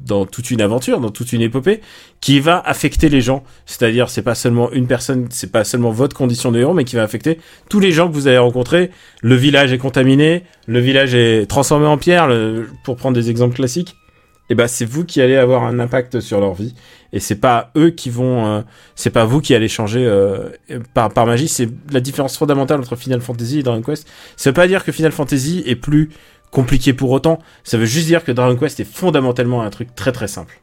[0.04, 1.80] dans toute une aventure, dans toute une épopée
[2.20, 3.42] qui va affecter les gens.
[3.66, 6.96] C'est-à-dire, c'est pas seulement une personne, c'est pas seulement votre condition de héros, mais qui
[6.96, 7.38] va affecter
[7.68, 8.90] tous les gens que vous allez rencontrer.
[9.22, 13.54] Le village est contaminé, le village est transformé en pierre, le- pour prendre des exemples
[13.56, 13.96] classiques.
[14.50, 16.74] Et ben, c'est vous qui allez avoir un impact sur leur vie.
[17.14, 18.60] Et c'est pas eux qui vont, euh,
[18.96, 20.48] c'est pas vous qui allez changer euh,
[20.92, 21.48] par, par magie.
[21.48, 24.06] C'est la différence fondamentale entre Final Fantasy et Dragon Quest.
[24.36, 26.10] Ça veut pas dire que Final Fantasy est plus
[26.52, 27.40] compliqué pour autant.
[27.64, 30.62] Ça veut juste dire que Dragon Quest est fondamentalement un truc très très simple.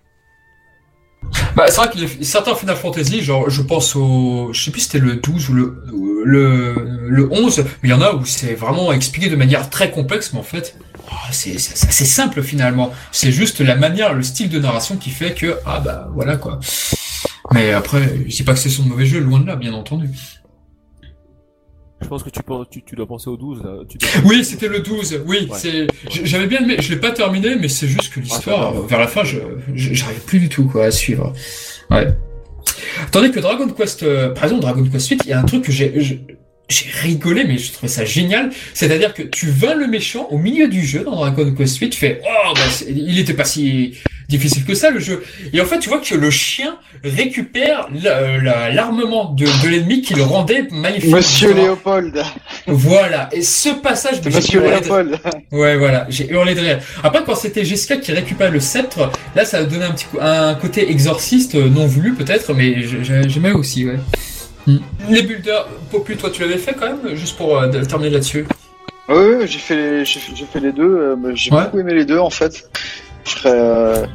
[1.56, 4.88] Bah, c'est vrai que certains Final Fantasy, genre, je pense au, je sais plus si
[4.88, 5.84] c'était le 12 ou le,
[6.24, 6.76] le,
[7.08, 10.32] le 11, mais il y en a où c'est vraiment expliqué de manière très complexe,
[10.32, 10.78] mais en fait,
[11.12, 12.94] oh, c'est, assez simple finalement.
[13.12, 16.60] C'est juste la manière, le style de narration qui fait que, ah bah, voilà quoi.
[17.52, 20.10] Mais après, je pas que c'est son mauvais jeu, loin de là, bien entendu.
[22.02, 23.62] Je pense que tu, penses- tu, tu dois penser au 12.
[23.64, 23.72] Là.
[23.88, 25.58] Tu Oui, c'était le 12, oui, Ouais.
[25.58, 25.88] c'est,
[26.24, 29.08] j'avais bien aimé, je l'ai pas terminé, mais c'est juste que l'histoire, Ah, vers la
[29.08, 29.38] fin, je,
[29.76, 31.34] j'arrivais plus du tout, quoi, à suivre.
[31.92, 32.08] Ouais.
[33.12, 35.64] Tandis que Dragon Quest, euh, par exemple, Dragon Quest 8, il y a un truc
[35.66, 36.22] que j'ai, j'ai
[37.02, 38.52] rigolé, mais je trouvais ça génial.
[38.74, 42.00] C'est-à-dire que tu vains le méchant au milieu du jeu dans Dragon Quest 8, tu
[42.00, 43.96] fais, oh, bah, il était pas si
[44.30, 45.24] difficile que ça, le jeu.
[45.52, 50.14] Et en fait, tu vois que le chien récupère la- l'armement de, de l'ennemi qui
[50.14, 51.12] le rendait magnifique.
[51.12, 52.24] Monsieur Léopold,
[52.68, 53.28] Voilà.
[53.32, 55.20] Et ce passage, j'ai Monsieur de- Léopold.
[55.52, 56.80] Ouais, voilà, j'ai hurlé de rire.
[57.04, 60.18] Après, quand c'était Jessica qui récupère le sceptre, là, ça a donné un petit coup,
[60.22, 63.98] un côté exorciste euh, non voulu peut-être, mais j'ai- j'ai- j'aimais aussi, ouais.
[64.68, 64.78] Hmm.
[65.10, 68.46] Les builders, Popu, toi, tu l'avais fait quand même, juste pour euh, de- terminer là-dessus?
[69.08, 70.84] Oui, oui, j'ai fait, les- fait, les deux.
[70.84, 71.64] euh, j'ai Ouais.
[71.64, 72.70] beaucoup aimé les deux en fait.
[73.26, 74.06] Je serais, euh,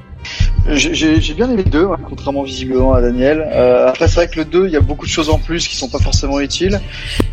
[0.69, 3.47] j'ai, bien aimé les deux, hein, contrairement visiblement à Daniel.
[3.53, 5.69] Euh, après, c'est vrai que le 2, il y a beaucoup de choses en plus
[5.69, 6.81] qui sont pas forcément utiles,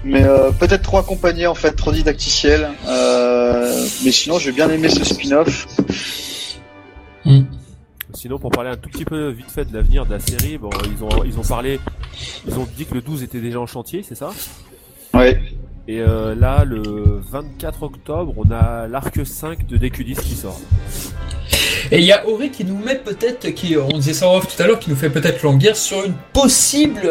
[0.03, 2.69] mais euh, peut-être trop accompagné en fait, trop didacticiel.
[2.87, 5.67] Euh, mais sinon, j'ai bien aimé ce spin-off.
[8.13, 10.69] Sinon, pour parler un tout petit peu vite fait de l'avenir de la série, bon,
[10.85, 11.79] ils ont, ils ont parlé,
[12.45, 14.31] ils ont dit que le 12 était déjà en chantier, c'est ça?
[15.13, 15.41] Ouais.
[15.87, 16.81] Et euh, là, le
[17.31, 20.59] 24 octobre, on a l'arc 5 de DQ10 qui sort.
[21.93, 24.47] Et il y a Auré qui nous met peut-être, qui, on disait ça en off
[24.55, 27.01] tout à l'heure, qui nous fait peut-être languir sur une possible,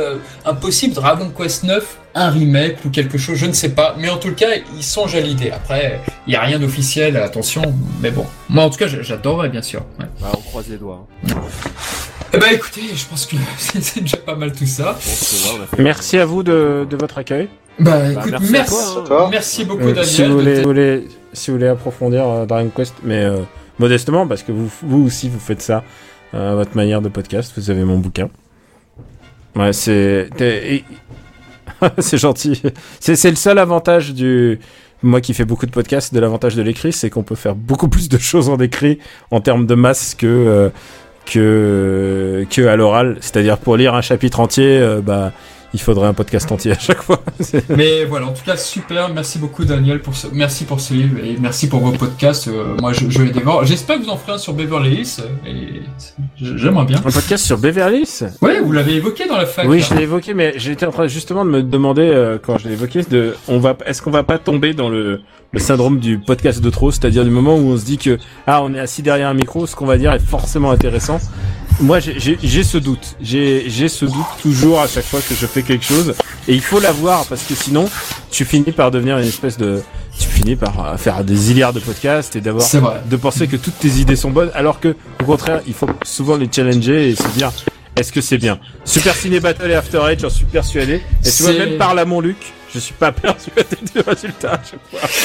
[0.47, 3.95] un possible Dragon Quest 9, un remake ou quelque chose, je ne sais pas.
[3.99, 5.51] Mais en tout cas, ils songent à l'idée.
[5.51, 7.61] Après, il n'y a rien d'officiel, attention,
[8.01, 8.25] mais bon.
[8.49, 9.81] Moi, en tout cas, j'adorerais, bien sûr.
[9.99, 10.07] Ouais.
[10.21, 11.07] Bah, on croise les doigts.
[11.29, 11.35] hein.
[12.33, 14.97] Eh ben, écoutez, je pense que c'est déjà pas mal tout ça.
[15.79, 17.49] Merci à vous de, de votre accueil.
[17.79, 18.75] Bah, écoute, merci à merci,
[19.07, 19.29] toi, hein.
[19.31, 20.07] Merci beaucoup, Euh, Daniel.
[20.07, 22.95] si, vous de voulez, tes- si, vous voulez, si vous voulez approfondir euh, Dragon Quest,
[23.03, 23.39] mais euh,
[23.81, 25.83] modestement, parce que vous, vous aussi vous faites ça
[26.35, 28.29] euh, à votre manière de podcast, vous avez mon bouquin.
[29.57, 30.31] Ouais, c'est.
[31.99, 32.63] c'est gentil.
[33.01, 34.61] C'est c'est le seul avantage du.
[35.03, 37.89] Moi qui fais beaucoup de podcasts, de l'avantage de l'écrit, c'est qu'on peut faire beaucoup
[37.89, 38.99] plus de choses en écrit
[39.31, 40.27] en termes de masse que.
[40.27, 40.69] euh,
[41.27, 45.33] que, que à l'oral, c'est-à-dire pour lire un chapitre entier, euh, bah,
[45.73, 47.23] il faudrait un podcast entier à chaque fois.
[47.69, 49.09] Mais voilà, en tout cas, super.
[49.13, 52.49] Merci beaucoup, Daniel, pour ce, merci pour ce livre et merci pour vos podcasts.
[52.49, 53.65] Euh, moi, je, je les dévore.
[53.65, 55.25] J'espère que vous en ferez un sur Beverly Hills.
[55.47, 55.83] Et
[56.41, 56.99] j'aimerais bien.
[56.99, 59.67] Un podcast sur Beverly Hills Ouais, vous l'avez évoqué dans la fac.
[59.69, 62.69] Oui, je l'ai évoqué, mais j'étais en train justement de me demander euh, quand je
[62.69, 65.21] l'ai évoqué, de, on va, est-ce qu'on va pas tomber dans le
[65.53, 68.63] le syndrome du podcast de trop, c'est-à-dire du moment où on se dit que ah
[68.63, 71.19] on est assis derrière un micro, ce qu'on va dire est forcément intéressant.
[71.81, 75.85] Moi j'ai ce doute, j'ai ce doute toujours à chaque fois que je fais quelque
[75.85, 76.15] chose.
[76.49, 77.89] Et il faut l'avoir parce que sinon
[78.31, 79.83] tu finis par devenir une espèce de
[80.19, 82.67] tu finis par faire des milliards de podcasts et d'avoir
[83.09, 86.37] de penser que toutes tes idées sont bonnes alors que au contraire il faut souvent
[86.37, 87.51] les challenger et se dire
[87.97, 88.59] est-ce que c'est bien?
[88.85, 91.03] Super Ciné Battle et After Eight, j'en suis persuadé.
[91.25, 92.39] Et tu vois, même par là, mon Luc,
[92.73, 94.61] je suis pas persuadé du résultat.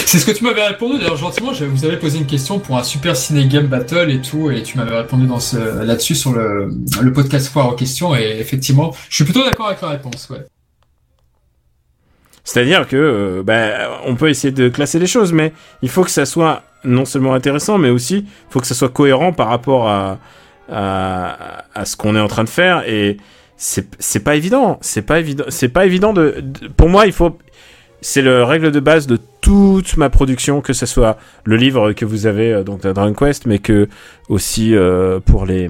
[0.06, 1.54] C'est ce que tu m'avais répondu d'ailleurs gentiment.
[1.54, 4.64] Je vous avais posé une question pour un super ciné game battle et tout, et
[4.64, 6.70] tu m'avais répondu dans ce là-dessus sur le,
[7.02, 8.16] le podcast foire en question.
[8.16, 10.30] Et effectivement, je suis plutôt d'accord avec la réponse.
[10.30, 10.46] Ouais.
[12.44, 16.12] C'est-à-dire que euh, bah, on peut essayer de classer les choses, mais il faut que
[16.12, 19.88] ça soit non seulement intéressant, mais aussi il faut que ça soit cohérent par rapport
[19.88, 20.20] à
[20.72, 23.18] à, à ce qu'on est en train de faire et
[23.58, 26.44] c'est pas évident c'est pas évident c'est pas évident de,
[26.76, 27.38] pour moi il faut
[28.02, 32.06] c'est le règle de base de toute ma production que ce soit le livre que
[32.06, 33.88] vous avez euh, donc Dragon Quest mais que
[34.30, 35.70] aussi euh, pour les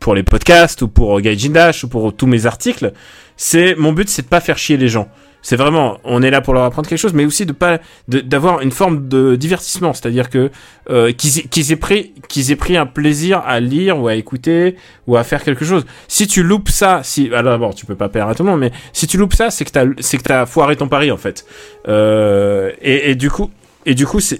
[0.00, 2.92] pour les podcasts ou pour Gaijin Dash ou pour tous mes articles.
[3.36, 5.08] C'est mon but c'est de pas faire chier les gens
[5.42, 8.60] c'est vraiment, on est là pour leur apprendre quelque chose, mais aussi de pas, d'avoir
[8.60, 10.50] une forme de divertissement, c'est-à-dire que
[10.90, 14.76] euh, qu'ils aient pris, qu'ils aient pris un plaisir à lire ou à écouter
[15.06, 15.86] ou à faire quelque chose.
[16.08, 18.60] Si tu loupes ça, si, alors d'abord tu peux pas perdre à tout le monde,
[18.60, 21.16] mais si tu loupes ça, c'est que t'as, c'est que t'as foiré ton pari en
[21.16, 21.46] fait.
[21.88, 23.50] Euh, et, et du coup,
[23.86, 24.38] et du coup c'est,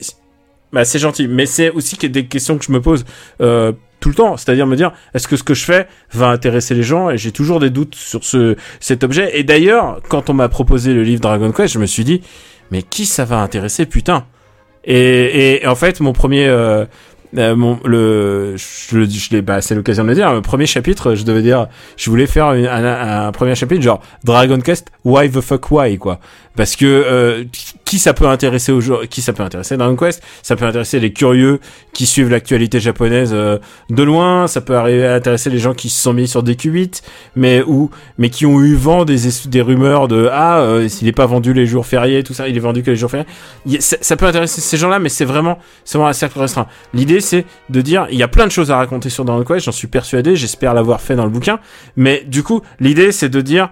[0.73, 3.05] bah c'est gentil, mais c'est aussi des questions que je me pose.
[3.41, 6.75] Euh, tout le temps, c'est-à-dire me dire est-ce que ce que je fais va intéresser
[6.75, 7.11] les gens?
[7.11, 9.39] Et j'ai toujours des doutes sur ce cet objet.
[9.39, 12.23] Et d'ailleurs quand on m'a proposé le livre Dragon Quest, je me suis dit
[12.71, 14.25] mais qui ça va intéresser putain?
[14.85, 16.87] Et, et, en fait mon premier euh,
[17.39, 20.33] euh, mon, le, je, je l'ai, bah, c'est l'occasion de le dire.
[20.33, 24.89] Le premier chapitre, je devais dire, je voulais faire un, premier chapitre genre Dragon Quest,
[25.05, 26.19] why the fuck why quoi
[26.61, 27.45] parce que euh,
[27.87, 30.23] qui ça peut intéresser aux qui ça peut intéresser Dragon Quest?
[30.43, 31.59] Ça peut intéresser les curieux
[31.95, 33.57] qui suivent l'actualité japonaise euh,
[33.89, 34.47] de loin.
[34.47, 37.01] Ça peut arriver à intéresser les gens qui se sont mis sur des Q8
[37.35, 41.13] mais ou mais qui ont eu vent des des rumeurs de ah euh, s'il est
[41.13, 43.27] pas vendu les jours fériés tout ça il est vendu que les jours fériés
[43.81, 46.67] ça, peut intéresser ces gens-là mais c'est vraiment c'est vraiment un cercle restreint.
[46.93, 49.65] L'idée c'est de dire il y a plein de choses à raconter sur Dragon Quest
[49.65, 51.59] j'en suis persuadé j'espère l'avoir fait dans le bouquin.
[51.97, 53.71] Mais du coup l'idée c'est de dire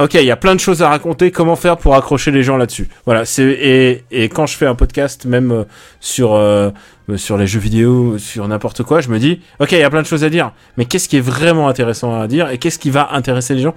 [0.00, 1.30] Ok, il y a plein de choses à raconter.
[1.30, 2.88] Comment faire pour accrocher les gens là-dessus?
[3.04, 3.26] Voilà.
[3.26, 5.64] C'est et, et quand je fais un podcast, même euh,
[6.00, 6.70] sur euh,
[7.16, 10.02] sur les jeux vidéo, sur n'importe quoi, je me dis, ok, il y a plein
[10.02, 12.90] de choses à dire, mais qu'est-ce qui est vraiment intéressant à dire et qu'est-ce qui
[12.90, 13.74] va intéresser les gens?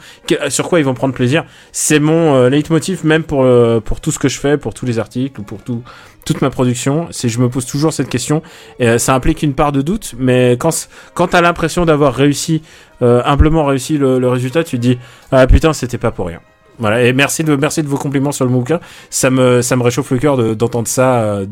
[0.49, 1.45] Sur quoi ils vont prendre plaisir?
[1.71, 3.45] C'est mon euh, leitmotiv même pour
[3.83, 5.83] pour tout ce que je fais, pour tous les articles, pour tout
[6.25, 7.07] toute ma production.
[7.11, 8.41] C'est je me pose toujours cette question.
[8.79, 12.61] Et, ça implique une part de doute, mais quand quand t'as l'impression d'avoir réussi
[13.01, 14.97] euh, humblement réussi le, résultat, tu te dis
[15.31, 16.39] ah putain c'était pas pour rien.
[16.79, 18.79] Voilà et merci de merci de vos compliments sur le bouquin.
[19.09, 21.45] Ça me ça me réchauffe le cœur d'entendre ça euh,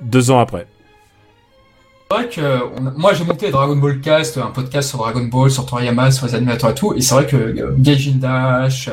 [0.00, 0.66] deux ans après.
[2.12, 2.58] Vrai que
[2.98, 6.34] moi j'ai monté Dragon Ball Cast, un podcast sur Dragon Ball, sur Toriyama, sur les
[6.34, 8.90] animateurs et tout, et c'est vrai que euh, Gaijin Dash,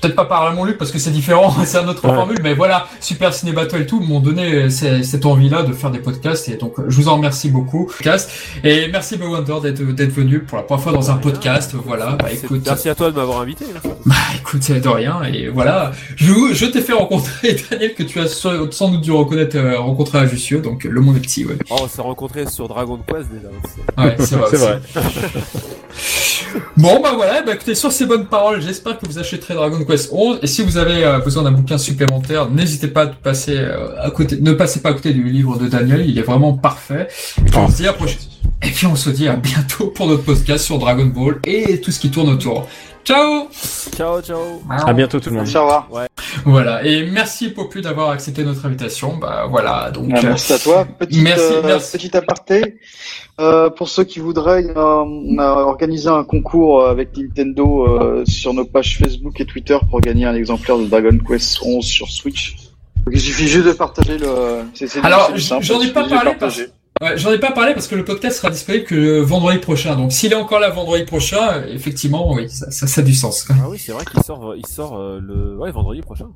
[0.00, 2.86] peut-être pas par mon Luc parce que c'est différent, c'est un autre formule, mais voilà,
[3.00, 6.74] Super Ciné Battle et tout m'ont donné cette envie-là de faire des podcasts et donc
[6.88, 7.90] je vous en remercie beaucoup.
[8.64, 11.74] Et merci Bewonder d'être d'être venu pour la première fois dans un podcast.
[11.84, 12.62] Voilà, bah écoute.
[12.64, 13.64] Merci à toi de m'avoir invité.
[14.06, 18.20] Bah écoute, c'est de rien et voilà, je, je t'ai fait rencontrer Daniel que tu
[18.20, 21.44] as sans doute dû reconnaître euh, rencontrer à Jussieu, donc le monde est petit.
[21.44, 21.56] Ouais.
[21.70, 24.06] Oh, on s'est rencontré sur Dragon Quest déjà.
[24.06, 24.80] Ouais, c'est vrai.
[26.76, 30.10] bon bah voilà, bah écoutez sur ces bonnes paroles, j'espère que vous achèterez Dragon Quest
[30.12, 34.00] 11 et si vous avez euh, besoin d'un bouquin supplémentaire, n'hésitez pas à passer euh,
[34.00, 37.08] à côté, ne passez pas à côté du livre de Daniel, il est vraiment parfait.
[37.38, 37.94] Et puis on se dit à
[38.62, 41.90] Et puis on se dit à bientôt pour notre podcast sur Dragon Ball et tout
[41.90, 42.68] ce qui tourne autour.
[43.10, 43.48] Ciao
[43.96, 45.48] Ciao, ciao À bientôt tout le monde.
[45.48, 45.88] Au revoir.
[45.90, 46.06] Ouais.
[46.44, 49.16] Voilà, et merci Popu d'avoir accepté notre invitation.
[49.16, 50.12] Bah voilà, donc...
[50.14, 50.86] Ah, merci à toi.
[50.96, 51.98] Petite, merci, euh, merci.
[51.98, 52.76] Petit aparté,
[53.40, 58.64] euh, pour ceux qui voudraient, on a organisé un concours avec Nintendo euh, sur nos
[58.64, 62.54] pages Facebook et Twitter pour gagner un exemplaire de Dragon Quest 11 sur Switch.
[63.04, 64.62] Donc, il suffit juste de partager le...
[65.02, 66.60] Alors, j'en ai pas parlé parce...
[67.00, 69.96] Ouais, j'en ai pas parlé parce que le podcast sera disponible que vendredi prochain.
[69.96, 73.46] Donc s'il est encore là vendredi prochain, effectivement, oui, ça, ça, ça a du sens.
[73.48, 76.26] Ah oui, c'est vrai qu'il sort, il sort euh, le ouais, vendredi prochain.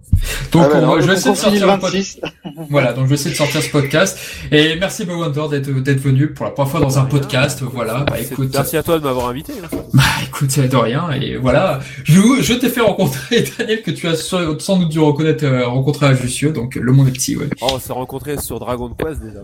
[0.52, 2.20] Donc ah je vais essayer de sortir le 26.
[2.70, 4.18] Voilà, donc je vais essayer de sortir ce podcast.
[4.52, 7.62] Et merci Wonder d'être d'être venu pour la première fois dans un podcast.
[7.62, 8.50] Voilà, bah écoute.
[8.54, 9.52] Merci à toi de m'avoir invité.
[9.62, 9.76] Hein.
[9.92, 11.10] Bah écoute, de rien.
[11.20, 15.44] Et voilà, je, je t'ai fait rencontrer Daniel que tu as sans doute dû reconnaître
[15.44, 16.52] euh, rencontrer à Jussieu.
[16.52, 17.48] Donc le monde est petit, ouais.
[17.60, 19.40] Oh, on s'est rencontré sur Dragon Quest déjà.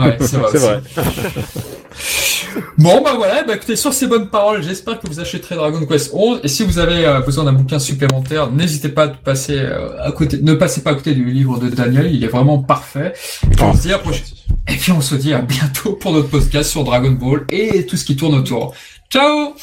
[0.00, 0.63] Ouais, c'est vrai.
[0.64, 0.82] Vrai.
[2.78, 6.10] bon bah voilà, bah écoutez, sur ces bonnes paroles, j'espère que vous achèterez Dragon Quest
[6.12, 6.40] 11.
[6.42, 10.12] Et si vous avez euh, besoin d'un bouquin supplémentaire, n'hésitez pas à passer euh, à
[10.12, 13.12] côté, ne passez pas à côté du livre de Daniel, il est vraiment parfait.
[13.44, 14.00] Et puis on se dit à
[14.68, 17.96] Et puis on se dit à bientôt pour notre podcast sur Dragon Ball et tout
[17.96, 18.74] ce qui tourne autour.
[19.10, 19.54] Ciao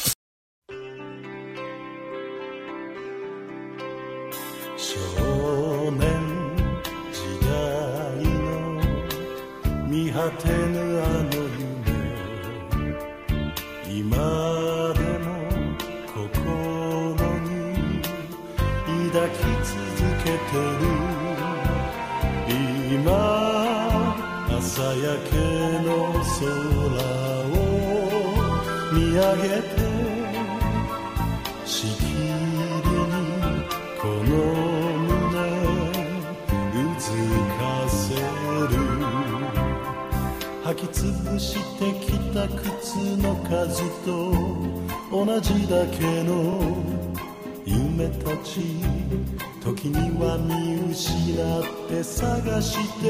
[29.22, 29.61] 上げて
[31.64, 32.41] しきりに
[34.02, 34.34] この
[35.06, 35.38] 胸
[36.73, 37.06] うず
[37.60, 38.73] かせる
[40.64, 44.10] 履きつぶしてきた靴の数と
[45.11, 46.34] 同じだけの
[47.64, 48.81] 夢たち
[49.64, 53.06] 時には見失って探して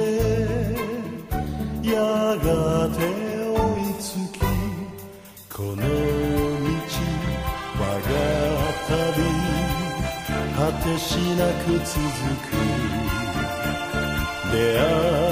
[1.89, 2.01] や
[2.35, 2.99] がて
[3.47, 4.30] 追いつく
[5.53, 5.83] この道
[7.75, 8.15] 我が
[8.87, 8.95] 旅
[10.55, 11.99] 果てしなく続
[12.47, 12.55] く
[14.53, 14.81] 出会
[15.27, 15.30] い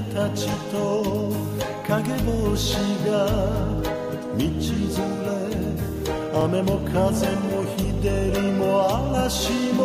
[0.00, 0.30] た。
[0.30, 1.32] ちと
[1.86, 3.10] 影星が
[4.36, 5.26] 道連れ
[6.34, 8.62] 雨も風も日照りも
[9.14, 9.80] 嵐も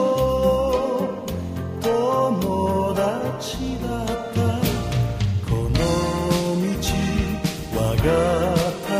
[1.81, 4.41] 友達だった
[5.47, 5.73] この
[6.59, 6.75] 道
[7.75, 8.07] 我が
[8.87, 8.91] 旅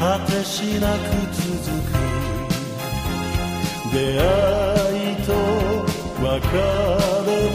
[0.00, 0.50] 果てし
[0.80, 0.98] なく
[1.34, 1.44] 続
[1.86, 1.92] く
[3.92, 4.24] 出会
[5.12, 5.28] いと
[6.22, 6.30] 別
[7.26, 7.49] れ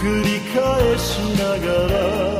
[0.00, 2.39] 그리카에 지나가라.